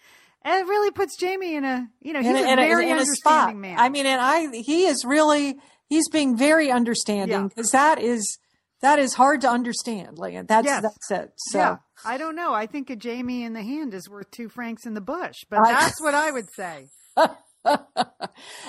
it 0.44 0.66
really 0.66 0.90
puts 0.90 1.16
Jamie 1.16 1.54
in 1.54 1.64
a, 1.64 1.86
you 2.00 2.12
know, 2.12 2.20
he's 2.20 2.30
in, 2.30 2.36
a, 2.36 2.40
a, 2.48 2.52
in 2.52 2.58
a- 2.58 2.62
very 2.66 2.84
in 2.86 2.96
a 2.96 3.00
understanding 3.00 3.14
spot. 3.14 3.56
man. 3.56 3.78
I 3.78 3.88
mean, 3.88 4.06
and 4.06 4.20
I 4.20 4.48
he 4.62 4.86
is 4.86 5.04
really 5.04 5.56
he's 5.92 6.08
being 6.08 6.36
very 6.36 6.70
understanding 6.70 7.42
Yeah. 7.42 7.48
because 7.48 7.70
that 7.72 7.98
is 8.00 8.38
that 8.80 8.98
is 8.98 9.14
hard 9.14 9.40
to 9.42 9.48
understand. 9.48 10.18
Like 10.18 10.46
that's 10.48 10.66
Yes. 10.66 10.82
that's 10.82 11.10
it. 11.10 11.32
So 11.36 11.58
yeah, 11.58 11.76
I 12.04 12.16
don't 12.18 12.34
know. 12.34 12.52
I 12.54 12.66
think 12.66 12.90
a 12.90 12.96
Jamie 12.96 13.44
in 13.44 13.52
the 13.52 13.62
hand 13.62 13.94
is 13.94 14.08
worth 14.08 14.30
two 14.30 14.48
francs 14.48 14.86
in 14.86 14.94
the 14.94 15.00
bush, 15.00 15.38
but 15.50 15.60
I- 15.60 15.72
that's 15.72 16.00
what 16.00 16.14
I 16.14 16.30
would 16.36 16.50
say. 16.52 16.88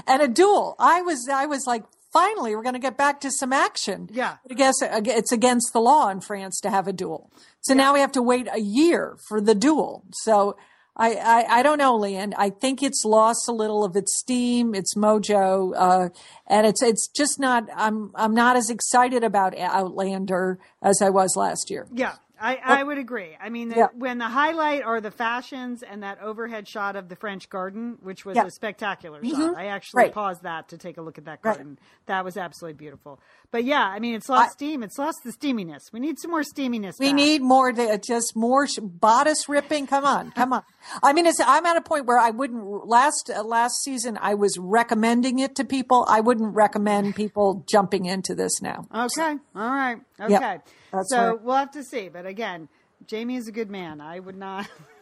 and 0.08 0.22
a 0.22 0.28
duel. 0.28 0.76
I 0.80 1.02
was 1.02 1.28
I 1.32 1.46
was 1.46 1.66
like, 1.66 1.84
finally, 2.12 2.56
we're 2.56 2.62
going 2.64 2.74
to 2.82 2.88
get 2.90 2.98
back 2.98 3.22
to 3.22 3.32
some 3.32 3.52
action. 3.54 4.10
Yeah. 4.12 4.36
I 4.50 4.54
guess 4.54 4.76
uh, 4.82 5.02
it's 5.06 5.32
against 5.32 5.74
the 5.74 5.80
law 5.80 6.10
in 6.10 6.22
France 6.22 6.60
to 6.62 6.70
have 6.70 6.88
a 6.88 6.94
duel. 6.94 7.32
So 7.62 7.74
now 7.74 7.94
we 7.94 8.00
have 8.02 8.12
to 8.14 8.22
wait 8.22 8.48
a 8.52 8.60
year 8.60 9.18
for 9.28 9.42
the 9.42 9.56
duel. 9.56 10.04
So. 10.12 10.56
I, 10.96 11.16
I, 11.16 11.46
I 11.60 11.64
don't 11.64 11.80
know, 11.80 11.96
Lian. 11.96 12.34
I 12.38 12.50
think 12.52 12.84
it's 12.84 13.04
lost 13.04 13.48
a 13.48 13.52
little 13.52 13.84
of 13.84 13.96
its 13.96 14.16
steam, 14.20 14.76
its 14.76 14.94
mojo, 14.96 15.74
uh, 15.76 16.10
and 16.46 16.68
it's 16.68 16.84
it's 16.84 17.08
just 17.08 17.40
not. 17.40 17.68
I'm 17.76 18.12
I'm 18.16 18.34
not 18.36 18.56
as 18.56 18.70
excited 18.70 19.24
about 19.24 19.58
Outlander 19.58 20.60
as 20.82 21.02
I 21.02 21.10
was 21.10 21.36
last 21.36 21.72
year. 21.72 21.88
Yeah, 21.92 22.16
I, 22.40 22.60
I 22.64 22.84
would 22.84 22.98
agree. 22.98 23.38
I 23.42 23.50
mean, 23.50 23.70
the, 23.70 23.76
Yeah. 23.78 23.88
when 23.96 24.18
the 24.18 24.28
highlight 24.28 24.84
are 24.84 25.00
the 25.02 25.12
fashions 25.12 25.82
and 25.82 26.04
that 26.04 26.22
overhead 26.22 26.68
shot 26.68 26.96
of 26.96 27.10
the 27.10 27.16
French 27.16 27.50
garden, 27.50 27.98
which 28.02 28.26
was 28.26 28.36
Yeah. 28.36 28.42
Mm-hmm. 28.42 28.48
a 28.50 28.52
spectacular 28.52 29.24
shot. 29.26 29.56
I 29.58 29.68
actually 29.68 30.04
Right. 30.04 30.14
paused 30.14 30.44
that 30.44 30.68
to 30.70 30.78
take 30.78 30.98
a 30.98 31.02
look 31.02 31.18
at 31.18 31.26
that 31.26 31.40
Right. 31.44 31.56
garden. 31.56 31.80
That 32.06 32.26
was 32.26 32.36
absolutely 32.38 32.78
beautiful. 32.78 33.20
But 33.54 33.66
yeah, 33.66 33.84
I 33.84 34.00
mean, 34.00 34.16
it's 34.16 34.30
lost 34.30 34.50
I- 34.50 34.52
steam. 34.52 34.82
It's 34.82 34.98
lost 34.98 35.24
the 35.24 35.32
steaminess. 35.32 35.94
We 35.94 36.00
need 36.00 36.18
some 36.20 36.32
more 36.32 36.42
steaminess. 36.42 37.00
We 37.00 37.10
back. 37.10 37.16
need 37.16 37.42
more, 37.44 37.72
to, 37.72 38.00
just 38.00 38.36
more 38.36 38.66
sh- 38.66 38.80
bodice 38.82 39.48
ripping. 39.48 39.86
Come 39.86 40.06
on, 40.06 40.32
come 40.32 40.54
on. 40.54 40.64
I 41.04 41.14
mean, 41.14 41.28
it's, 41.28 41.40
I'm 41.40 41.64
at 41.68 41.78
a 41.78 41.82
point 41.82 42.08
where 42.08 42.18
I 42.18 42.32
wouldn't 42.32 42.88
last 42.88 43.30
uh, 43.30 43.44
last 43.44 43.84
season. 43.84 44.18
I 44.20 44.34
was 44.34 44.58
recommending 44.58 45.38
it 45.38 45.54
to 45.58 45.66
people. 45.66 46.04
I 46.10 46.20
wouldn't 46.22 46.56
recommend 46.56 47.16
people 47.16 47.64
jumping 47.70 48.08
into 48.08 48.34
this 48.34 48.60
now. 48.60 48.88
Okay. 48.92 49.38
All 49.56 49.70
right. 49.70 49.98
Okay. 50.20 50.58
That's 50.92 51.10
so 51.12 51.40
we'll 51.44 51.56
have 51.56 51.72
to 51.74 51.84
see. 51.84 52.10
But 52.10 52.26
again, 52.26 52.70
Jamie 53.06 53.36
is 53.36 53.48
a 53.48 53.52
good 53.52 53.70
man. 53.70 54.02
I 54.02 54.18
would 54.20 54.36
not. 54.36 54.68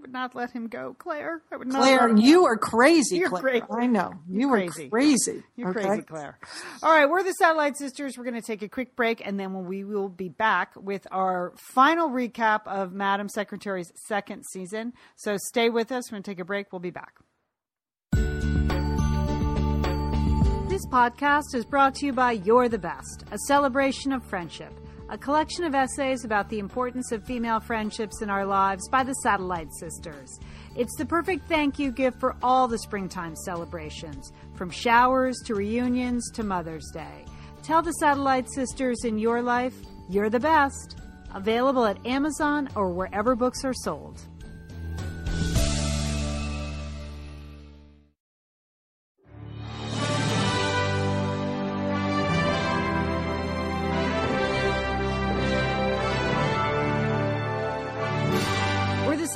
Would 0.00 0.12
not 0.12 0.34
let 0.34 0.50
him 0.50 0.68
go, 0.68 0.94
Claire. 0.98 1.42
I 1.52 1.56
would 1.56 1.68
not. 1.68 1.78
Claire, 1.78 2.16
you 2.16 2.46
are 2.46 2.56
crazy. 2.56 3.16
You're 3.18 3.28
Claire. 3.28 3.42
crazy. 3.60 3.66
I 3.70 3.86
know 3.86 4.14
you 4.28 4.48
You're 4.48 4.56
are 4.56 4.66
crazy. 4.68 4.88
crazy. 4.88 5.42
You're 5.56 5.70
okay? 5.70 5.86
crazy, 5.86 6.02
Claire. 6.02 6.38
All 6.82 6.90
right, 6.90 7.08
we're 7.08 7.22
the 7.22 7.32
Satellite 7.32 7.76
Sisters. 7.76 8.16
We're 8.16 8.24
going 8.24 8.40
to 8.40 8.46
take 8.46 8.62
a 8.62 8.68
quick 8.68 8.96
break, 8.96 9.20
and 9.24 9.38
then 9.38 9.66
we 9.66 9.84
will 9.84 10.08
be 10.08 10.28
back 10.30 10.72
with 10.76 11.06
our 11.10 11.52
final 11.74 12.08
recap 12.08 12.60
of 12.66 12.92
Madam 12.92 13.28
Secretary's 13.28 13.92
second 14.06 14.44
season. 14.52 14.92
So 15.16 15.36
stay 15.36 15.68
with 15.68 15.92
us. 15.92 16.10
We're 16.10 16.16
going 16.16 16.22
to 16.22 16.30
take 16.30 16.40
a 16.40 16.44
break. 16.44 16.72
We'll 16.72 16.80
be 16.80 16.90
back. 16.90 17.14
This 20.68 20.86
podcast 20.86 21.54
is 21.54 21.64
brought 21.64 21.94
to 21.96 22.06
you 22.06 22.12
by 22.12 22.32
You're 22.32 22.68
the 22.68 22.78
Best, 22.78 23.24
a 23.32 23.38
celebration 23.48 24.12
of 24.12 24.24
friendship, 24.24 24.72
a 25.10 25.18
collection 25.18 25.64
of 25.64 25.74
essays 25.74 26.24
about 26.24 26.48
the 26.48 26.60
importance 26.60 27.10
of 27.10 27.24
female 27.24 27.58
friendships 27.58 28.22
in 28.22 28.30
our 28.30 28.46
lives 28.46 28.88
by 28.90 29.02
the 29.02 29.12
Satellite 29.14 29.72
Sisters. 29.74 30.38
It's 30.76 30.94
the 30.96 31.04
perfect 31.04 31.48
thank 31.48 31.80
you 31.80 31.90
gift 31.90 32.20
for 32.20 32.36
all 32.44 32.68
the 32.68 32.78
springtime 32.78 33.34
celebrations, 33.34 34.32
from 34.54 34.70
showers 34.70 35.36
to 35.46 35.56
reunions 35.56 36.30
to 36.34 36.44
Mother's 36.44 36.88
Day. 36.94 37.24
Tell 37.64 37.82
the 37.82 37.92
Satellite 37.94 38.48
Sisters 38.52 39.04
in 39.04 39.18
your 39.18 39.42
life, 39.42 39.74
you're 40.08 40.30
the 40.30 40.38
best. 40.38 41.00
Available 41.34 41.86
at 41.86 42.04
Amazon 42.06 42.68
or 42.76 42.92
wherever 42.92 43.34
books 43.34 43.64
are 43.64 43.74
sold. 43.74 44.22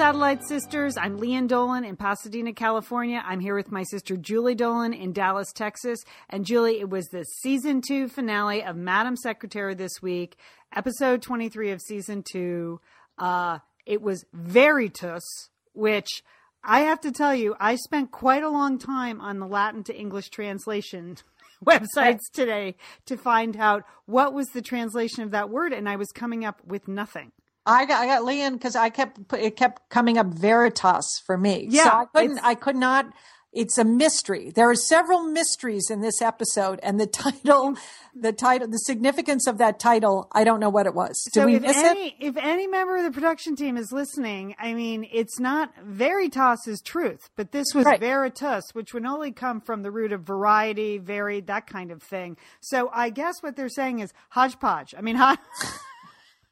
Satellite 0.04 0.46
Sisters. 0.46 0.98
I'm 0.98 1.16
Lian 1.16 1.46
Dolan 1.46 1.82
in 1.82 1.96
Pasadena, 1.96 2.52
California. 2.52 3.22
I'm 3.24 3.40
here 3.40 3.54
with 3.54 3.72
my 3.72 3.84
sister 3.84 4.18
Julie 4.18 4.54
Dolan 4.54 4.92
in 4.92 5.14
Dallas, 5.14 5.50
Texas. 5.50 5.98
And 6.28 6.44
Julie, 6.44 6.78
it 6.78 6.90
was 6.90 7.06
the 7.06 7.24
season 7.40 7.80
two 7.80 8.08
finale 8.08 8.62
of 8.62 8.76
Madam 8.76 9.16
Secretary 9.16 9.74
this 9.74 10.02
week, 10.02 10.36
episode 10.76 11.22
23 11.22 11.70
of 11.70 11.80
season 11.80 12.22
two. 12.22 12.82
Uh, 13.16 13.60
it 13.86 14.02
was 14.02 14.26
Veritas, 14.34 15.24
which 15.72 16.22
I 16.62 16.80
have 16.80 17.00
to 17.00 17.10
tell 17.10 17.34
you, 17.34 17.56
I 17.58 17.76
spent 17.76 18.10
quite 18.10 18.42
a 18.42 18.50
long 18.50 18.76
time 18.76 19.22
on 19.22 19.38
the 19.38 19.46
Latin 19.46 19.84
to 19.84 19.96
English 19.96 20.28
translation 20.28 21.16
websites 21.64 22.30
today 22.30 22.74
to 23.06 23.16
find 23.16 23.56
out 23.56 23.84
what 24.04 24.34
was 24.34 24.48
the 24.48 24.60
translation 24.60 25.22
of 25.22 25.30
that 25.30 25.48
word, 25.48 25.72
and 25.72 25.88
I 25.88 25.96
was 25.96 26.12
coming 26.12 26.44
up 26.44 26.60
with 26.62 26.88
nothing. 26.88 27.32
I 27.66 27.86
got 27.86 28.02
I 28.02 28.06
got 28.06 28.24
Lian 28.24 28.54
because 28.54 28.76
I 28.76 28.90
kept 28.90 29.32
it 29.32 29.56
kept 29.56 29.88
coming 29.88 30.18
up 30.18 30.26
Veritas 30.26 31.22
for 31.26 31.36
me. 31.38 31.66
Yeah, 31.70 31.84
so 31.84 31.90
I 31.90 32.04
couldn't. 32.06 32.38
I 32.42 32.54
could 32.54 32.76
not. 32.76 33.06
It's 33.52 33.78
a 33.78 33.84
mystery. 33.84 34.50
There 34.50 34.68
are 34.68 34.74
several 34.74 35.22
mysteries 35.22 35.88
in 35.88 36.00
this 36.00 36.20
episode, 36.20 36.80
and 36.82 36.98
the 36.98 37.06
title, 37.22 37.76
the 38.12 38.32
title, 38.32 38.66
the 38.66 38.78
significance 38.78 39.46
of 39.46 39.58
that 39.58 39.78
title, 39.78 40.26
I 40.32 40.42
don't 40.42 40.58
know 40.58 40.70
what 40.70 40.86
it 40.86 40.94
was. 40.94 41.22
Did 41.32 41.40
so 41.40 41.46
we 41.46 41.54
if 41.54 41.62
miss 41.62 41.76
any, 41.76 42.08
it? 42.08 42.14
If 42.18 42.36
any 42.36 42.66
member 42.66 42.96
of 42.96 43.04
the 43.04 43.12
production 43.12 43.54
team 43.54 43.76
is 43.76 43.92
listening, 43.92 44.56
I 44.58 44.74
mean, 44.74 45.06
it's 45.12 45.38
not 45.38 45.72
Veritas 45.84 46.66
is 46.66 46.80
truth, 46.80 47.30
but 47.36 47.52
this 47.52 47.66
was 47.76 47.84
Right. 47.84 48.00
Veritas, 48.00 48.64
which 48.72 48.92
would 48.92 49.06
only 49.06 49.30
come 49.30 49.60
from 49.60 49.82
the 49.84 49.90
root 49.92 50.10
of 50.10 50.22
variety, 50.22 50.98
varied, 50.98 51.46
that 51.46 51.68
kind 51.68 51.92
of 51.92 52.02
thing. 52.02 52.36
So 52.60 52.90
I 52.92 53.10
guess 53.10 53.36
what 53.40 53.54
they're 53.54 53.68
saying 53.68 54.00
is 54.00 54.12
hodgepodge. 54.30 54.96
I 54.98 55.00
mean, 55.00 55.14
hod- 55.24 55.38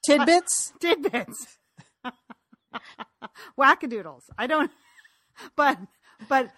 Tidbits. 0.05 0.72
tidbits, 0.80 1.59
wackadoodles. 3.59 4.22
I 4.36 4.46
don't, 4.46 4.70
but 5.57 5.78
but 6.28 6.50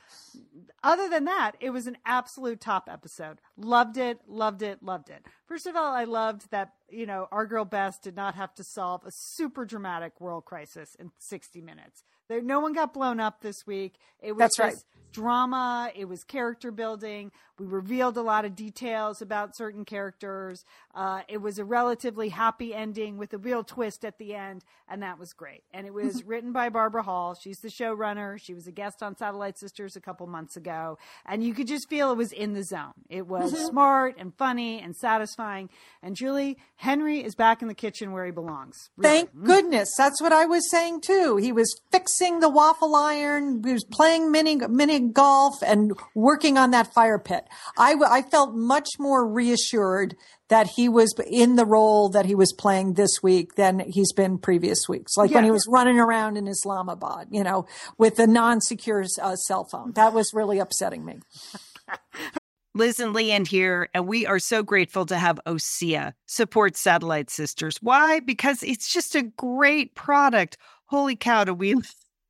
other 0.83 1.09
than 1.09 1.25
that, 1.25 1.53
it 1.61 1.71
was 1.71 1.87
an 1.87 1.97
absolute 2.05 2.61
top 2.61 2.89
episode. 2.91 3.41
Loved 3.57 3.97
it, 3.97 4.21
loved 4.27 4.63
it, 4.63 4.83
loved 4.83 5.11
it. 5.11 5.27
First 5.47 5.67
of 5.67 5.77
all, 5.77 5.95
I 5.95 6.05
loved 6.05 6.51
that, 6.51 6.73
you 6.91 7.07
know, 7.07 7.29
our 7.33 7.47
girl 7.47 7.65
Bess 7.65 7.99
did 7.99 8.17
not 8.17 8.35
have 8.35 8.55
to 8.57 8.65
solve 8.65 9.03
a 9.05 9.11
super 9.11 9.65
dramatic 9.65 10.21
world 10.21 10.45
crisis 10.45 10.95
in 10.99 11.11
60 11.19 11.61
minutes. 11.61 12.05
There, 12.29 12.41
no 12.41 12.61
one 12.61 12.73
got 12.73 12.95
blown 12.95 13.21
up 13.21 13.41
this 13.41 13.67
week. 13.67 13.95
It 14.21 14.33
was 14.33 14.39
That's 14.39 14.59
right. 14.59 14.75
drama. 15.13 15.91
It 15.95 16.07
was 16.07 16.25
character 16.25 16.71
building. 16.71 17.31
We 17.57 17.67
revealed 17.67 18.17
a 18.17 18.23
lot 18.23 18.45
of 18.45 18.57
details 18.57 19.23
about 19.23 19.57
certain 19.57 19.85
characters. 19.85 20.65
Uh, 20.93 21.21
it 21.29 21.41
was 21.41 21.59
a 21.59 21.65
relatively 21.65 22.31
happy 22.31 22.75
ending 22.75 23.17
with 23.17 23.33
a 23.33 23.39
real 23.39 23.63
twist 23.63 24.05
at 24.05 24.19
the 24.19 24.35
end, 24.35 24.65
and 24.89 25.05
that 25.05 25.21
was 25.21 25.33
great. 25.33 25.63
And 25.73 25.87
it 25.87 25.95
was 25.95 26.25
written 26.27 26.51
by 26.53 26.69
Barbara 26.69 27.05
Hall. 27.05 27.37
She's 27.41 27.59
the 27.59 27.69
showrunner. 27.69 28.41
She 28.41 28.55
was 28.55 28.67
a 28.67 28.73
guest 28.73 29.05
on 29.05 29.17
Satellite 29.17 29.57
Sisters 29.57 29.95
a 29.95 30.01
couple 30.01 30.27
months 30.27 30.57
ago, 30.57 30.99
and 31.27 31.45
you 31.45 31.55
could 31.55 31.69
just 31.69 31.89
feel 31.89 32.11
it 32.11 32.17
was 32.17 32.33
in 32.33 32.55
the 32.55 32.65
zone. 32.65 32.95
It 33.09 33.29
was 33.29 33.57
smart 33.69 34.17
and 34.19 34.35
funny 34.35 34.81
and 34.81 34.97
satisfying. 34.97 35.71
And 36.03 36.17
Julie, 36.17 36.59
Henry 36.75 37.23
is 37.23 37.37
back 37.37 37.63
in 37.63 37.69
the 37.69 37.75
kitchen 37.75 38.11
where 38.11 38.27
he 38.27 38.33
belongs. 38.33 38.91
Really. 38.97 39.11
Thank 39.11 39.45
goodness. 39.45 39.91
That's 39.97 40.21
what 40.21 40.33
I 40.33 40.45
was 40.47 40.69
saying 40.73 41.03
too. 41.03 41.37
He 41.37 41.53
was 41.53 41.73
fixing 41.93 42.14
the 42.19 42.49
waffle 42.49 42.95
iron. 42.95 43.63
He 43.65 43.73
was 43.73 43.85
playing 43.85 44.31
mini 44.31 44.57
mini 44.57 45.01
golf 45.01 45.63
and 45.63 45.93
working 46.15 46.59
on 46.59 46.71
that 46.71 46.93
fire 46.93 47.19
pit. 47.19 47.45
I, 47.79 47.95
I 48.07 48.23
felt 48.23 48.55
much 48.55 48.89
more 48.99 49.27
reassured 49.27 50.15
that 50.49 50.69
he 50.77 50.89
was 50.89 51.15
in 51.27 51.57
the 51.57 51.65
role 51.65 52.09
that 52.11 52.27
he 52.27 52.35
was 52.35 52.53
playing 52.53 52.95
this 52.95 53.23
week 53.23 53.55
than 53.55 53.81
he's 53.81 54.13
been 54.13 54.39
previous 54.39 54.89
weeks. 54.89 55.17
Like 55.17 55.31
when 55.31 55.45
he 55.45 55.51
was 55.51 55.67
running 55.69 55.99
around 55.99 56.37
in 56.37 56.47
Islamabad, 56.47 57.29
you 57.31 57.43
know, 57.43 57.67
with 57.99 58.17
the 58.17 58.27
non-secure 58.27 59.05
uh, 59.21 59.37
cell 59.37 59.65
phone. 59.65 59.93
That 59.93 60.13
was 60.13 60.33
really 60.35 60.59
upsetting 60.59 61.05
me. 61.05 61.21
Liz 62.77 62.99
and 62.99 63.13
Lian 63.13 63.45
here, 63.45 63.89
and 63.95 64.09
we 64.09 64.27
are 64.27 64.41
so 64.41 64.65
grateful 64.65 65.07
to 65.07 65.17
have 65.17 65.39
Osea 65.47 66.13
support 66.27 66.77
Satellite 66.77 67.31
Sisters. 67.31 67.79
Why? 67.81 68.19
Because 68.19 68.65
it's 68.65 68.93
just 68.93 69.15
a 69.15 69.23
great 69.23 69.95
product. 69.95 70.59
Holy 70.87 71.15
cow, 71.15 71.45
do 71.45 71.55
we 71.55 71.77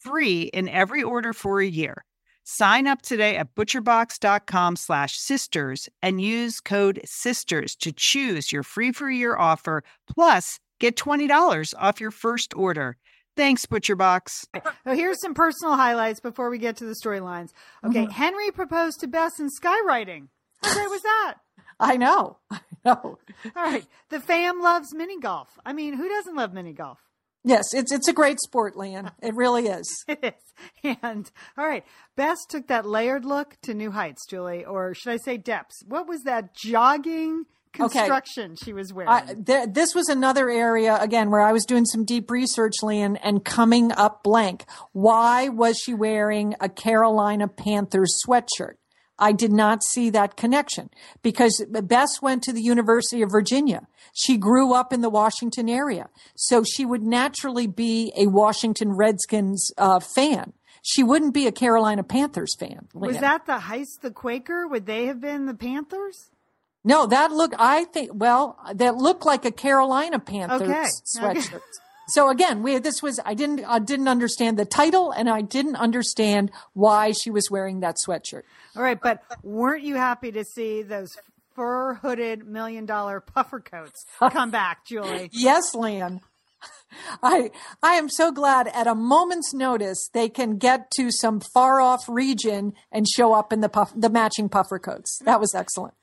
free 0.00 0.42
in 0.42 0.68
every 0.68 1.02
order 1.02 1.32
for 1.32 1.60
a 1.60 1.66
year. 1.66 2.04
Sign 2.44 2.86
up 2.86 3.02
today 3.02 3.36
at 3.36 3.54
butcherbox.com 3.54 4.76
slash 4.76 5.18
sisters 5.18 5.88
and 6.02 6.20
use 6.20 6.60
code 6.60 7.00
sisters 7.04 7.76
to 7.76 7.92
choose 7.92 8.50
your 8.50 8.62
free 8.62 8.90
for 8.90 9.10
year 9.10 9.36
offer 9.36 9.84
plus 10.10 10.58
get 10.80 10.96
$20 10.96 11.74
off 11.76 12.00
your 12.00 12.10
first 12.10 12.56
order. 12.56 12.96
Thanks, 13.36 13.66
ButcherBox. 13.66 14.46
So 14.84 14.94
here's 14.94 15.20
some 15.20 15.34
personal 15.34 15.76
highlights 15.76 16.20
before 16.20 16.50
we 16.50 16.58
get 16.58 16.76
to 16.78 16.84
the 16.84 16.96
storylines. 17.04 17.50
Okay, 17.84 18.04
mm-hmm. 18.04 18.10
Henry 18.10 18.50
proposed 18.50 19.00
to 19.00 19.06
Bess 19.06 19.38
in 19.38 19.48
skywriting. 19.48 20.28
How 20.62 20.74
great 20.74 20.90
was 20.90 21.02
that? 21.02 21.34
I 21.80 21.96
know. 21.98 22.38
I 22.50 22.60
know. 22.84 22.94
All 23.04 23.18
right, 23.54 23.86
the 24.08 24.20
fam 24.20 24.60
loves 24.60 24.92
mini 24.92 25.20
golf. 25.20 25.56
I 25.64 25.72
mean, 25.72 25.94
who 25.94 26.08
doesn't 26.08 26.34
love 26.34 26.52
mini 26.52 26.72
golf? 26.72 26.98
Yes, 27.44 27.72
it's 27.72 27.92
it's 27.92 28.08
a 28.08 28.12
great 28.12 28.40
sport, 28.40 28.76
Lian. 28.76 29.10
It 29.22 29.34
really 29.34 29.66
is. 29.66 30.04
It 30.20 30.34
is. 30.82 30.96
And 31.02 31.30
all 31.56 31.64
right, 31.64 31.84
Bess 32.16 32.38
took 32.48 32.66
that 32.66 32.84
layered 32.84 33.24
look 33.24 33.56
to 33.62 33.74
new 33.74 33.92
heights, 33.92 34.26
Julie, 34.28 34.64
or 34.64 34.92
should 34.92 35.12
I 35.12 35.16
say 35.18 35.36
depths? 35.36 35.84
What 35.86 36.08
was 36.08 36.22
that 36.22 36.52
jogging 36.52 37.44
construction 37.72 38.52
okay. 38.52 38.64
she 38.64 38.72
was 38.72 38.92
wearing? 38.92 39.08
I, 39.08 39.34
th- 39.34 39.68
this 39.72 39.94
was 39.94 40.08
another 40.08 40.50
area 40.50 40.98
again 41.00 41.30
where 41.30 41.42
I 41.42 41.52
was 41.52 41.64
doing 41.64 41.84
some 41.84 42.04
deep 42.04 42.28
research, 42.28 42.74
Lian, 42.82 43.16
and 43.22 43.44
coming 43.44 43.92
up 43.92 44.24
blank. 44.24 44.64
Why 44.92 45.48
was 45.48 45.78
she 45.78 45.94
wearing 45.94 46.56
a 46.60 46.68
Carolina 46.68 47.46
Panthers 47.46 48.20
sweatshirt? 48.26 48.74
I 49.18 49.32
did 49.32 49.52
not 49.52 49.82
see 49.82 50.10
that 50.10 50.36
connection 50.36 50.90
because 51.22 51.64
Bess 51.68 52.22
went 52.22 52.42
to 52.44 52.52
the 52.52 52.62
University 52.62 53.22
of 53.22 53.30
Virginia. 53.30 53.86
She 54.12 54.36
grew 54.36 54.72
up 54.72 54.92
in 54.92 55.00
the 55.00 55.10
Washington 55.10 55.68
area. 55.68 56.08
So 56.36 56.62
she 56.62 56.84
would 56.84 57.02
naturally 57.02 57.66
be 57.66 58.12
a 58.16 58.26
Washington 58.26 58.92
Redskins 58.92 59.70
uh, 59.76 60.00
fan. 60.00 60.52
She 60.82 61.02
wouldn't 61.02 61.34
be 61.34 61.46
a 61.46 61.52
Carolina 61.52 62.02
Panthers 62.02 62.54
fan. 62.58 62.88
Was 62.94 63.18
that 63.18 63.46
the 63.46 63.58
Heist 63.58 64.00
the 64.00 64.10
Quaker? 64.10 64.66
Would 64.68 64.86
they 64.86 65.06
have 65.06 65.20
been 65.20 65.46
the 65.46 65.54
Panthers? 65.54 66.30
No, 66.84 67.06
that 67.06 67.32
looked, 67.32 67.56
I 67.58 67.84
think, 67.84 68.12
well, 68.14 68.56
that 68.74 68.94
looked 68.96 69.26
like 69.26 69.44
a 69.44 69.50
Carolina 69.50 70.18
Panthers 70.18 70.62
okay. 70.62 70.88
sweatshirt. 71.16 71.54
Okay. 71.54 71.58
So 72.08 72.30
again, 72.30 72.62
we 72.62 72.78
this 72.78 73.02
was 73.02 73.20
I 73.24 73.34
didn't 73.34 73.64
I 73.64 73.78
didn't 73.78 74.08
understand 74.08 74.58
the 74.58 74.64
title 74.64 75.12
and 75.12 75.28
I 75.28 75.42
didn't 75.42 75.76
understand 75.76 76.50
why 76.72 77.12
she 77.12 77.30
was 77.30 77.48
wearing 77.50 77.80
that 77.80 77.96
sweatshirt. 78.04 78.42
All 78.76 78.82
right, 78.82 78.98
but 79.00 79.22
weren't 79.42 79.82
you 79.82 79.96
happy 79.96 80.32
to 80.32 80.44
see 80.44 80.82
those 80.82 81.16
fur 81.54 81.94
hooded 81.94 82.46
million 82.46 82.86
dollar 82.86 83.20
puffer 83.20 83.60
coats 83.60 84.06
come 84.30 84.50
back, 84.50 84.86
Julie? 84.86 85.28
yes, 85.32 85.74
Lian. 85.74 86.20
I 87.22 87.50
I 87.82 87.94
am 87.94 88.08
so 88.08 88.32
glad 88.32 88.68
at 88.68 88.86
a 88.86 88.94
moment's 88.94 89.52
notice 89.52 90.08
they 90.12 90.28
can 90.28 90.56
get 90.56 90.90
to 90.92 91.10
some 91.10 91.40
far 91.40 91.80
off 91.80 92.08
region 92.08 92.72
and 92.90 93.06
show 93.06 93.34
up 93.34 93.52
in 93.52 93.60
the 93.60 93.68
puff, 93.68 93.92
the 93.94 94.08
matching 94.08 94.48
puffer 94.48 94.78
coats. 94.78 95.20
That 95.24 95.40
was 95.40 95.54
excellent. 95.54 95.94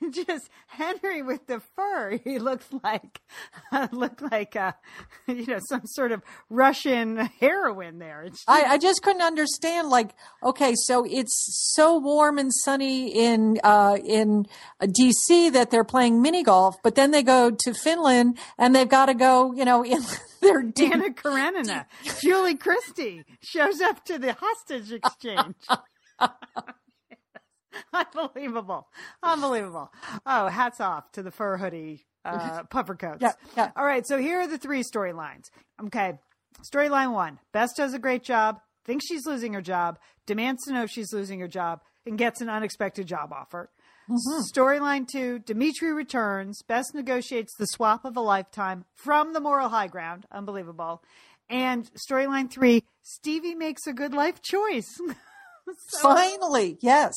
just 0.10 0.48
Henry 0.66 1.22
with 1.22 1.46
the 1.46 1.60
fur. 1.74 2.18
He 2.22 2.38
looks 2.38 2.66
like 2.82 3.20
uh, 3.72 3.88
looked 3.92 4.22
like 4.30 4.56
uh, 4.56 4.72
you 5.26 5.46
know 5.46 5.58
some 5.68 5.82
sort 5.84 6.12
of 6.12 6.22
Russian 6.50 7.16
heroine 7.40 7.98
there. 7.98 8.28
Just... 8.28 8.44
I, 8.48 8.64
I 8.74 8.78
just 8.78 9.02
couldn't 9.02 9.22
understand. 9.22 9.88
Like, 9.88 10.14
okay, 10.42 10.74
so 10.84 11.04
it's 11.08 11.72
so 11.74 11.98
warm 11.98 12.38
and 12.38 12.52
sunny 12.52 13.08
in 13.08 13.58
uh, 13.64 13.98
in 14.04 14.46
D.C. 14.92 15.50
that 15.50 15.70
they're 15.70 15.84
playing 15.84 16.22
mini 16.22 16.42
golf, 16.42 16.76
but 16.82 16.94
then 16.94 17.10
they 17.10 17.22
go 17.22 17.50
to 17.50 17.74
Finland 17.74 18.38
and 18.58 18.74
they've 18.74 18.88
got 18.88 19.06
to 19.06 19.14
go, 19.14 19.52
you 19.52 19.64
know, 19.64 19.84
in 19.84 20.02
their 20.40 20.58
Anna 20.58 21.10
Karenina, 21.12 21.86
Julie 22.20 22.56
Christie 22.56 23.24
shows 23.40 23.80
up 23.80 24.04
to 24.04 24.18
the 24.18 24.34
hostage 24.34 24.92
exchange. 24.92 25.56
Unbelievable. 27.92 28.88
Unbelievable. 29.22 29.92
Oh, 30.24 30.48
hats 30.48 30.80
off 30.80 31.10
to 31.12 31.22
the 31.22 31.30
fur 31.30 31.56
hoodie 31.56 32.06
uh, 32.24 32.62
puffer 32.70 32.94
coats. 32.94 33.18
Yeah, 33.20 33.32
yeah. 33.56 33.70
All 33.76 33.84
right. 33.84 34.06
So 34.06 34.18
here 34.18 34.40
are 34.40 34.48
the 34.48 34.58
three 34.58 34.82
storylines. 34.82 35.50
Okay. 35.86 36.14
Storyline 36.72 37.12
one 37.12 37.38
Bess 37.52 37.72
does 37.74 37.94
a 37.94 37.98
great 37.98 38.24
job, 38.24 38.60
thinks 38.84 39.06
she's 39.06 39.26
losing 39.26 39.52
her 39.52 39.62
job, 39.62 39.98
demands 40.26 40.64
to 40.64 40.72
know 40.72 40.84
if 40.84 40.90
she's 40.90 41.12
losing 41.12 41.40
her 41.40 41.48
job, 41.48 41.80
and 42.06 42.16
gets 42.16 42.40
an 42.40 42.48
unexpected 42.48 43.06
job 43.06 43.32
offer. 43.32 43.70
Mm-hmm. 44.08 44.42
Storyline 44.52 45.06
two 45.08 45.40
Dimitri 45.40 45.92
returns. 45.92 46.62
Bess 46.62 46.94
negotiates 46.94 47.54
the 47.58 47.66
swap 47.66 48.04
of 48.04 48.16
a 48.16 48.20
lifetime 48.20 48.84
from 48.94 49.32
the 49.32 49.40
moral 49.40 49.68
high 49.68 49.88
ground. 49.88 50.26
Unbelievable. 50.30 51.02
And 51.48 51.88
storyline 52.10 52.50
three 52.50 52.84
Stevie 53.02 53.54
makes 53.54 53.86
a 53.86 53.92
good 53.92 54.14
life 54.14 54.40
choice. 54.42 54.98
so, 55.88 56.14
Finally, 56.14 56.78
yes. 56.80 57.14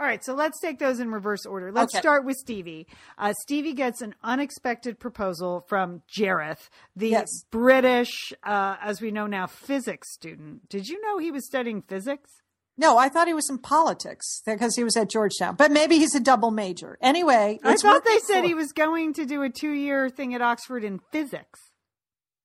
All 0.00 0.06
right, 0.06 0.24
so 0.24 0.34
let's 0.34 0.58
take 0.58 0.78
those 0.78 0.98
in 0.98 1.12
reverse 1.12 1.46
order. 1.46 1.70
Let's 1.70 1.94
okay. 1.94 2.00
start 2.00 2.24
with 2.24 2.36
Stevie. 2.36 2.88
Uh, 3.16 3.32
Stevie 3.42 3.74
gets 3.74 4.02
an 4.02 4.14
unexpected 4.22 4.98
proposal 4.98 5.64
from 5.68 6.02
Jareth, 6.12 6.70
the 6.96 7.10
yes. 7.10 7.28
British, 7.50 8.32
uh, 8.42 8.76
as 8.82 9.00
we 9.00 9.12
know 9.12 9.26
now, 9.26 9.46
physics 9.46 10.12
student. 10.12 10.68
Did 10.68 10.88
you 10.88 11.00
know 11.02 11.18
he 11.18 11.30
was 11.30 11.46
studying 11.46 11.82
physics? 11.82 12.30
No, 12.76 12.96
I 12.96 13.10
thought 13.10 13.28
he 13.28 13.34
was 13.34 13.48
in 13.50 13.58
politics 13.58 14.42
because 14.46 14.74
he 14.74 14.82
was 14.82 14.96
at 14.96 15.10
Georgetown, 15.10 15.56
but 15.56 15.70
maybe 15.70 15.98
he's 15.98 16.14
a 16.14 16.20
double 16.20 16.50
major. 16.50 16.98
Anyway, 17.02 17.60
I 17.62 17.76
thought 17.76 18.04
they 18.04 18.18
said 18.18 18.44
he 18.44 18.54
was 18.54 18.72
going 18.72 19.12
to 19.14 19.26
do 19.26 19.42
a 19.42 19.50
two 19.50 19.72
year 19.72 20.08
thing 20.08 20.34
at 20.34 20.40
Oxford 20.40 20.82
in 20.82 21.00
physics. 21.12 21.60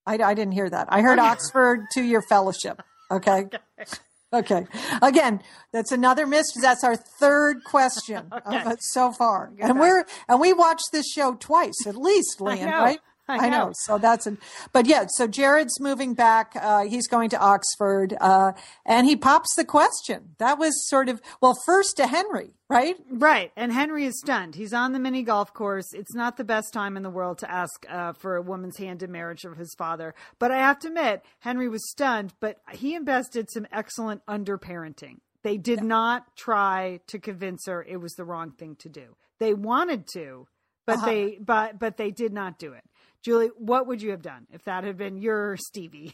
I, 0.06 0.16
I 0.16 0.34
didn't 0.34 0.54
hear 0.54 0.70
that. 0.70 0.88
I 0.90 1.02
heard 1.02 1.18
Oxford 1.20 1.86
two 1.94 2.04
year 2.04 2.22
fellowship. 2.22 2.84
Okay. 3.10 3.46
okay. 3.46 3.60
Okay. 4.34 4.68
Again, 5.02 5.42
that's 5.72 5.92
another 5.92 6.28
mystery. 6.28 6.62
That's 6.62 6.84
our 6.84 6.96
third 6.96 7.64
question 7.64 8.28
okay. 8.32 8.62
of 8.62 8.68
it 8.74 8.84
so 8.84 9.12
far. 9.12 9.52
and 9.60 9.80
we're 9.80 10.06
and 10.28 10.40
we 10.42 10.54
watched 10.54 10.90
this 10.92 11.10
show 11.10 11.36
twice 11.36 11.86
at 11.86 11.96
least, 11.96 12.42
Lian, 12.42 12.68
right? 12.68 13.00
I 13.28 13.38
know. 13.38 13.44
I 13.44 13.50
know. 13.50 13.72
So 13.74 13.98
that's 13.98 14.26
an, 14.26 14.38
but 14.72 14.86
yeah, 14.86 15.06
so 15.10 15.28
Jareth's 15.28 15.80
moving 15.80 16.14
back. 16.14 16.54
Uh, 16.60 16.86
he's 16.86 17.08
going 17.08 17.30
to 17.32 17.40
Oxford, 17.40 18.16
uh, 18.22 18.54
and 18.86 19.06
he 19.06 19.16
pops 19.16 19.56
the 19.56 19.66
question. 19.66 20.36
That 20.38 20.58
was 20.58 20.74
sort 20.88 21.10
of, 21.10 21.22
well, 21.42 21.56
first 21.66 21.98
to 21.98 22.08
Henry, 22.08 22.52
right? 22.70 22.96
Right. 23.10 23.52
And 23.56 23.72
Henry 23.72 24.06
is 24.06 24.20
stunned. 24.20 24.56
He's 24.56 24.74
on 24.74 24.94
the 24.94 25.00
mini 25.00 25.24
golf 25.24 25.54
course. 25.54 25.94
It's 25.94 26.16
not 26.16 26.38
the 26.38 26.44
best 26.44 26.74
time 26.74 26.96
in 26.96 27.04
the 27.04 27.10
world 27.10 27.40
to 27.40 27.52
ask, 27.52 27.86
uh, 27.90 28.14
for 28.14 28.36
a 28.36 28.42
woman's 28.42 28.78
hand 28.78 29.04
in 29.04 29.12
marriage 29.12 29.44
of 29.44 29.58
his 29.58 29.76
father. 29.78 30.16
But 30.40 30.52
I 30.52 30.58
have 30.58 30.80
to 30.80 30.88
admit, 30.88 31.24
Henry 31.40 31.68
was 31.68 31.90
stunned, 31.90 32.34
but 32.40 32.62
he 32.72 32.96
invested 32.96 33.52
some 33.52 33.68
excellent 33.72 34.26
underparenting. 34.26 35.18
They 35.44 35.58
did 35.58 35.80
yeah. 35.80 35.88
not 35.88 36.36
try 36.36 37.00
to 37.08 37.20
convince 37.20 37.68
her 37.68 37.84
it 37.84 37.98
was 37.98 38.14
the 38.14 38.26
wrong 38.26 38.52
thing 38.52 38.76
to 38.78 38.90
do. 38.90 39.16
They 39.40 39.54
wanted 39.54 40.08
to, 40.14 40.48
but 40.86 40.98
uh-huh. 40.98 41.06
they, 41.06 41.38
but, 41.40 41.80
but 41.80 41.98
they 41.98 42.12
did 42.12 42.34
not 42.34 42.58
do 42.58 42.74
it. 42.74 42.84
Julie, 43.24 43.50
what 43.58 43.88
would 43.88 44.02
you 44.02 44.12
have 44.12 44.22
done 44.22 44.48
if 44.52 44.64
that 44.66 44.84
had 44.84 44.98
been 44.98 45.18
your 45.18 45.58
Stevie? 45.58 46.14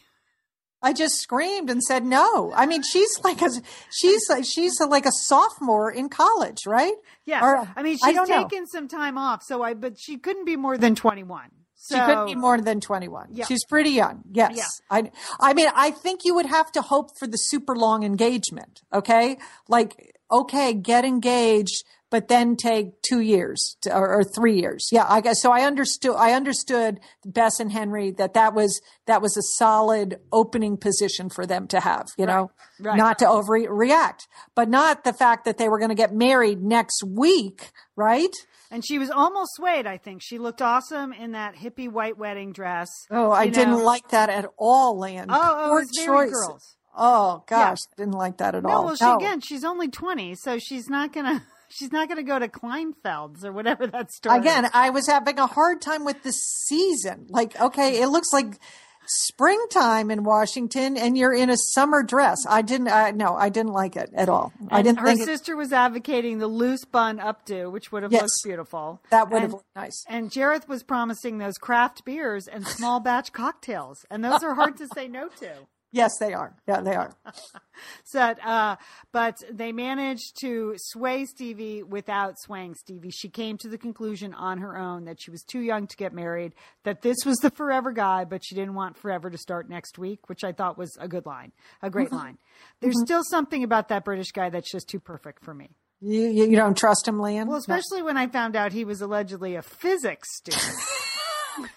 I 0.82 0.92
just 0.92 1.16
screamed 1.16 1.70
and 1.70 1.82
said 1.82 2.04
no. 2.04 2.52
I 2.54 2.66
mean, 2.66 2.82
she's 2.82 3.18
like 3.24 3.40
a 3.40 3.48
she's 3.90 4.28
like 4.28 4.44
she's 4.44 4.78
a, 4.80 4.86
like 4.86 5.06
a 5.06 5.12
sophomore 5.12 5.90
in 5.90 6.10
college, 6.10 6.66
right? 6.66 6.94
Yeah. 7.24 7.42
Or, 7.42 7.68
I 7.74 7.82
mean, 7.82 7.94
she's 7.94 8.18
I 8.18 8.26
taken 8.26 8.60
know. 8.60 8.66
some 8.70 8.88
time 8.88 9.16
off, 9.16 9.42
so 9.42 9.62
I 9.62 9.72
but 9.72 9.98
she 9.98 10.18
couldn't 10.18 10.44
be 10.44 10.56
more 10.56 10.76
than 10.76 10.94
twenty 10.94 11.22
one. 11.22 11.48
So, 11.76 11.96
she 11.96 12.00
couldn't 12.00 12.26
be 12.26 12.34
more 12.34 12.58
than 12.58 12.80
21. 12.80 13.28
Yeah. 13.32 13.44
She's 13.44 13.62
pretty 13.66 13.90
young. 13.90 14.22
Yes. 14.32 14.56
Yeah. 14.56 14.64
I, 14.90 15.10
I 15.38 15.52
mean, 15.52 15.68
I 15.74 15.90
think 15.90 16.20
you 16.24 16.34
would 16.34 16.46
have 16.46 16.72
to 16.72 16.80
hope 16.80 17.18
for 17.18 17.26
the 17.26 17.36
super 17.36 17.76
long 17.76 18.04
engagement. 18.04 18.80
Okay. 18.90 19.36
Like, 19.68 20.14
okay, 20.30 20.72
get 20.72 21.04
engaged, 21.04 21.84
but 22.14 22.28
then 22.28 22.54
take 22.54 23.02
two 23.02 23.18
years 23.18 23.76
to, 23.80 23.92
or, 23.92 24.20
or, 24.20 24.22
three 24.22 24.60
years. 24.60 24.86
Yeah, 24.92 25.04
I 25.08 25.20
guess 25.20 25.42
so. 25.42 25.50
I 25.50 25.62
understood. 25.62 26.14
I 26.14 26.30
understood 26.30 27.00
Bess 27.26 27.58
and 27.58 27.72
Henry 27.72 28.12
that 28.12 28.34
that 28.34 28.54
was 28.54 28.80
that 29.06 29.20
was 29.20 29.36
a 29.36 29.42
solid 29.58 30.20
opening 30.30 30.76
position 30.76 31.28
for 31.28 31.44
them 31.44 31.66
to 31.66 31.80
have. 31.80 32.06
You 32.16 32.26
know, 32.26 32.52
right. 32.78 32.96
not 32.96 33.18
to 33.18 33.24
overreact, 33.24 34.28
but 34.54 34.68
not 34.68 35.02
the 35.02 35.12
fact 35.12 35.44
that 35.46 35.58
they 35.58 35.68
were 35.68 35.80
going 35.80 35.88
to 35.88 35.96
get 35.96 36.14
married 36.14 36.62
next 36.62 37.02
week, 37.02 37.72
right? 37.96 38.30
And 38.70 38.86
she 38.86 39.00
was 39.00 39.10
almost 39.10 39.56
swayed. 39.56 39.88
I 39.88 39.96
think 39.96 40.22
she 40.22 40.38
looked 40.38 40.62
awesome 40.62 41.12
in 41.12 41.32
that 41.32 41.56
hippie 41.56 41.90
white 41.90 42.16
wedding 42.16 42.52
dress. 42.52 42.86
Oh, 43.10 43.32
I 43.32 43.46
know. 43.46 43.54
didn't 43.54 43.82
like 43.82 44.10
that 44.10 44.30
at 44.30 44.46
all, 44.56 44.96
Land. 44.96 45.32
Oh, 45.34 45.36
oh, 45.36 45.70
it 45.72 45.80
was 45.80 45.90
very 45.96 46.30
girls. 46.30 46.76
Oh 46.96 47.42
gosh, 47.48 47.78
yeah. 47.90 48.04
didn't 48.04 48.14
like 48.14 48.36
that 48.36 48.54
at 48.54 48.62
no, 48.62 48.68
all. 48.68 48.84
Well, 48.84 48.94
she, 48.94 49.04
no. 49.04 49.16
again, 49.16 49.40
she's 49.40 49.64
only 49.64 49.88
twenty, 49.88 50.36
so 50.36 50.60
she's 50.60 50.88
not 50.88 51.12
gonna 51.12 51.42
she's 51.68 51.92
not 51.92 52.08
going 52.08 52.16
to 52.18 52.22
go 52.22 52.38
to 52.38 52.48
Kleinfeld's 52.48 53.44
or 53.44 53.52
whatever 53.52 53.86
that 53.86 54.12
store. 54.12 54.36
Again, 54.36 54.64
is. 54.64 54.70
I 54.74 54.90
was 54.90 55.06
having 55.06 55.38
a 55.38 55.46
hard 55.46 55.80
time 55.80 56.04
with 56.04 56.22
the 56.22 56.32
season. 56.32 57.26
Like, 57.28 57.60
okay, 57.60 58.00
it 58.00 58.08
looks 58.08 58.32
like 58.32 58.58
springtime 59.06 60.10
in 60.10 60.24
Washington 60.24 60.96
and 60.96 61.16
you're 61.16 61.34
in 61.34 61.50
a 61.50 61.56
summer 61.56 62.02
dress. 62.02 62.38
I 62.48 62.62
didn't 62.62 62.88
I 62.88 63.10
no, 63.10 63.34
I 63.34 63.48
didn't 63.48 63.72
like 63.72 63.96
it 63.96 64.10
at 64.14 64.28
all. 64.28 64.52
And 64.58 64.68
I 64.70 64.82
didn't 64.82 65.04
think 65.04 65.20
her 65.20 65.24
sister 65.24 65.52
it, 65.52 65.56
was 65.56 65.72
advocating 65.72 66.38
the 66.38 66.46
loose 66.46 66.84
bun 66.84 67.18
updo, 67.18 67.70
which 67.70 67.92
would 67.92 68.02
have 68.02 68.12
yes, 68.12 68.22
looked 68.22 68.44
beautiful. 68.44 69.02
That 69.10 69.28
would 69.30 69.36
and, 69.36 69.42
have 69.42 69.52
looked 69.52 69.76
nice. 69.76 70.04
And 70.08 70.30
Jareth 70.30 70.68
was 70.68 70.82
promising 70.82 71.38
those 71.38 71.58
craft 71.58 72.04
beers 72.04 72.48
and 72.48 72.66
small 72.66 73.00
batch 73.00 73.32
cocktails. 73.32 74.04
And 74.10 74.24
those 74.24 74.42
are 74.42 74.54
hard 74.54 74.76
to 74.78 74.88
say 74.94 75.08
no 75.08 75.28
to. 75.40 75.52
Yes, 75.94 76.10
they 76.18 76.34
are. 76.34 76.52
Yeah, 76.66 76.80
they 76.80 76.96
are. 76.96 77.12
so, 78.04 78.20
uh, 78.20 78.74
but 79.12 79.36
they 79.48 79.70
managed 79.70 80.40
to 80.40 80.74
sway 80.76 81.24
Stevie 81.24 81.84
without 81.84 82.34
swaying 82.40 82.74
Stevie. 82.74 83.10
She 83.10 83.28
came 83.28 83.58
to 83.58 83.68
the 83.68 83.78
conclusion 83.78 84.34
on 84.34 84.58
her 84.58 84.76
own 84.76 85.04
that 85.04 85.22
she 85.22 85.30
was 85.30 85.44
too 85.44 85.60
young 85.60 85.86
to 85.86 85.96
get 85.96 86.12
married, 86.12 86.52
that 86.82 87.02
this 87.02 87.18
was 87.24 87.36
the 87.38 87.50
forever 87.50 87.92
guy, 87.92 88.24
but 88.24 88.44
she 88.44 88.56
didn't 88.56 88.74
want 88.74 88.96
forever 88.96 89.30
to 89.30 89.38
start 89.38 89.70
next 89.70 89.96
week, 89.96 90.28
which 90.28 90.42
I 90.42 90.50
thought 90.50 90.76
was 90.76 90.96
a 90.98 91.06
good 91.06 91.26
line, 91.26 91.52
a 91.80 91.90
great 91.90 92.08
mm-hmm. 92.08 92.16
line. 92.16 92.38
There's 92.80 92.96
mm-hmm. 92.96 93.04
still 93.04 93.22
something 93.30 93.62
about 93.62 93.88
that 93.90 94.04
British 94.04 94.32
guy 94.32 94.50
that's 94.50 94.72
just 94.72 94.88
too 94.88 94.98
perfect 94.98 95.44
for 95.44 95.54
me. 95.54 95.70
You, 96.00 96.26
you, 96.28 96.56
don't 96.56 96.76
trust 96.76 97.06
him, 97.06 97.20
Lian? 97.20 97.46
Well, 97.46 97.56
especially 97.56 98.00
no. 98.00 98.06
when 98.06 98.16
I 98.16 98.26
found 98.26 98.56
out 98.56 98.72
he 98.72 98.84
was 98.84 99.00
allegedly 99.00 99.54
a 99.54 99.62
physics 99.62 100.28
student. 100.38 100.74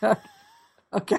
Okay, 0.94 1.18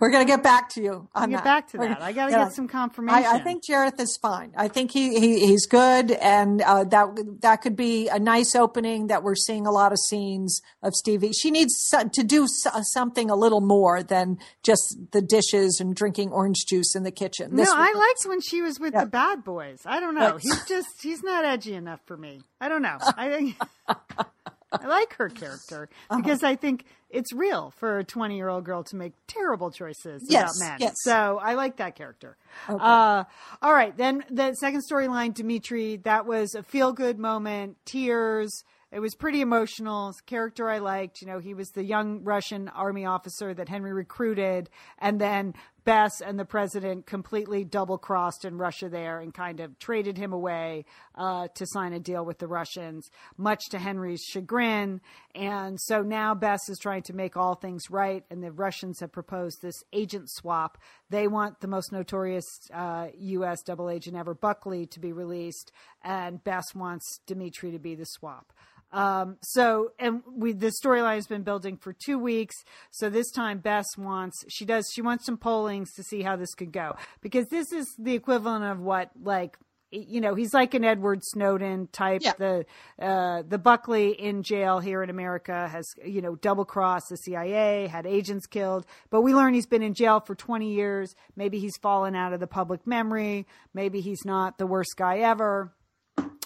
we're 0.00 0.10
gonna 0.10 0.24
get 0.24 0.40
back 0.44 0.68
to 0.70 0.80
you 0.80 1.08
on 1.16 1.30
get 1.30 1.38
that. 1.38 1.44
back 1.44 1.68
to 1.70 1.78
that. 1.78 1.82
gonna- 1.98 2.04
I 2.04 2.12
got 2.12 2.26
to 2.26 2.30
yeah. 2.30 2.44
get 2.44 2.52
some 2.52 2.68
confirmation. 2.68 3.24
I, 3.26 3.32
I 3.34 3.38
think 3.40 3.64
Jareth 3.64 3.98
is 4.00 4.16
fine. 4.16 4.52
I 4.56 4.68
think 4.68 4.92
he, 4.92 5.18
he 5.18 5.44
he's 5.48 5.66
good, 5.66 6.12
and 6.12 6.62
uh, 6.62 6.84
that 6.84 7.40
that 7.40 7.56
could 7.56 7.74
be 7.74 8.06
a 8.08 8.20
nice 8.20 8.54
opening. 8.54 9.08
That 9.08 9.24
we're 9.24 9.34
seeing 9.34 9.66
a 9.66 9.72
lot 9.72 9.90
of 9.90 9.98
scenes 9.98 10.60
of 10.80 10.94
Stevie. 10.94 11.32
She 11.32 11.50
needs 11.50 11.74
to 11.90 12.22
do 12.22 12.46
something 12.46 13.30
a 13.30 13.34
little 13.34 13.60
more 13.60 14.04
than 14.04 14.38
just 14.62 14.96
the 15.10 15.20
dishes 15.22 15.80
and 15.80 15.92
drinking 15.92 16.30
orange 16.30 16.64
juice 16.68 16.94
in 16.94 17.02
the 17.02 17.10
kitchen. 17.10 17.56
No, 17.56 17.64
I 17.66 17.92
liked 17.92 18.22
when 18.26 18.40
she 18.40 18.62
was 18.62 18.78
with 18.78 18.92
Yeah. 18.94 19.00
the 19.04 19.10
bad 19.10 19.42
boys. 19.42 19.80
I 19.84 19.98
don't 19.98 20.14
know. 20.14 20.38
He's 20.40 20.64
just 20.66 21.02
he's 21.02 21.24
not 21.24 21.44
edgy 21.44 21.74
enough 21.74 22.00
for 22.06 22.16
me. 22.16 22.42
I 22.60 22.68
don't 22.68 22.82
know. 22.82 22.98
I 23.16 23.28
think 23.28 23.56
I 24.72 24.86
like 24.86 25.14
her 25.14 25.28
character 25.28 25.88
Uh-huh. 26.10 26.20
because 26.20 26.42
I 26.42 26.56
think 26.56 26.84
it's 27.10 27.32
real 27.32 27.72
for 27.78 27.98
a 27.98 28.04
20 28.04 28.36
year 28.36 28.48
old 28.48 28.64
girl 28.64 28.84
to 28.84 28.96
make 28.96 29.12
terrible 29.26 29.70
choices 29.70 30.22
Yes, 30.28 30.60
about 30.60 30.68
men. 30.70 30.78
yes. 30.80 30.94
So 31.02 31.38
I 31.42 31.54
like 31.54 31.76
that 31.78 31.96
character. 31.96 32.36
Uh, 32.68 33.24
all 33.62 33.72
right. 33.74 33.96
Then 33.96 34.24
the 34.30 34.54
second 34.54 34.82
storyline, 34.90 35.34
Dimitri, 35.34 35.96
that 36.04 36.26
was 36.26 36.54
a 36.54 36.62
feel 36.62 36.92
good 36.92 37.18
moment, 37.18 37.76
tears. 37.84 38.50
It 38.92 38.98
was 39.00 39.14
pretty 39.14 39.40
emotional. 39.40 40.12
Character 40.26 40.68
I 40.68 40.78
liked. 40.78 41.20
You 41.20 41.28
know, 41.28 41.38
he 41.38 41.54
was 41.54 41.68
the 41.70 41.84
young 41.84 42.24
Russian 42.24 42.68
army 42.68 43.06
officer 43.06 43.54
that 43.54 43.68
Henry 43.68 43.92
recruited, 43.92 44.68
and 44.98 45.20
then 45.20 45.54
Bess 45.84 46.20
and 46.20 46.38
the 46.38 46.44
president 46.44 47.06
completely 47.06 47.64
double 47.64 47.98
crossed 47.98 48.44
in 48.44 48.58
Russia 48.58 48.88
there 48.88 49.20
and 49.20 49.32
kind 49.32 49.60
of 49.60 49.78
traded 49.78 50.16
him 50.16 50.32
away 50.32 50.84
uh, 51.14 51.48
to 51.54 51.66
sign 51.66 51.92
a 51.92 52.00
deal 52.00 52.24
with 52.24 52.38
the 52.38 52.46
Russians, 52.46 53.10
much 53.36 53.68
to 53.70 53.78
Henry's 53.78 54.22
chagrin. 54.22 55.00
And 55.34 55.80
so 55.80 56.02
now 56.02 56.34
Bess 56.34 56.68
is 56.68 56.78
trying 56.78 57.02
to 57.04 57.12
make 57.12 57.36
all 57.36 57.54
things 57.54 57.90
right, 57.90 58.24
and 58.30 58.42
the 58.42 58.52
Russians 58.52 59.00
have 59.00 59.12
proposed 59.12 59.62
this 59.62 59.82
agent 59.92 60.30
swap. 60.30 60.78
They 61.08 61.28
want 61.28 61.60
the 61.60 61.68
most 61.68 61.92
notorious 61.92 62.46
uh, 62.72 63.08
U.S. 63.18 63.62
double 63.62 63.90
agent 63.90 64.16
ever, 64.16 64.34
Buckley, 64.34 64.86
to 64.86 65.00
be 65.00 65.12
released, 65.12 65.72
and 66.02 66.42
Bess 66.42 66.74
wants 66.74 67.20
Dimitri 67.26 67.70
to 67.72 67.78
be 67.78 67.94
the 67.94 68.06
swap. 68.06 68.52
Um, 68.92 69.36
so, 69.42 69.92
and 69.98 70.22
we, 70.26 70.52
the 70.52 70.72
storyline 70.82 71.16
has 71.16 71.26
been 71.26 71.42
building 71.42 71.76
for 71.76 71.92
two 71.92 72.18
weeks. 72.18 72.56
So 72.90 73.08
this 73.08 73.30
time 73.30 73.58
Bess 73.58 73.86
wants, 73.96 74.44
she 74.48 74.64
does, 74.64 74.90
she 74.92 75.02
wants 75.02 75.26
some 75.26 75.36
pollings 75.36 75.92
to 75.94 76.02
see 76.02 76.22
how 76.22 76.36
this 76.36 76.54
could 76.54 76.72
go 76.72 76.96
because 77.20 77.46
this 77.48 77.72
is 77.72 77.86
the 77.98 78.14
equivalent 78.14 78.64
of 78.64 78.80
what, 78.80 79.10
like, 79.22 79.56
you 79.92 80.20
know, 80.20 80.36
he's 80.36 80.54
like 80.54 80.74
an 80.74 80.84
Edward 80.84 81.20
Snowden 81.24 81.88
type. 81.88 82.22
Yeah. 82.24 82.34
The, 82.38 82.64
uh, 83.00 83.42
the 83.46 83.58
Buckley 83.58 84.10
in 84.10 84.44
jail 84.44 84.78
here 84.78 85.02
in 85.02 85.10
America 85.10 85.68
has, 85.68 85.84
you 86.04 86.20
know, 86.20 86.36
double 86.36 86.64
crossed 86.64 87.08
the 87.10 87.16
CIA, 87.16 87.88
had 87.88 88.06
agents 88.06 88.46
killed, 88.46 88.86
but 89.10 89.22
we 89.22 89.34
learn 89.34 89.52
he's 89.52 89.66
been 89.66 89.82
in 89.82 89.94
jail 89.94 90.20
for 90.20 90.36
20 90.36 90.72
years. 90.72 91.16
Maybe 91.34 91.58
he's 91.58 91.76
fallen 91.76 92.14
out 92.14 92.32
of 92.32 92.38
the 92.38 92.46
public 92.46 92.86
memory. 92.86 93.48
Maybe 93.74 94.00
he's 94.00 94.24
not 94.24 94.58
the 94.58 94.66
worst 94.66 94.94
guy 94.96 95.18
ever 95.18 95.72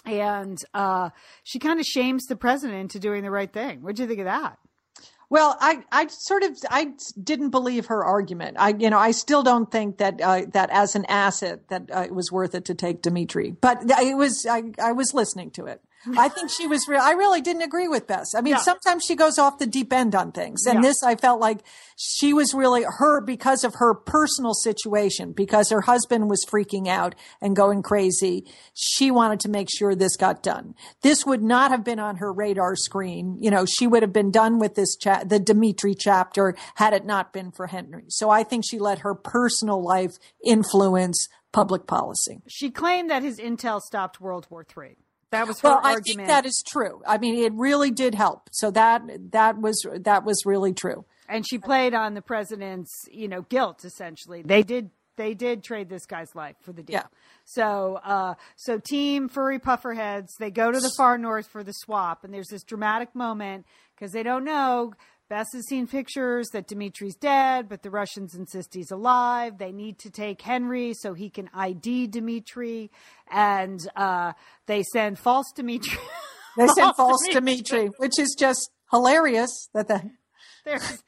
and 0.05 0.57
uh, 0.73 1.09
she 1.43 1.59
kind 1.59 1.79
of 1.79 1.85
shames 1.85 2.25
the 2.25 2.35
president 2.35 2.79
into 2.79 2.99
doing 2.99 3.23
the 3.23 3.31
right 3.31 3.51
thing. 3.51 3.81
What 3.81 3.95
do 3.95 4.03
you 4.03 4.07
think 4.07 4.19
of 4.19 4.25
that? 4.25 4.57
Well, 5.29 5.57
I, 5.59 5.83
I 5.91 6.07
sort 6.07 6.43
of 6.43 6.55
I 6.69 6.93
didn't 7.21 7.49
believe 7.49 7.87
her 7.87 8.05
argument. 8.05 8.57
I 8.59 8.69
you 8.77 8.89
know 8.89 8.99
I 8.99 9.11
still 9.11 9.41
don't 9.41 9.71
think 9.71 9.97
that 9.97 10.21
uh, 10.21 10.43
that 10.53 10.69
as 10.69 10.95
an 10.95 11.05
asset 11.05 11.67
that 11.69 11.89
uh, 11.93 12.01
it 12.01 12.13
was 12.13 12.31
worth 12.31 12.53
it 12.53 12.65
to 12.65 12.75
take 12.75 13.01
Dimitri. 13.01 13.51
But 13.51 13.79
it 13.83 14.15
was 14.15 14.45
I, 14.49 14.63
I 14.81 14.91
was 14.91 15.13
listening 15.13 15.51
to 15.51 15.65
it. 15.65 15.81
I 16.17 16.29
think 16.29 16.49
she 16.49 16.67
was 16.67 16.87
real. 16.87 17.01
I 17.01 17.11
really 17.11 17.41
didn't 17.41 17.63
agree 17.63 17.87
with 17.87 18.07
Bess. 18.07 18.35
I 18.35 18.41
mean, 18.41 18.51
Yeah. 18.53 18.59
sometimes 18.59 19.03
she 19.03 19.15
goes 19.15 19.37
off 19.39 19.57
the 19.57 19.65
deep 19.65 19.91
end 19.91 20.15
on 20.15 20.31
things, 20.31 20.65
and 20.65 20.75
Yeah. 20.75 20.89
this 20.89 21.03
I 21.03 21.15
felt 21.15 21.39
like 21.39 21.63
she 21.95 22.33
was 22.33 22.53
really 22.53 22.83
her 22.83 23.21
because 23.21 23.63
of 23.63 23.75
her 23.75 23.93
personal 23.93 24.53
situation, 24.53 25.31
because 25.31 25.69
her 25.69 25.81
husband 25.81 26.29
was 26.29 26.45
freaking 26.45 26.87
out 26.87 27.15
and 27.41 27.55
going 27.55 27.81
crazy. 27.81 28.45
She 28.73 29.11
wanted 29.11 29.39
to 29.41 29.49
make 29.49 29.69
sure 29.69 29.95
this 29.95 30.15
got 30.17 30.43
done. 30.43 30.75
This 31.01 31.25
would 31.25 31.41
not 31.43 31.71
have 31.71 31.83
been 31.83 31.99
on 31.99 32.17
her 32.17 32.31
radar 32.33 32.75
screen. 32.75 33.37
You 33.39 33.51
know, 33.51 33.65
she 33.65 33.87
would 33.87 34.03
have 34.03 34.13
been 34.13 34.31
done 34.31 34.59
with 34.59 34.75
this 34.75 34.95
chat, 34.95 35.29
the 35.29 35.39
Dimitri 35.39 35.95
chapter, 35.95 36.55
had 36.75 36.93
it 36.93 37.05
not 37.05 37.31
been 37.33 37.51
for 37.51 37.67
Henry. 37.67 38.05
So 38.09 38.29
I 38.29 38.43
think 38.43 38.63
she 38.67 38.79
let 38.79 38.99
her 38.99 39.15
personal 39.15 39.81
life 39.83 40.17
influence 40.43 41.27
public 41.51 41.87
policy. 41.87 42.41
She 42.47 42.69
claimed 42.69 43.09
that 43.09 43.23
his 43.23 43.39
intel 43.39 43.79
stopped 43.79 44.19
World 44.19 44.47
War 44.49 44.65
III. 44.77 44.97
That 45.31 45.47
was 45.47 45.59
her 45.61 45.69
Well, 45.69 45.81
I 45.83 45.97
think 45.99 46.27
that 46.27 46.45
is 46.45 46.63
true. 46.67 47.01
I 47.05 47.17
mean, 47.17 47.43
it 47.43 47.53
really 47.53 47.91
did 47.91 48.15
help. 48.15 48.49
So 48.51 48.71
that 48.71 49.01
that 49.31 49.59
was 49.59 49.85
that 49.93 50.23
was 50.23 50.45
really 50.45 50.73
true. 50.73 51.05
and 51.27 51.45
she 51.47 51.57
played 51.57 51.93
on 51.93 52.13
the 52.13 52.21
president's, 52.21 52.91
you 53.11 53.27
know, 53.27 53.41
guilt. 53.41 53.83
Essentially, 53.83 54.41
they 54.43 54.63
did 54.63 54.91
they 55.17 55.33
did 55.33 55.63
trade 55.63 55.89
this 55.89 56.05
guy's 56.05 56.35
life 56.35 56.55
for 56.61 56.73
the 56.73 56.83
deal. 56.83 56.95
Yeah. 56.95 57.07
So, 57.45 57.99
uh, 58.03 58.35
so 58.55 58.79
team 58.79 59.29
furry 59.29 59.59
pufferheads, 59.59 60.27
they 60.39 60.51
go 60.51 60.71
to 60.71 60.79
the 60.79 60.91
far 60.97 61.17
north 61.17 61.47
for 61.47 61.63
the 61.63 61.73
swap, 61.73 62.23
and 62.23 62.33
there's 62.33 62.49
this 62.49 62.63
dramatic 62.63 63.15
moment 63.15 63.65
because 63.95 64.11
they 64.11 64.23
don't 64.23 64.43
know. 64.43 64.93
Bess 65.27 65.47
has 65.53 65.67
seen 65.67 65.87
pictures 65.87 66.49
that 66.53 66.67
Dimitri's 66.67 67.15
dead, 67.15 67.67
but 67.67 67.81
the 67.81 67.89
Russians 67.89 68.35
insist 68.35 68.75
he's 68.75 68.91
alive. 68.91 69.57
They 69.57 69.71
need 69.71 69.97
to 69.99 70.11
take 70.11 70.41
Henry 70.41 70.93
so 70.93 71.13
he 71.13 71.31
can 71.31 71.49
ID 71.53 72.07
Dimitri, 72.07 72.91
and 73.31 73.79
uh, 73.95 74.33
they 74.67 74.83
send 74.83 75.17
false 75.17 75.51
Dimitri. 75.55 75.97
They 76.57 76.67
sent 76.67 76.95
false. 76.97 77.17
Dimitri, 77.31 77.87
which 77.97 78.19
is 78.19 78.35
just 78.37 78.69
hilarious 78.91 79.69
that 79.73 79.87
the 79.87 80.11
there's 80.63 81.03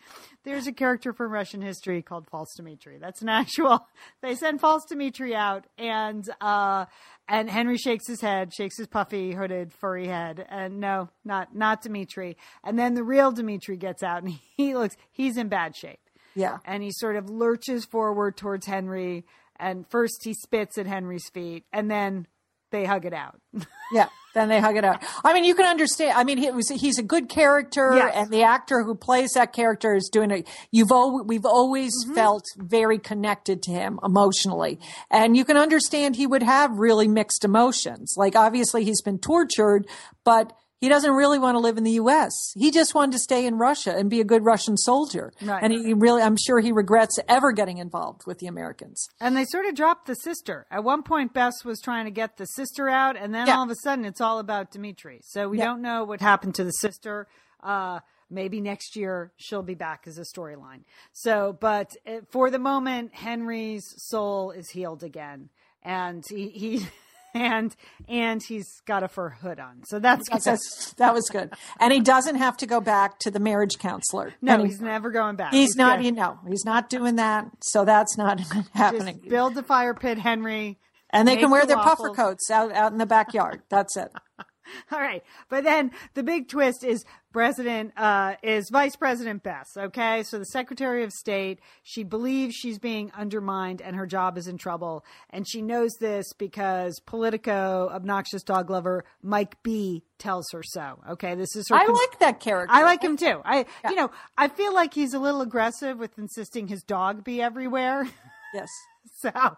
there's 0.47 0.65
a 0.65 0.71
character 0.71 1.11
from 1.11 1.29
Russian 1.29 1.61
history 1.61 2.01
called 2.01 2.25
False 2.29 2.55
Dimitri. 2.55 2.97
That's 2.99 3.21
an 3.21 3.29
actual. 3.29 3.85
They 4.21 4.33
send 4.33 4.61
False 4.61 4.85
Dimitri 4.85 5.35
out, 5.35 5.65
and 5.77 6.27
uh, 6.39 6.85
and 7.27 7.49
Henry 7.49 7.77
shakes 7.77 8.07
his 8.07 8.21
head, 8.21 8.53
shakes 8.53 8.77
his 8.77 8.87
puffy, 8.87 9.33
hooded, 9.33 9.73
furry 9.73 10.07
head, 10.07 10.45
and 10.49 10.79
no, 10.79 11.09
not 11.25 11.53
not 11.53 11.81
Dimitri. 11.81 12.37
And 12.63 12.79
then 12.79 12.93
the 12.93 13.03
real 13.03 13.31
Dimitri 13.31 13.75
gets 13.75 14.01
out, 14.03 14.23
and 14.23 14.31
he 14.57 14.73
looks 14.73 14.95
he's 15.11 15.35
in 15.37 15.49
bad 15.49 15.75
shape, 15.75 15.99
yeah. 16.33 16.59
and 16.63 16.81
he 16.81 16.91
sort 16.91 17.17
of 17.17 17.29
lurches 17.29 17.83
forward 17.83 18.37
towards 18.37 18.65
Henry, 18.65 19.25
and 19.59 19.85
first 19.89 20.23
he 20.23 20.33
spits 20.33 20.77
at 20.77 20.87
Henry's 20.87 21.29
feet, 21.29 21.65
and 21.73 21.91
then 21.91 22.25
they 22.71 22.85
hug 22.85 23.05
it 23.05 23.13
out. 23.13 23.39
Yeah, 23.89 24.09
then 24.37 24.49
they 24.49 24.59
hug 24.59 24.77
it 24.77 24.85
out. 24.85 25.03
I 25.23 25.33
mean, 25.33 25.43
you 25.43 25.55
can 25.55 25.65
understand. 25.65 26.17
I 26.17 26.23
mean, 26.23 26.37
he 26.37 26.49
was 26.51 26.69
he's 26.69 26.97
a 26.99 27.03
good 27.03 27.29
character, 27.29 27.93
Yes. 27.95 28.13
and 28.15 28.29
the 28.31 28.43
actor 28.43 28.83
who 28.83 28.95
plays 28.95 29.31
that 29.35 29.53
character 29.53 29.95
is 29.95 30.09
doing 30.11 30.31
it. 30.31 30.47
You've 30.71 30.91
al- 30.91 31.23
we've 31.25 31.45
always 31.45 31.91
Mm-hmm. 32.05 32.15
felt 32.15 32.43
very 32.57 32.99
connected 32.99 33.61
to 33.63 33.71
him 33.71 33.99
emotionally, 34.03 34.79
and 35.09 35.35
you 35.35 35.45
can 35.45 35.57
understand 35.57 36.15
he 36.15 36.27
would 36.27 36.43
have 36.43 36.71
really 36.77 37.07
mixed 37.07 37.43
emotions. 37.45 38.13
Like 38.17 38.35
obviously 38.35 38.83
he's 38.83 39.01
been 39.01 39.19
tortured, 39.19 39.87
but 40.23 40.53
he 40.79 40.89
doesn't 40.89 41.11
really 41.11 41.39
want 41.39 41.55
to 41.55 41.59
live 41.59 41.77
in 41.77 41.83
the 41.83 41.91
U.S. 41.93 42.31
He 42.55 42.71
just 42.71 42.93
wanted 42.93 43.13
to 43.13 43.19
stay 43.19 43.45
in 43.45 43.55
Russia 43.55 43.95
and 43.95 44.09
be 44.09 44.21
a 44.21 44.23
good 44.23 44.45
Russian 44.45 44.77
soldier, 44.77 45.33
Right. 45.41 45.63
and 45.63 45.73
he 45.73 45.93
really, 45.93 46.21
I'm 46.21 46.37
sure 46.37 46.59
he 46.59 46.71
regrets 46.71 47.17
ever 47.27 47.51
getting 47.51 47.77
involved 47.79 48.21
with 48.27 48.39
the 48.39 48.47
Americans. 48.47 49.07
And 49.19 49.35
they 49.35 49.45
sort 49.45 49.65
of 49.65 49.75
dropped 49.75 50.05
the 50.07 50.15
sister. 50.15 50.65
At 50.69 50.83
one 50.83 51.03
point, 51.03 51.33
Bess 51.33 51.65
was 51.65 51.79
trying 51.81 52.05
to 52.05 52.11
get 52.11 52.37
the 52.37 52.45
sister 52.45 52.89
out, 52.89 53.15
and 53.17 53.33
then 53.33 53.47
Yeah. 53.47 53.57
all 53.57 53.63
of 53.63 53.69
a 53.71 53.75
sudden, 53.83 54.05
it's 54.05 54.21
all 54.21 54.39
about 54.39 54.71
Dimitri. 54.71 55.19
So 55.23 55.49
we 55.49 55.57
Yeah. 55.57 55.65
don't 55.65 55.81
know 55.81 56.03
what 56.03 56.21
happened 56.21 56.55
to 56.55 56.63
the 56.63 56.71
sister. 56.71 57.27
Uh, 57.63 57.99
maybe 58.29 58.61
next 58.61 58.95
year 58.95 59.31
she'll 59.37 59.63
be 59.63 59.73
back 59.73 60.03
as 60.05 60.17
a 60.17 60.25
storyline. 60.37 60.81
So, 61.13 61.57
but 61.59 61.91
uh, 62.05 62.19
for 62.29 62.51
the 62.51 62.59
moment, 62.59 63.13
Henry's 63.15 63.83
soul 63.97 64.51
is 64.51 64.69
healed 64.69 65.01
again, 65.03 65.49
and 65.81 66.23
he. 66.29 66.49
he 66.49 66.87
And 67.33 67.75
and 68.07 68.41
he's 68.41 68.81
got 68.85 69.03
a 69.03 69.07
fur 69.07 69.29
hood 69.29 69.59
on, 69.59 69.83
so 69.85 69.99
that's 69.99 70.27
good. 70.27 70.41
That's, 70.41 70.93
that 70.93 71.13
was 71.13 71.29
good, 71.29 71.53
and 71.79 71.93
he 71.93 71.99
doesn't 71.99 72.35
have 72.35 72.57
to 72.57 72.65
go 72.65 72.79
back 72.81 73.19
to 73.19 73.29
the 73.31 73.39
marriage 73.39 73.77
counselor. 73.77 74.33
no. 74.41 74.53
And 74.53 74.61
he- 74.63 74.69
He's 74.69 74.81
never 74.81 75.11
going 75.11 75.35
back. 75.35 75.53
He's 75.53 75.75
not, 75.75 75.97
good. 75.99 76.05
you 76.05 76.11
know, 76.13 76.39
he's 76.47 76.65
not 76.65 76.89
doing 76.89 77.17
that. 77.17 77.45
So 77.61 77.85
that's 77.85 78.17
not 78.17 78.39
happening. 78.73 79.17
Just 79.19 79.29
build 79.29 79.53
the 79.55 79.61
fire 79.63 79.93
pit, 79.93 80.17
Henry. 80.17 80.79
and 81.11 81.27
they 81.27 81.35
can 81.35 81.51
wear 81.51 81.61
the 81.61 81.67
their 81.75 81.77
puffer 81.77 82.09
coats 82.09 82.49
out, 82.49 82.71
out 82.71 82.91
in 82.91 82.97
the 82.97 83.05
backyard. 83.05 83.61
That's 83.69 83.95
it. 83.97 84.09
All 84.91 84.99
right. 84.99 85.23
But 85.49 85.63
then 85.63 85.91
the 86.13 86.23
big 86.23 86.47
twist 86.47 86.83
is 86.83 87.03
President 87.31 87.93
uh, 87.97 88.35
is 88.41 88.69
Vice 88.71 88.95
President 88.95 89.43
Bess. 89.43 89.67
Okay. 89.77 90.23
So 90.23 90.39
the 90.39 90.45
Secretary 90.45 91.03
of 91.03 91.11
State, 91.11 91.59
she 91.83 92.03
believes 92.03 92.55
she's 92.55 92.79
being 92.79 93.11
undermined 93.15 93.81
and 93.81 93.95
her 93.95 94.07
job 94.07 94.37
is 94.37 94.47
in 94.47 94.57
trouble. 94.57 95.05
And 95.29 95.47
she 95.47 95.61
knows 95.61 95.91
this 95.99 96.25
because 96.37 96.99
Politico, 97.05 97.89
obnoxious 97.91 98.43
dog 98.43 98.69
lover 98.69 99.03
Mike 99.21 99.61
B 99.63 100.03
tells 100.17 100.49
her 100.51 100.63
so. 100.63 100.99
Okay. 101.11 101.35
This 101.35 101.55
is 101.55 101.67
her 101.69 101.75
I 101.75 101.85
con- 101.85 101.95
like 101.95 102.19
that 102.19 102.39
character. 102.39 102.73
I 102.73 102.83
like 102.83 103.03
him 103.03 103.17
too. 103.17 103.41
I, 103.45 103.65
you 103.89 103.95
know, 103.95 104.11
I 104.37 104.47
feel 104.47 104.73
like 104.73 104.93
he's 104.93 105.13
a 105.13 105.19
little 105.19 105.41
aggressive 105.41 105.99
with 105.99 106.17
insisting 106.17 106.67
his 106.67 106.81
dog 106.83 107.23
be 107.23 107.41
everywhere. 107.41 108.07
Yes. 108.53 108.69
So, 109.19 109.57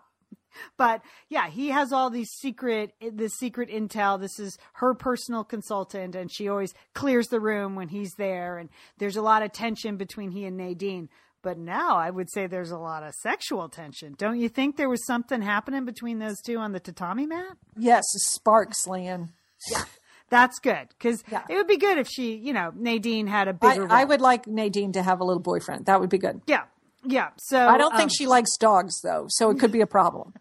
but 0.78 1.02
yeah, 1.30 1.48
he 1.50 1.70
has 1.70 1.92
all 1.94 2.10
these 2.10 2.30
secret, 2.30 2.94
this 3.02 3.34
secret 3.38 3.70
intel. 3.70 4.20
This 4.20 4.40
is 4.40 4.58
her 4.74 4.94
personal 4.94 5.44
consultant, 5.44 6.16
and 6.16 6.32
she 6.32 6.48
always 6.48 6.74
clears 6.94 7.28
the 7.28 7.40
room 7.40 7.76
when 7.76 7.90
he's 7.90 8.14
there. 8.18 8.58
And 8.58 8.70
there's 8.98 9.16
a 9.18 9.22
lot 9.22 9.44
of 9.44 9.52
tension 9.52 9.98
between 9.98 10.32
he 10.32 10.46
and 10.46 10.58
Nadine. 10.58 11.10
But 11.42 11.58
now 11.58 11.96
I 11.98 12.10
would 12.10 12.30
say 12.30 12.48
there's 12.48 12.72
a 12.72 12.78
lot 12.78 13.02
of 13.04 13.14
sexual 13.22 13.70
tension. 13.70 14.14
Don't 14.18 14.40
you 14.40 14.50
think 14.50 14.76
there 14.76 14.90
was 14.90 15.06
something 15.06 15.42
happening 15.42 15.86
between 15.86 16.20
those 16.20 16.42
two 16.42 16.58
on 16.58 16.74
the 16.74 16.82
tatami 16.82 17.26
mat? 17.26 17.56
Yes, 17.78 18.04
sparks, 18.16 18.86
Lian. 18.88 19.30
Yeah. 19.72 19.84
That's 20.30 20.60
good 20.60 20.90
because 20.90 21.24
Yeah. 21.32 21.44
it 21.50 21.56
would 21.56 21.66
be 21.68 21.78
good 21.78 21.98
if 21.98 22.08
she, 22.08 22.36
you 22.36 22.54
know, 22.54 22.72
Nadine 22.76 23.26
had 23.26 23.48
a 23.48 23.52
I, 23.52 23.54
bigger. 23.54 23.88
I 23.92 24.00
role. 24.02 24.10
would 24.10 24.22
like 24.22 24.48
Nadine 24.48 24.92
to 24.92 25.02
have 25.02 25.22
a 25.22 25.24
little 25.24 25.42
boyfriend. 25.42 25.86
That 25.88 26.00
would 26.02 26.10
be 26.10 26.18
good. 26.20 26.42
yeah, 26.46 26.66
yeah. 27.06 27.30
So 27.38 27.68
I 27.68 27.78
don't 27.78 27.92
think 27.92 28.04
um, 28.04 28.16
she 28.16 28.28
likes 28.28 28.58
dogs, 28.58 29.02
though, 29.02 29.26
so 29.30 29.50
it 29.50 29.60
could 29.60 29.72
be 29.72 29.82
a 29.82 29.88
problem. 29.88 30.34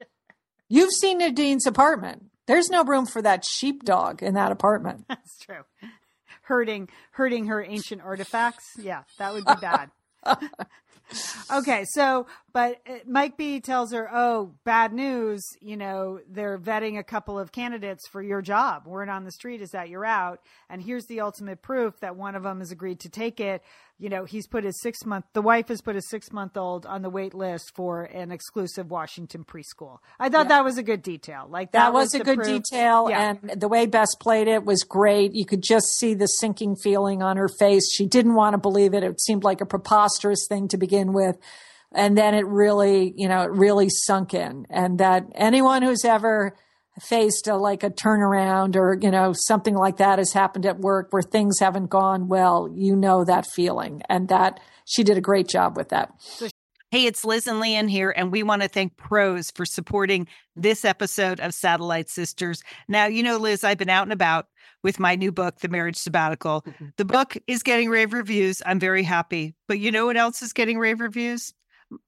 You've 0.68 0.92
seen 0.92 1.18
Nadine's 1.18 1.66
apartment. 1.66 2.26
There's 2.46 2.68
no 2.68 2.84
room 2.84 3.06
for 3.06 3.22
that 3.22 3.44
sheepdog 3.44 4.22
in 4.22 4.34
that 4.34 4.52
apartment. 4.52 5.04
That's 5.08 5.38
true. 5.38 5.64
Hurting, 6.42 6.88
hurting 7.12 7.46
her 7.46 7.62
ancient 7.62 8.02
artifacts. 8.02 8.64
Yeah, 8.78 9.02
that 9.18 9.32
would 9.32 9.44
be 9.44 9.54
bad. 9.60 9.90
okay, 11.52 11.84
so 11.88 12.26
but 12.52 12.80
uh, 12.88 12.98
Mike 13.06 13.36
B 13.36 13.60
tells 13.60 13.92
her, 13.92 14.08
"Oh, 14.12 14.54
bad 14.64 14.92
news. 14.92 15.44
You 15.60 15.76
know, 15.76 16.20
they're 16.28 16.58
vetting 16.58 16.98
a 16.98 17.04
couple 17.04 17.38
of 17.38 17.52
candidates 17.52 18.08
for 18.08 18.22
your 18.22 18.42
job. 18.42 18.86
Word 18.86 19.08
on 19.08 19.24
the 19.24 19.32
street 19.32 19.60
is 19.60 19.70
that 19.70 19.88
you're 19.88 20.06
out, 20.06 20.40
and 20.68 20.80
here's 20.80 21.06
the 21.06 21.20
ultimate 21.20 21.62
proof 21.62 21.98
that 22.00 22.16
one 22.16 22.34
of 22.34 22.44
them 22.44 22.60
has 22.60 22.70
agreed 22.70 23.00
to 23.00 23.08
take 23.08 23.40
it. 23.40 23.62
You 23.98 24.10
know, 24.10 24.24
he's 24.26 24.46
put 24.46 24.62
his 24.62 24.78
six 24.82 25.06
month. 25.06 25.24
The 25.32 25.40
wife 25.40 25.68
has 25.68 25.80
put 25.80 25.94
his 25.94 26.06
six 26.10 26.30
month 26.30 26.56
old 26.58 26.84
on 26.84 27.00
the 27.00 27.08
wait 27.08 27.32
list 27.32 27.74
for 27.74 28.02
an 28.04 28.30
exclusive 28.30 28.90
Washington 28.90 29.42
preschool. 29.42 29.98
I 30.20 30.28
thought 30.28 30.48
that 30.48 30.64
was 30.64 30.76
a 30.76 30.82
good 30.82 31.00
detail. 31.02 31.46
Like 31.48 31.72
that, 31.72 31.86
That 31.86 31.92
was 31.94 32.12
a 32.14 32.18
good 32.22 32.36
proof. 32.40 32.62
detail, 32.64 33.08
Yeah. 33.08 33.34
and 33.42 33.58
the 33.60 33.68
way 33.68 33.86
Bess 33.86 34.14
played 34.16 34.48
it 34.48 34.66
was 34.66 34.82
great. 34.84 35.32
You 35.34 35.46
could 35.46 35.62
just 35.62 35.86
see 35.98 36.12
the 36.12 36.26
sinking 36.26 36.76
feeling 36.76 37.22
on 37.22 37.38
her 37.38 37.48
face. 37.58 37.90
She 37.90 38.04
didn't 38.06 38.34
want 38.34 38.52
to 38.52 38.58
believe 38.58 38.92
it. 38.92 39.02
It 39.02 39.18
seemed 39.18 39.44
like 39.44 39.62
a 39.62 39.66
preposterous 39.66 40.46
thing 40.46 40.68
to 40.68 40.76
begin 40.76 41.14
with. 41.14 41.38
And 41.92 42.18
then 42.18 42.34
it 42.34 42.46
really, 42.46 43.14
you 43.16 43.28
know, 43.28 43.44
it 43.44 43.50
really 43.52 43.88
sunk 43.88 44.34
in. 44.34 44.66
And 44.68 44.98
that 44.98 45.24
anyone 45.34 45.80
who's 45.80 46.04
ever 46.04 46.54
faced 47.00 47.46
a, 47.46 47.56
like 47.56 47.82
a 47.82 47.90
turnaround 47.90 48.76
or, 48.76 48.98
you 49.00 49.10
know, 49.10 49.32
something 49.34 49.74
like 49.74 49.98
that 49.98 50.18
has 50.18 50.32
happened 50.32 50.66
at 50.66 50.78
work 50.78 51.08
where 51.10 51.22
things 51.22 51.58
haven't 51.58 51.90
gone 51.90 52.28
well, 52.28 52.68
you 52.74 52.96
know 52.96 53.24
that 53.24 53.46
feeling. 53.46 54.02
And 54.08 54.28
that 54.28 54.60
she 54.84 55.02
did 55.04 55.18
a 55.18 55.22
great 55.22 55.48
job 55.48 55.76
with 55.76 55.90
that. 55.90 56.12
Hey, 56.92 57.06
it's 57.06 57.24
Liz 57.24 57.48
and 57.48 57.58
Lian 57.58 57.88
here, 57.88 58.14
and 58.16 58.30
we 58.30 58.44
want 58.44 58.62
to 58.62 58.68
thank 58.68 58.96
Prose 58.96 59.50
for 59.50 59.66
supporting 59.66 60.28
this 60.54 60.84
episode 60.84 61.40
of 61.40 61.52
Satellite 61.52 62.08
Sisters. 62.08 62.62
Now, 62.86 63.06
you 63.06 63.24
know, 63.24 63.38
Liz, 63.38 63.64
I've 63.64 63.76
been 63.76 63.90
out 63.90 64.04
and 64.04 64.12
about 64.12 64.46
with 64.84 65.00
my 65.00 65.16
new 65.16 65.32
book, 65.32 65.58
The 65.58 65.68
Marriage 65.68 65.96
Sabbatical. 65.96 66.62
Mm-hmm. 66.62 66.86
The 66.96 67.04
book 67.04 67.36
is 67.48 67.64
getting 67.64 67.90
rave 67.90 68.12
reviews. 68.12 68.62
I'm 68.64 68.78
very 68.78 69.02
happy. 69.02 69.56
But 69.66 69.80
you 69.80 69.90
know 69.90 70.06
what 70.06 70.16
else 70.16 70.42
is 70.42 70.52
getting 70.52 70.78
rave 70.78 71.00
reviews? 71.00 71.52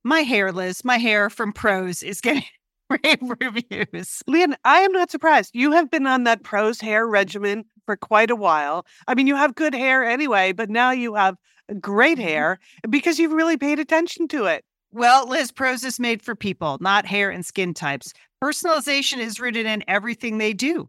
My 0.05 0.21
hair, 0.21 0.53
Liz, 0.53 0.85
my 0.85 0.99
hair 0.99 1.29
from 1.29 1.53
Prose 1.53 2.05
is 2.05 2.21
getting 2.21 2.45
rave 3.05 3.19
reviews. 3.41 4.23
Lian, 4.27 4.57
I 4.65 4.81
am 4.81 4.93
not 4.93 5.11
surprised. 5.11 5.51
You 5.55 5.73
have 5.73 5.91
been 5.91 6.07
on 6.07 6.25
that 6.25 6.43
Prose 6.43 6.81
hair 6.81 7.07
regimen 7.07 7.65
for 7.87 7.97
quite 7.97 8.31
a 8.31 8.37
while. 8.37 8.87
I 9.07 9.15
mean, 9.15 9.27
you 9.27 9.37
have 9.37 9.55
good 9.55 9.75
hair 9.75 10.05
anyway, 10.05 10.53
but 10.53 10.71
now 10.71 10.91
you 10.91 11.15
have 11.15 11.37
great 11.81 12.19
mm-hmm. 12.19 12.29
hair 12.29 12.59
because 12.89 13.19
you've 13.19 13.33
really 13.33 13.57
paid 13.57 13.79
attention 13.79 14.29
to 14.29 14.47
it. 14.47 14.65
Well, 14.91 15.29
Liz, 15.29 15.53
Prose 15.53 15.85
is 15.85 16.01
made 16.01 16.23
for 16.23 16.35
people, 16.35 16.79
not 16.81 17.05
hair 17.05 17.31
and 17.31 17.45
skin 17.45 17.75
types. 17.75 18.15
Personalization 18.43 19.19
is 19.19 19.41
rooted 19.41 19.67
in 19.67 19.85
everything 19.87 20.39
they 20.39 20.55
do, 20.55 20.89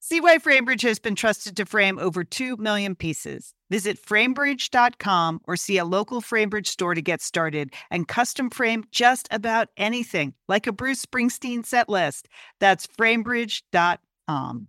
See 0.00 0.20
why 0.20 0.38
Framebridge 0.38 0.82
has 0.82 0.98
been 0.98 1.16
trusted 1.16 1.56
to 1.56 1.66
frame 1.66 1.98
over 1.98 2.22
2 2.24 2.56
million 2.56 2.94
pieces. 2.94 3.52
Visit 3.70 4.00
framebridge.com 4.00 5.40
or 5.44 5.56
see 5.56 5.76
a 5.76 5.84
local 5.84 6.22
Framebridge 6.22 6.68
store 6.68 6.94
to 6.94 7.02
get 7.02 7.20
started 7.20 7.74
and 7.90 8.06
custom 8.08 8.48
frame 8.48 8.84
just 8.92 9.28
about 9.30 9.68
anything, 9.76 10.34
like 10.46 10.66
a 10.66 10.72
Bruce 10.72 11.04
Springsteen 11.04 11.66
set 11.66 11.88
list. 11.88 12.28
That's 12.60 12.86
framebridge.com. 12.86 14.68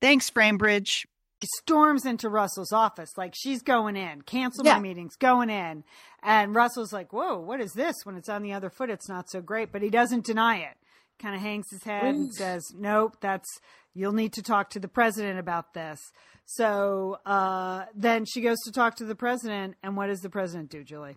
Thanks, 0.00 0.30
Framebridge. 0.30 1.04
storms 1.42 2.04
into 2.04 2.28
Russell's 2.28 2.72
office. 2.72 3.16
Like 3.16 3.34
she's 3.36 3.62
going 3.62 3.96
in, 3.96 4.22
cancel 4.22 4.64
Yeah. 4.64 4.74
my 4.74 4.80
meetings, 4.80 5.16
going 5.16 5.48
in. 5.50 5.84
And 6.22 6.54
Russell's 6.54 6.92
like, 6.92 7.12
whoa, 7.14 7.38
what 7.38 7.60
is 7.60 7.72
this? 7.72 7.96
When 8.04 8.14
it's 8.16 8.28
on 8.28 8.42
the 8.42 8.52
other 8.52 8.68
foot, 8.68 8.90
it's 8.90 9.08
not 9.08 9.30
so 9.30 9.40
great. 9.40 9.72
But 9.72 9.80
he 9.82 9.88
doesn't 9.88 10.26
deny 10.26 10.56
it. 10.58 10.76
Kind 11.20 11.34
of 11.34 11.42
hangs 11.42 11.70
his 11.70 11.84
head 11.84 12.14
and 12.14 12.34
says, 12.34 12.72
nope, 12.74 13.18
that's, 13.20 13.46
you'll 13.92 14.12
need 14.12 14.32
to 14.32 14.42
talk 14.42 14.70
to 14.70 14.80
the 14.80 14.88
president 14.88 15.38
about 15.38 15.74
this. 15.74 16.00
So 16.46 17.18
uh, 17.26 17.84
then 17.94 18.24
she 18.24 18.40
goes 18.40 18.58
to 18.64 18.72
talk 18.72 18.96
to 18.96 19.04
the 19.04 19.14
president. 19.14 19.76
And 19.82 19.96
what 19.96 20.06
does 20.06 20.20
the 20.20 20.30
president 20.30 20.70
do, 20.70 20.82
Julie? 20.82 21.16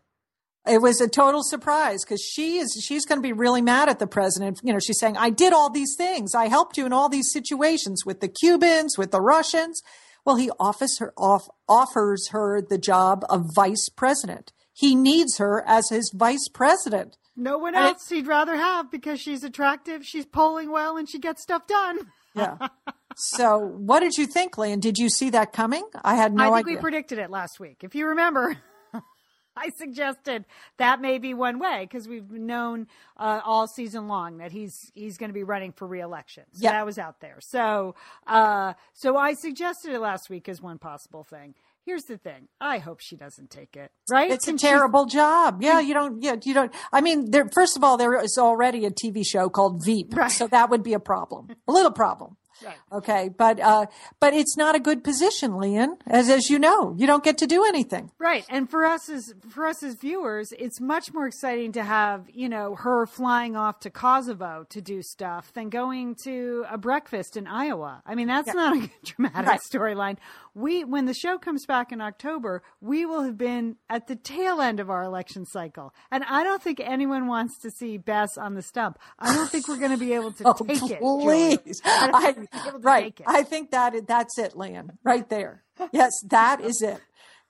It 0.68 0.82
was 0.82 1.02
a 1.02 1.10
total 1.10 1.42
surprise 1.44 2.04
because 2.04 2.22
she 2.22 2.58
is 2.58 2.82
she's 2.86 3.06
going 3.06 3.20
to 3.20 3.24
be 3.24 3.34
really 3.34 3.62
mad 3.62 3.90
at 3.90 4.00
the 4.00 4.08
president. 4.08 4.60
You 4.64 4.72
know, 4.72 4.80
she's 4.80 5.00
saying, 5.00 5.18
"I 5.18 5.30
did 5.30 5.52
all 5.52 5.70
these 5.70 5.96
things. 5.98 6.34
I 6.34 6.48
helped 6.48 6.78
you 6.78 6.86
in 6.86 6.94
all 6.94 7.10
these 7.10 7.34
situations 7.34 8.06
with 8.06 8.22
the 8.22 8.30
Cubans, 8.30 8.98
with 8.98 9.12
the 9.12 9.20
Russians." 9.20 9.82
Well, 10.26 10.38
he 10.38 10.52
offers 10.60 11.00
her 11.00 11.14
off, 11.18 11.50
offers 11.68 12.30
her 12.30 12.62
the 12.62 12.78
job 12.78 13.26
of 13.30 13.50
vice 13.54 13.90
president. 13.90 14.54
He 14.72 14.96
needs 14.96 15.38
her 15.38 15.64
as 15.68 15.90
his 15.90 16.12
vice 16.16 16.48
president. 16.54 17.18
No 17.36 17.58
one 17.58 17.76
And 17.76 17.86
else 17.86 18.08
he'd 18.10 18.28
rather 18.28 18.56
have 18.56 18.92
because 18.92 19.20
she's 19.20 19.44
attractive, 19.44 20.06
she's 20.06 20.26
polling 20.26 20.72
well, 20.72 20.98
and 20.98 21.10
she 21.10 21.20
gets 21.20 21.42
stuff 21.42 21.66
done. 21.68 22.00
Yeah. 22.36 22.58
so, 23.16 23.58
what 23.60 24.02
did 24.02 24.14
you 24.18 24.26
think, 24.28 24.58
Lynn? 24.58 24.80
Did 24.80 24.98
you 24.98 25.10
see 25.10 25.30
that 25.32 25.54
coming? 25.54 25.88
I 26.04 26.16
had 26.16 26.34
no 26.34 26.44
idea. 26.44 26.52
I 26.54 26.56
think 26.58 26.68
idea. 26.68 26.76
we 26.78 26.82
predicted 26.82 27.20
it 27.20 27.30
last 27.30 27.60
week. 27.60 27.84
If 27.84 27.96
you 27.96 28.08
remember, 28.08 28.58
I 29.56 29.70
suggested 29.78 30.46
that 30.78 31.00
may 31.00 31.20
be 31.20 31.34
one 31.34 31.60
way 31.60 31.88
because 31.90 32.08
we've 32.08 32.30
known 32.30 32.88
uh, 33.18 33.42
all 33.46 33.68
season 33.68 34.08
long 34.08 34.38
that 34.38 34.52
he's 34.52 34.76
he's 34.96 35.18
going 35.18 35.30
to 35.30 35.34
be 35.34 35.44
running 35.44 35.72
for 35.74 35.88
reelection. 35.88 36.44
So 36.54 36.64
Yeah. 36.64 36.72
that 36.72 36.86
was 36.86 36.98
out 36.98 37.20
there. 37.20 37.38
So 37.40 37.94
uh, 38.26 38.74
so 38.94 39.16
I 39.18 39.34
suggested 39.34 39.94
it 39.94 40.00
last 40.00 40.30
week 40.30 40.50
as 40.50 40.62
one 40.62 40.80
possible 40.80 41.24
thing. 41.24 41.54
Here's 41.86 42.04
the 42.04 42.18
thing. 42.18 42.48
I 42.62 42.78
hope 42.78 43.00
she 43.02 43.16
doesn't 43.16 43.50
take 43.50 43.76
it. 43.76 43.92
Right? 44.10 44.32
It's 44.32 44.48
a 44.48 44.54
terrible 44.58 45.06
job. 45.06 45.62
Yeah, 45.62 45.80
you 45.80 45.94
don't. 45.94 46.22
Yeah, 46.24 46.36
you 46.44 46.54
don't. 46.54 46.74
I 46.92 47.02
mean, 47.02 47.32
there. 47.32 47.48
First 47.54 47.76
of 47.78 47.84
all, 47.84 47.98
there 47.98 48.20
is 48.22 48.38
already 48.38 48.86
a 48.86 48.92
TV 48.92 49.26
show 49.26 49.50
called 49.50 49.84
Veep, 49.84 50.16
Right. 50.16 50.32
so 50.32 50.48
that 50.48 50.70
would 50.70 50.84
be 50.84 50.94
a 50.94 51.00
problem, 51.00 51.48
a 51.68 51.72
little 51.72 51.92
problem. 51.92 52.38
Right. 52.64 52.76
Okay, 52.94 53.30
but 53.36 53.60
uh, 53.60 53.88
but 54.22 54.34
it's 54.34 54.56
not 54.56 54.74
a 54.76 54.80
good 54.80 55.04
position, 55.04 55.58
Lian. 55.58 55.98
As 56.08 56.30
as 56.30 56.50
you 56.50 56.60
know, 56.60 56.96
you 56.98 57.08
don't 57.08 57.24
get 57.24 57.40
to 57.40 57.48
do 57.48 57.66
anything. 57.66 58.12
Right. 58.20 58.46
And 58.48 58.70
for 58.70 58.86
us 58.86 59.10
as 59.10 59.34
for 59.50 59.66
us 59.66 59.84
as 59.84 59.96
viewers, 59.96 60.54
it's 60.58 60.80
much 60.80 61.12
more 61.14 61.26
exciting 61.28 61.74
to 61.74 61.84
have, 61.84 62.30
you 62.32 62.48
know, 62.48 62.76
her 62.76 63.06
flying 63.08 63.58
off 63.58 63.80
to 63.82 63.90
Kosovo 63.90 64.66
to 64.70 64.82
do 64.82 65.02
stuff 65.02 65.52
than 65.54 65.70
going 65.70 66.16
to 66.24 66.64
a 66.70 66.78
breakfast 66.78 67.36
in 67.36 67.48
Iowa. 67.48 68.02
I 68.06 68.16
mean, 68.16 68.28
that's 68.28 68.54
not 68.54 68.78
a 68.78 68.90
dramatic 69.04 69.48
Right. 69.50 69.60
storyline. 69.60 70.18
We 70.56 70.84
when 70.84 71.06
the 71.06 71.14
show 71.14 71.38
comes 71.38 71.66
back 71.66 71.92
in 71.92 72.02
October, 72.02 72.62
we 72.82 73.06
will 73.06 73.24
have 73.24 73.38
been 73.38 73.78
at 73.90 74.08
the 74.08 74.16
tail 74.16 74.62
end 74.62 74.80
of 74.80 74.90
our 74.90 75.04
election 75.04 75.46
cycle. 75.46 75.94
And 76.12 76.24
I 76.26 76.44
don't 76.44 76.62
think 76.62 76.80
anyone 76.80 77.28
wants 77.28 77.60
to 77.62 77.72
see 77.72 77.98
Bess 77.98 78.38
on 78.38 78.54
the 78.54 78.62
stump. 78.62 79.00
I 79.18 79.34
don't 79.34 79.50
think 79.50 79.68
we're 79.68 79.78
going 79.78 79.92
to 79.92 79.98
be 79.98 80.14
able 80.14 80.32
to 80.34 80.44
Oh, 80.48 80.54
take 80.54 80.92
it. 80.92 81.00
Please! 81.00 81.82
I 81.86 82.12
I, 82.14 82.32
think 82.34 82.50
we'll 82.54 82.64
be 82.64 82.70
able 82.70 82.80
to 82.80 82.86
right, 82.86 83.04
take 83.06 83.20
it. 83.22 83.26
I 83.28 83.44
think 83.44 83.72
that 83.72 84.08
that's 84.08 84.38
it, 84.38 84.56
Lian. 84.56 84.98
Right 85.04 85.28
there. 85.30 85.64
Yes, 85.92 86.12
that 86.28 86.62
is 86.62 86.82
it. 86.82 87.00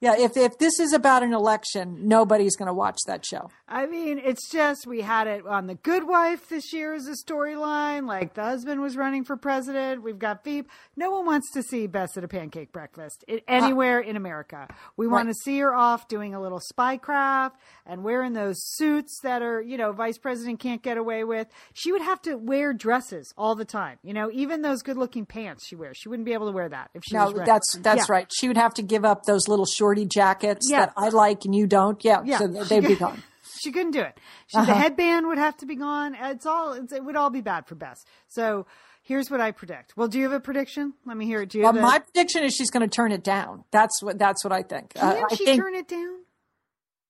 Yeah, 0.04 0.16
if 0.18 0.36
if 0.36 0.58
this 0.58 0.78
is 0.80 0.92
about 0.92 1.22
an 1.22 1.32
election, 1.32 2.06
nobody's 2.06 2.56
going 2.56 2.66
to 2.66 2.74
watch 2.74 2.98
that 3.06 3.24
show. 3.24 3.48
I 3.66 3.86
mean, 3.86 4.18
it's 4.18 4.50
just 4.50 4.86
we 4.86 5.00
had 5.00 5.26
it 5.26 5.46
on 5.46 5.66
The 5.66 5.76
Good 5.76 6.06
Wife 6.06 6.48
this 6.50 6.74
year 6.74 6.92
as 6.92 7.06
a 7.08 7.14
storyline. 7.24 8.06
Like 8.06 8.34
the 8.34 8.42
husband 8.42 8.82
was 8.82 8.96
running 8.98 9.24
for 9.24 9.36
president. 9.38 10.02
We've 10.02 10.18
got 10.18 10.44
Veep. 10.44 10.68
No 10.94 11.10
one 11.10 11.24
wants 11.24 11.50
to 11.52 11.62
see 11.62 11.86
Bess 11.86 12.18
at 12.18 12.24
a 12.24 12.28
pancake 12.28 12.70
breakfast 12.70 13.24
i- 13.30 13.36
uh, 13.36 13.38
anywhere 13.48 13.98
in 14.00 14.16
America. 14.16 14.68
We 14.98 15.06
want 15.06 15.28
to 15.30 15.34
see 15.34 15.58
her 15.60 15.74
off 15.74 16.06
doing 16.06 16.34
a 16.34 16.40
little 16.40 16.60
spycraft 16.60 17.52
and 17.86 18.04
wearing 18.04 18.34
those 18.34 18.56
suits 18.58 19.18
that 19.22 19.40
are, 19.40 19.60
you 19.62 19.76
know, 19.78 19.92
vice 19.92 20.18
president 20.18 20.60
can't 20.60 20.82
get 20.82 20.96
away 20.98 21.24
with. 21.24 21.48
She 21.72 21.92
would 21.92 22.02
have 22.02 22.20
to 22.22 22.34
wear 22.36 22.74
dresses 22.74 23.32
all 23.38 23.54
the 23.54 23.64
time. 23.64 23.98
You 24.02 24.12
know, 24.12 24.30
even 24.32 24.60
those 24.62 24.82
good-looking 24.82 25.26
pants 25.26 25.66
she 25.66 25.76
wears, 25.76 25.96
she 25.96 26.08
wouldn't 26.10 26.26
be 26.26 26.34
able 26.34 26.46
to 26.48 26.52
wear 26.52 26.68
that 26.68 26.90
if 26.94 27.02
she 27.08 27.14
No, 27.16 27.24
was. 27.24 27.32
running. 27.32 27.46
that's 27.46 27.76
that's 27.80 28.08
Yeah. 28.08 28.14
right. 28.14 28.30
She 28.38 28.48
would 28.48 28.56
have 28.58 28.74
to 28.74 28.82
give 28.82 29.04
up 29.04 29.24
those 29.24 29.48
little 29.48 29.66
jackets 30.04 30.66
Yeah. 30.68 30.86
that 30.86 30.92
I 30.96 31.08
like 31.10 31.44
and 31.44 31.54
you 31.54 31.66
don't. 31.68 32.04
Yeah, 32.04 32.22
Yeah, 32.24 32.38
so 32.38 32.52
she 32.64 32.68
they'd 32.68 32.86
be 32.88 32.96
gone. 32.96 33.22
She 33.62 33.70
couldn't 33.72 33.92
do 33.92 34.00
it. 34.00 34.18
She, 34.48 34.58
Uh-huh. 34.58 34.66
The 34.66 34.74
headband 34.74 35.26
would 35.28 35.38
have 35.38 35.56
to 35.58 35.66
be 35.66 35.76
gone. 35.76 36.14
It's 36.20 36.44
all. 36.44 36.72
It's, 36.74 36.92
it 36.92 37.02
would 37.02 37.16
all 37.16 37.30
be 37.30 37.40
bad 37.40 37.66
for 37.66 37.74
Bess. 37.76 38.04
So 38.28 38.66
here's 39.02 39.30
what 39.30 39.40
I 39.40 39.52
predict. 39.52 39.96
Well, 39.96 40.08
do 40.08 40.18
you 40.18 40.24
have 40.24 40.32
a 40.32 40.40
prediction? 40.40 40.92
Let 41.06 41.16
me 41.16 41.24
hear 41.24 41.40
it. 41.42 41.48
Do 41.50 41.58
you 41.58 41.64
Well, 41.64 41.72
have 41.72 41.82
a- 41.82 41.86
my 41.86 41.98
prediction 42.00 42.42
is 42.44 42.54
she's 42.54 42.70
going 42.70 42.86
to 42.86 42.94
turn 42.94 43.10
it 43.12 43.22
down. 43.24 43.64
That's 43.70 44.02
what 44.02 44.18
that's 44.18 44.44
what 44.44 44.52
I 44.52 44.62
think. 44.64 44.92
Uh, 44.96 45.14
Can 45.14 45.24
I 45.30 45.34
she 45.34 45.44
think 45.46 45.62
turn 45.62 45.74
it 45.74 45.88
down? 45.88 46.16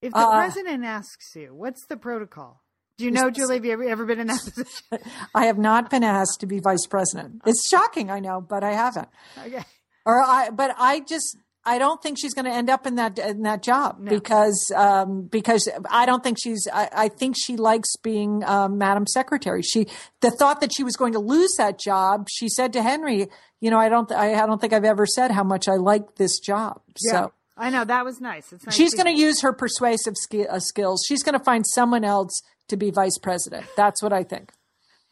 If 0.03 0.13
the 0.13 0.19
Uh, 0.19 0.33
president 0.33 0.85
asks 0.85 1.35
you, 1.35 1.55
what's 1.55 1.85
the 1.89 1.97
protocol? 1.97 2.61
Do 2.99 3.05
you 3.05 3.11
know, 3.11 3.31
Julie? 3.31 3.57
Have 3.57 3.65
you 3.65 3.73
ever, 3.73 3.85
ever 3.85 4.05
been 4.05 4.21
in 4.21 4.27
that 4.29 4.41
position? 4.45 4.85
I 5.35 5.47
have 5.47 5.59
not 5.59 5.91
been 5.91 6.05
asked 6.05 6.39
to 6.41 6.47
be 6.47 6.61
vice 6.61 6.87
president. 6.87 7.41
It's 7.47 7.67
shocking, 7.69 8.11
I 8.11 8.21
know, 8.21 8.41
but 8.41 8.63
I 8.63 8.75
haven't. 8.75 9.09
Okay. 9.45 9.65
Or 10.07 10.23
I, 10.23 10.51
but 10.51 10.77
I 10.79 11.01
just 11.01 11.37
I 11.67 11.79
don't 11.79 12.03
think 12.03 12.19
she's 12.19 12.35
going 12.35 12.45
to 12.45 12.51
end 12.51 12.69
up 12.69 12.87
in 12.87 12.97
that 12.97 13.19
in 13.19 13.43
that 13.43 13.63
job 13.63 14.05
because 14.05 14.71
um, 14.75 15.23
because 15.23 15.69
I 15.91 16.05
don't 16.05 16.23
think 16.23 16.39
she's. 16.41 16.69
I, 16.73 16.89
I 16.93 17.09
think 17.09 17.37
she 17.39 17.57
likes 17.57 17.97
being 17.97 18.45
um, 18.45 18.77
Madam 18.77 19.07
Secretary. 19.07 19.63
She 19.63 19.87
the 20.21 20.31
thought 20.31 20.61
that 20.61 20.73
she 20.75 20.85
was 20.85 20.97
going 20.97 21.15
to 21.15 21.19
lose 21.19 21.55
that 21.57 21.79
job. 21.79 22.29
She 22.31 22.49
said 22.49 22.73
to 22.75 22.83
Henry, 22.83 23.29
"You 23.61 23.71
know, 23.71 23.79
I 23.79 23.89
don't. 23.89 24.11
I, 24.13 24.35
I 24.35 24.47
don't 24.47 24.61
think 24.61 24.73
I've 24.73 24.85
ever 24.85 25.07
said 25.07 25.31
how 25.31 25.45
much 25.45 25.69
I 25.69 25.77
like 25.77 26.17
this 26.17 26.39
job." 26.39 26.83
So. 26.97 27.33
I 27.57 27.71
know 27.71 27.85
that 27.85 28.05
was 28.05 28.21
nice. 28.21 28.53
It's 28.53 28.67
nice 28.67 28.75
She's 28.75 28.95
going 28.95 29.07
to 29.07 29.17
use 29.17 29.43
her 29.43 29.53
persuasive 29.53 30.15
ski- 30.17 30.45
uh, 30.45 30.59
skills. 30.59 31.05
She's 31.07 31.23
going 31.23 31.39
to 31.39 31.45
find 31.45 31.65
someone 31.65 32.03
else 32.03 32.43
to 32.67 32.77
be 32.77 32.91
vice 32.91 33.17
president. 33.17 33.65
That's 33.77 34.03
what 34.03 34.13
I 34.13 34.25
think. 34.25 34.51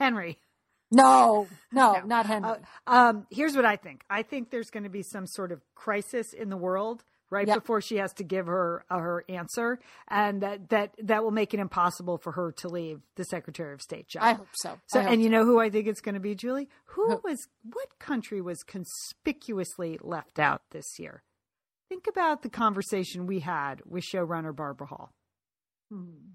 Henry. 0.01 0.39
No, 0.93 1.49
no, 1.73 2.01
not 2.05 2.27
Henry. 2.27 2.51
Uh, 2.51 2.57
um, 2.87 3.27
here's 3.31 3.57
what 3.57 3.65
I 3.65 3.77
think. 3.77 4.03
I 4.11 4.23
think 4.23 4.51
there's 4.51 4.71
going 4.71 4.85
to 4.85 4.91
be 4.91 5.03
some 5.03 5.27
sort 5.27 5.51
of 5.51 5.61
crisis 5.75 6.33
in 6.33 6.51
the 6.51 6.57
world 6.57 7.03
right 7.31 7.49
Yeah. 7.49 7.55
before 7.55 7.81
she 7.81 7.97
has 7.97 8.13
to 8.15 8.25
give 8.25 8.47
her 8.47 8.85
uh, 8.91 8.99
her 8.99 9.25
answer, 9.29 9.81
and 10.09 10.43
that 10.43 10.69
that 10.69 10.91
that 11.03 11.25
will 11.25 11.31
make 11.31 11.55
it 11.55 11.61
impossible 11.61 12.19
for 12.19 12.33
her 12.33 12.53
to 12.59 12.69
leave 12.69 13.01
the 13.17 13.25
Secretary 13.25 13.73
of 13.73 13.81
State 13.81 14.07
job. 14.09 14.23
I 14.23 14.33
hope 14.35 14.49
so. 14.55 14.79
So, 14.89 15.01
hope 15.01 15.11
and 15.11 15.23
you 15.23 15.31
know 15.31 15.47
who 15.47 15.59
I 15.59 15.71
think 15.71 15.87
it's 15.89 16.03
going 16.03 16.15
to 16.15 16.21
be, 16.21 16.35
Julie? 16.35 16.69
Who 16.87 17.19
was 17.25 17.49
what 17.65 17.99
country 17.99 18.43
was 18.43 18.63
conspicuously 18.63 19.99
left 20.03 20.39
out 20.39 20.61
this 20.73 20.99
year? 20.99 21.23
Think 21.89 22.07
about 22.07 22.43
the 22.43 22.51
conversation 22.51 23.27
we 23.27 23.41
had 23.41 23.81
with 23.87 24.05
showrunner 24.05 24.55
Barbara 24.55 24.89
Hall. 24.89 25.13
Hmm. 25.91 26.33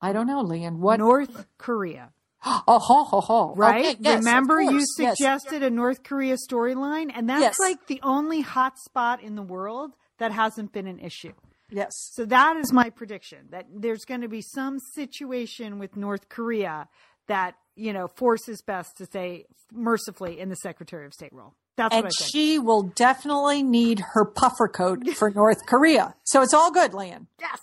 I 0.00 0.12
don't 0.12 0.26
know, 0.26 0.42
Lian. 0.42 0.80
What? 0.80 0.98
North 0.98 1.46
Korea, 1.58 2.12
Oh, 2.44 2.78
ho, 2.78 3.04
ho, 3.04 3.20
ho. 3.20 3.54
right? 3.56 3.84
Okay, 3.84 3.96
yes, 4.00 4.18
Remember 4.18 4.60
you 4.62 4.70
course, 4.70 4.86
yes. 4.98 5.16
suggested 5.18 5.62
a 5.62 5.70
North 5.70 6.02
Korea 6.04 6.36
storyline, 6.36 7.10
and 7.14 7.28
that's 7.28 7.40
Yes. 7.42 7.58
like 7.58 7.86
the 7.88 8.00
only 8.02 8.40
hot 8.42 8.78
spot 8.78 9.20
in 9.22 9.34
the 9.34 9.42
world 9.42 9.92
that 10.18 10.30
hasn't 10.32 10.72
been 10.72 10.86
an 10.86 11.00
issue. 11.00 11.32
Yes. 11.70 11.92
So 12.14 12.24
that 12.26 12.56
is 12.56 12.72
my 12.72 12.90
prediction 12.90 13.48
that 13.50 13.66
there's 13.74 14.04
going 14.04 14.20
to 14.22 14.28
be 14.28 14.40
some 14.40 14.78
situation 14.94 15.78
with 15.78 15.96
North 15.96 16.28
Korea 16.28 16.88
that, 17.26 17.56
you 17.76 17.92
know, 17.92 18.06
forces 18.08 18.62
Bess 18.62 18.92
to 18.94 19.04
stay 19.06 19.44
mercifully 19.72 20.38
in 20.40 20.48
the 20.48 20.56
Secretary 20.56 21.04
of 21.06 21.12
State 21.12 21.32
role. 21.32 21.54
That's 21.76 21.94
And 21.94 22.04
what 22.04 22.12
I 22.12 22.16
think. 22.22 22.30
she 22.32 22.58
will 22.58 22.82
definitely 22.84 23.62
need 23.62 24.00
her 24.14 24.24
puffer 24.24 24.66
coat 24.68 25.06
for 25.16 25.30
North 25.30 25.66
Korea. 25.66 26.14
So 26.24 26.40
it's 26.42 26.54
all 26.54 26.70
good, 26.70 26.94
Lian. 26.94 27.26
Yes. 27.38 27.60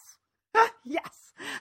yes. 0.86 1.10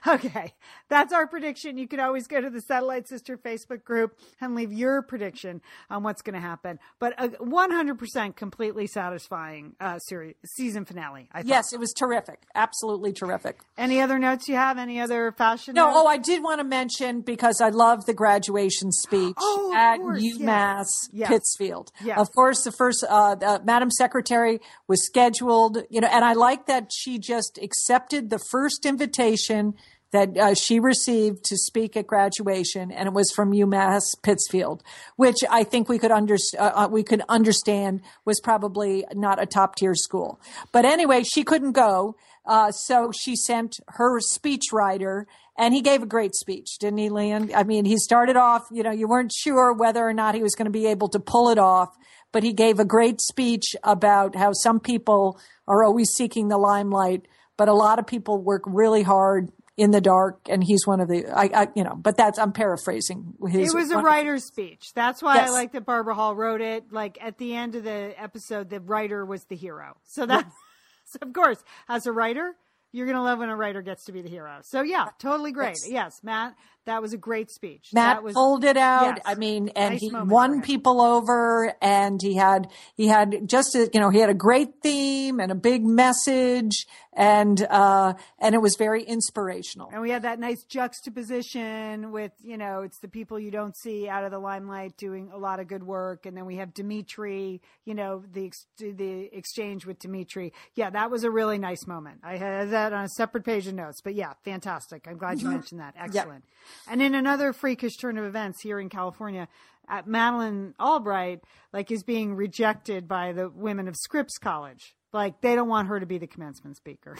Okay. 0.07 0.53
That's 0.89 1.13
our 1.13 1.27
prediction. 1.27 1.77
You 1.77 1.87
can 1.87 1.99
always 1.99 2.27
go 2.27 2.39
to 2.41 2.49
the 2.49 2.61
Satellite 2.61 3.07
Sister 3.07 3.37
Facebook 3.37 3.83
group 3.83 4.17
and 4.41 4.55
leave 4.55 4.71
your 4.73 5.01
prediction 5.01 5.61
on 5.89 6.03
what's 6.03 6.21
going 6.21 6.35
to 6.35 6.39
happen. 6.39 6.79
But 6.99 7.13
a 7.17 7.29
100% 7.29 8.35
completely 8.35 8.87
satisfying 8.87 9.75
uh, 9.79 9.99
series 9.99 10.35
season 10.45 10.85
finale. 10.85 11.29
I 11.31 11.39
thought. 11.41 11.47
Yes, 11.47 11.73
it 11.73 11.79
was 11.79 11.93
terrific. 11.93 12.43
Absolutely 12.53 13.13
terrific. 13.13 13.59
Any 13.77 14.01
other 14.01 14.19
notes 14.19 14.47
you 14.47 14.55
have? 14.55 14.77
Any 14.77 14.99
other 14.99 15.31
fashion? 15.31 15.73
No, 15.75 15.85
notes? 15.87 15.97
oh, 15.99 16.07
I 16.07 16.17
did 16.17 16.43
want 16.43 16.59
to 16.59 16.63
mention 16.63 17.21
because 17.21 17.61
I 17.61 17.69
love 17.69 18.05
the 18.05 18.13
graduation 18.13 18.91
speech 18.91 19.35
Oh, 19.39 19.73
at 19.75 19.97
course. 19.97 20.21
UMass 20.23 20.85
Yes. 21.11 21.29
Pittsfield. 21.29 21.91
Yes. 22.03 22.19
Of 22.19 22.27
course, 22.33 22.63
the 22.63 22.71
first 22.71 23.03
uh, 23.07 23.35
uh, 23.41 23.59
Madam 23.63 23.89
Secretary 23.91 24.59
was 24.87 25.05
scheduled, 25.05 25.79
you 25.89 26.01
know, 26.01 26.07
and 26.11 26.23
I 26.23 26.33
like 26.33 26.67
that 26.67 26.91
she 26.93 27.17
just 27.19 27.57
accepted 27.61 28.29
the 28.29 28.39
first 28.51 28.85
invitation 28.85 29.73
that 30.15 30.37
uh, 30.37 30.53
she 30.53 30.79
received 30.79 31.43
to 31.45 31.57
speak 31.57 31.95
at 31.95 32.07
graduation, 32.07 32.91
and 32.91 33.07
it 33.07 33.13
was 33.13 33.31
from 33.35 33.51
UMass 33.51 34.03
Pittsfield, 34.23 34.83
which 35.15 35.37
I 35.49 35.63
think 35.63 35.89
we 35.89 35.99
could 35.99 36.11
under, 36.11 36.37
uh, 36.57 36.71
uh, 36.75 36.87
we 36.89 37.03
could 37.03 37.21
understand 37.29 38.01
was 38.25 38.39
probably 38.39 39.05
not 39.13 39.41
a 39.41 39.45
top 39.45 39.75
tier 39.75 39.95
school. 39.95 40.39
But 40.71 40.85
anyway, 40.85 41.23
she 41.23 41.43
couldn't 41.43 41.73
go, 41.73 42.15
uh, 42.45 42.71
so 42.71 43.11
she 43.11 43.35
sent 43.35 43.77
her 43.89 44.19
speechwriter, 44.19 45.25
and 45.57 45.73
he 45.73 45.81
gave 45.81 46.03
a 46.03 46.07
great 46.07 46.35
speech, 46.35 46.77
didn't 46.79 46.99
he, 46.99 47.09
Lian? 47.09 47.51
I 47.55 47.63
mean, 47.63 47.85
he 47.85 47.97
started 47.97 48.35
off, 48.35 48.63
you 48.71 48.83
know, 48.83 48.91
you 48.91 49.07
weren't 49.07 49.31
sure 49.31 49.73
whether 49.73 50.05
or 50.05 50.13
not 50.13 50.35
he 50.35 50.43
was 50.43 50.55
going 50.55 50.65
to 50.65 50.71
be 50.71 50.87
able 50.87 51.09
to 51.09 51.19
pull 51.19 51.49
it 51.49 51.57
off, 51.57 51.89
but 52.31 52.43
he 52.43 52.53
gave 52.53 52.79
a 52.79 52.85
great 52.85 53.21
speech 53.21 53.75
about 53.83 54.35
how 54.35 54.51
some 54.51 54.79
people 54.79 55.39
are 55.67 55.83
always 55.83 56.09
seeking 56.09 56.49
the 56.49 56.57
limelight, 56.57 57.27
but 57.57 57.69
a 57.69 57.73
lot 57.73 57.99
of 57.99 58.05
people 58.05 58.41
work 58.41 58.61
really 58.65 59.03
hard 59.03 59.49
in 59.77 59.91
the 59.91 60.01
dark, 60.01 60.39
and 60.49 60.63
he's 60.63 60.87
one 60.87 61.01
of 61.01 61.09
the, 61.09 61.27
I, 61.27 61.49
I 61.63 61.67
you 61.75 61.83
know, 61.83 61.95
but 61.95 62.15
that's 62.15 62.39
I'm 62.39 62.53
paraphrasing. 62.53 63.33
His, 63.47 63.73
It 63.73 63.77
was 63.77 63.91
a 63.91 63.97
writer's 63.97 64.45
speech. 64.45 64.93
That's 64.93 65.21
why 65.21 65.39
I 65.39 65.49
like 65.49 65.73
that 65.73 65.85
Barbara 65.85 66.15
Hall 66.15 66.35
wrote 66.35 66.61
it. 66.61 66.91
Like 66.91 67.17
at 67.21 67.37
the 67.37 67.53
end 67.53 67.75
of 67.75 67.83
the 67.83 68.13
episode, 68.17 68.69
the 68.69 68.79
writer 68.79 69.25
was 69.25 69.43
the 69.45 69.55
hero. 69.55 69.97
So 70.03 70.25
that, 70.25 70.45
so 71.05 71.19
of 71.21 71.33
course, 71.33 71.61
as 71.89 72.05
a 72.05 72.13
writer, 72.13 72.55
you're 72.93 73.05
gonna 73.05 73.23
love 73.23 73.39
when 73.39 73.49
a 73.49 73.55
writer 73.55 73.81
gets 73.81 74.05
to 74.05 74.13
be 74.13 74.21
the 74.21 74.29
hero. 74.29 74.59
So 74.63 74.81
yeah, 74.81 75.07
totally 75.19 75.51
great. 75.51 75.75
Yes. 75.83 75.91
Yes, 75.91 76.19
Matt, 76.23 76.55
that 76.85 77.01
was 77.01 77.13
a 77.13 77.17
great 77.17 77.51
speech. 77.51 77.89
Matt 77.93 78.17
that 78.17 78.23
was 78.23 78.33
pulled 78.33 78.63
it 78.63 78.77
out. 78.77 79.17
yes. 79.17 79.21
I 79.25 79.35
mean, 79.35 79.69
and 79.75 79.93
Nice 79.93 80.01
he 80.01 80.11
won 80.13 80.61
people 80.61 81.01
over, 81.01 81.73
and 81.81 82.19
he 82.21 82.35
had 82.35 82.69
he 82.95 83.07
had 83.07 83.47
just 83.47 83.75
a, 83.75 83.89
you 83.93 83.99
know 83.99 84.09
he 84.09 84.19
had 84.19 84.29
a 84.29 84.35
great 84.35 84.81
theme 84.81 85.39
and 85.39 85.51
a 85.51 85.55
big 85.55 85.83
message, 85.83 86.85
and 87.13 87.65
uh, 87.69 88.13
and 88.39 88.55
it 88.55 88.61
was 88.61 88.75
very 88.75 89.03
inspirational. 89.03 89.89
And 89.91 90.01
we 90.01 90.09
had 90.09 90.23
that 90.23 90.39
nice 90.39 90.63
juxtaposition 90.63 92.11
with, 92.11 92.31
you 92.43 92.57
know, 92.57 92.81
it's 92.81 92.99
the 92.99 93.07
people 93.07 93.39
you 93.39 93.51
don't 93.51 93.75
see 93.77 94.07
out 94.07 94.23
of 94.23 94.31
the 94.31 94.39
limelight 94.39 94.97
doing 94.97 95.29
a 95.33 95.37
lot 95.37 95.59
of 95.59 95.67
good 95.67 95.83
work. 95.83 96.25
And 96.25 96.35
then 96.35 96.45
we 96.45 96.57
have 96.57 96.73
Dimitri, 96.73 97.61
you 97.85 97.93
know, 97.93 98.23
the 98.31 98.45
ex- 98.47 98.65
the 98.77 99.29
exchange 99.31 99.85
with 99.85 99.99
Dimitri. 99.99 100.53
Yeah, 100.75 100.89
that 100.89 101.09
was 101.09 101.23
a 101.23 101.31
really 101.31 101.57
nice 101.57 101.87
moment. 101.87 102.19
I 102.23 102.37
had 102.37 102.69
that 102.71 102.93
on 102.93 103.05
a 103.05 103.09
separate 103.09 103.43
page 103.45 103.67
of 103.67 103.73
notes. 103.73 104.01
But 104.01 104.15
yeah, 104.15 104.33
fantastic. 104.43 105.07
I'm 105.07 105.17
glad 105.17 105.41
you 105.41 105.49
mentioned 105.49 105.79
that. 105.79 105.95
Excellent. 105.97 106.43
And 106.89 107.01
in 107.01 107.15
another 107.15 107.53
freakish 107.53 107.97
turn 107.97 108.17
of 108.17 108.25
events 108.25 108.61
here 108.61 108.79
in 108.79 108.89
California, 108.89 109.47
at 109.87 110.07
Madeleine 110.07 110.73
Albright, 110.79 111.41
like, 111.71 111.91
is 111.91 112.03
being 112.03 112.35
rejected 112.35 113.07
by 113.07 113.33
the 113.33 113.49
women 113.49 113.87
of 113.87 113.95
Scripps 113.95 114.37
College. 114.37 114.95
Like, 115.13 115.41
they 115.41 115.55
don't 115.55 115.69
want 115.69 115.87
her 115.87 115.99
to 115.99 116.05
be 116.05 116.17
the 116.17 116.27
commencement 116.27 116.77
speaker. 116.77 117.15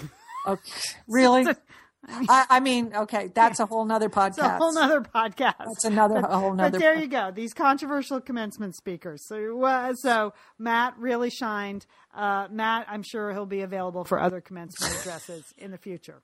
Okay. 0.48 0.72
Really? 1.07 1.45
I, 2.07 2.45
I 2.49 2.60
mean, 2.60 2.91
okay, 2.95 3.32
that's 3.34 3.60
a 3.60 3.65
whole 3.65 3.86
nother 3.86 4.10
podcast. 4.10 4.27
It's 4.30 4.38
a 4.38 4.57
whole 4.57 4.73
nother 4.73 5.02
podcast. 5.02 5.56
That's 5.57 5.86
another- 5.86 6.18
a 6.18 6.38
whole 6.38 6.53
nother 6.53 6.72
But 6.72 6.80
there 6.80 6.95
you 6.95 7.07
go. 7.07 7.32
These 7.32 7.53
controversial 7.53 8.22
commencement 8.22 8.76
speakers. 8.76 9.26
So, 9.27 9.64
uh, 9.64 9.94
so 9.95 10.34
Matt 10.60 10.98
really 10.99 11.30
shined. 11.30 11.86
Uh, 12.14 12.48
Matt, 12.52 12.86
I'm 12.90 13.03
sure 13.03 13.32
he'll 13.32 13.45
be 13.45 13.61
available 13.61 14.03
for 14.03 14.19
other 14.19 14.40
commencement 14.41 14.95
addresses 14.99 15.45
in 15.57 15.72
the 15.72 15.77
future. 15.77 16.22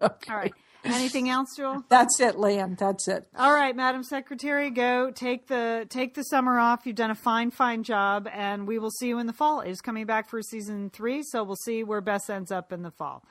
Okay. 0.02 0.32
All 0.32 0.38
right. 0.38 0.54
Anything 0.84 1.28
else, 1.28 1.48
Joel? 1.56 1.84
That's 1.88 2.20
it, 2.20 2.38
Lian. 2.38 2.76
That's 2.76 3.08
it. 3.08 3.26
All 3.36 3.52
right, 3.52 3.74
Madam 3.74 4.04
Secretary, 4.04 4.70
go 4.70 5.10
take 5.10 5.48
the 5.48 5.86
take 5.90 6.14
the 6.14 6.22
summer 6.22 6.58
off. 6.58 6.86
You've 6.86 6.96
done 6.96 7.10
a 7.10 7.16
fine, 7.16 7.50
fine 7.50 7.82
job, 7.82 8.28
and 8.32 8.66
we 8.66 8.78
will 8.78 8.90
see 8.90 9.08
you 9.08 9.18
in 9.18 9.26
the 9.26 9.32
fall. 9.32 9.60
It 9.60 9.70
is 9.70 9.80
coming 9.80 10.06
back 10.06 10.28
for 10.28 10.40
season 10.40 10.90
three, 10.90 11.22
so 11.24 11.42
we'll 11.42 11.56
see 11.56 11.82
where 11.82 12.00
Bess 12.00 12.30
ends 12.30 12.52
up 12.52 12.72
in 12.72 12.82
the 12.82 12.92
fall. 12.92 13.24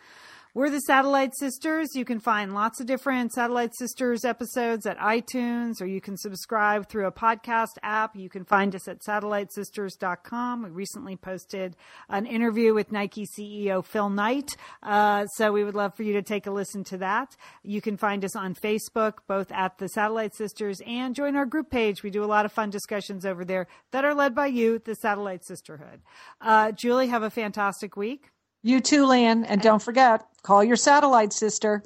We're 0.58 0.72
the 0.72 0.82
Satellite 0.82 1.38
Sisters. 1.38 1.90
You 1.94 2.04
can 2.04 2.20
find 2.20 2.56
lots 2.56 2.80
of 2.80 2.88
different 2.88 3.32
Satellite 3.32 3.76
Sisters 3.76 4.26
episodes 4.26 4.88
at 4.88 4.98
iTunes, 4.98 5.80
or 5.80 5.86
you 5.86 6.02
can 6.02 6.18
subscribe 6.18 6.90
through 6.90 7.06
a 7.06 7.12
podcast 7.12 7.78
app. 7.84 8.16
You 8.16 8.28
can 8.28 8.44
find 8.44 8.74
us 8.74 8.88
at 8.88 9.02
satellitesisters.com. 9.02 10.64
We 10.64 10.70
recently 10.72 11.16
posted 11.16 11.76
an 12.10 12.26
interview 12.26 12.74
with 12.74 12.92
Nike 12.92 13.28
CEO 13.28 13.86
Phil 13.86 14.10
Knight, 14.10 14.50
uh, 14.82 15.28
so 15.28 15.52
we 15.52 15.64
would 15.64 15.76
love 15.76 15.94
for 15.94 16.02
you 16.02 16.14
to 16.14 16.24
take 16.24 16.48
a 16.48 16.52
listen 16.52 16.84
to 16.86 16.98
that. 16.98 17.38
You 17.62 17.80
can 17.80 17.96
find 17.96 18.26
us 18.26 18.36
on 18.36 18.56
Facebook, 18.56 19.20
both 19.28 19.52
at 19.52 19.78
the 19.78 19.88
Satellite 19.88 20.34
Sisters, 20.34 20.82
and 20.88 21.14
join 21.14 21.36
our 21.36 21.46
group 21.46 21.70
page. 21.70 22.02
We 22.02 22.10
do 22.10 22.24
a 22.24 22.26
lot 22.26 22.46
of 22.46 22.52
fun 22.52 22.72
discussions 22.72 23.28
over 23.28 23.46
there 23.46 23.68
that 23.92 24.06
are 24.06 24.16
led 24.16 24.34
by 24.34 24.48
you, 24.48 24.80
the 24.80 24.96
Satellite 24.96 25.46
Sisterhood. 25.46 26.02
Uh, 26.42 26.72
Julie, 26.72 27.10
have 27.10 27.22
a 27.22 27.30
fantastic 27.30 27.96
week. 27.96 28.32
You 28.68 28.82
too, 28.82 29.06
Lian. 29.06 29.46
And 29.46 29.62
don't 29.62 29.82
forget, 29.82 30.26
call 30.44 30.62
your 30.62 30.76
satellite 30.76 31.32
sister. 31.32 31.84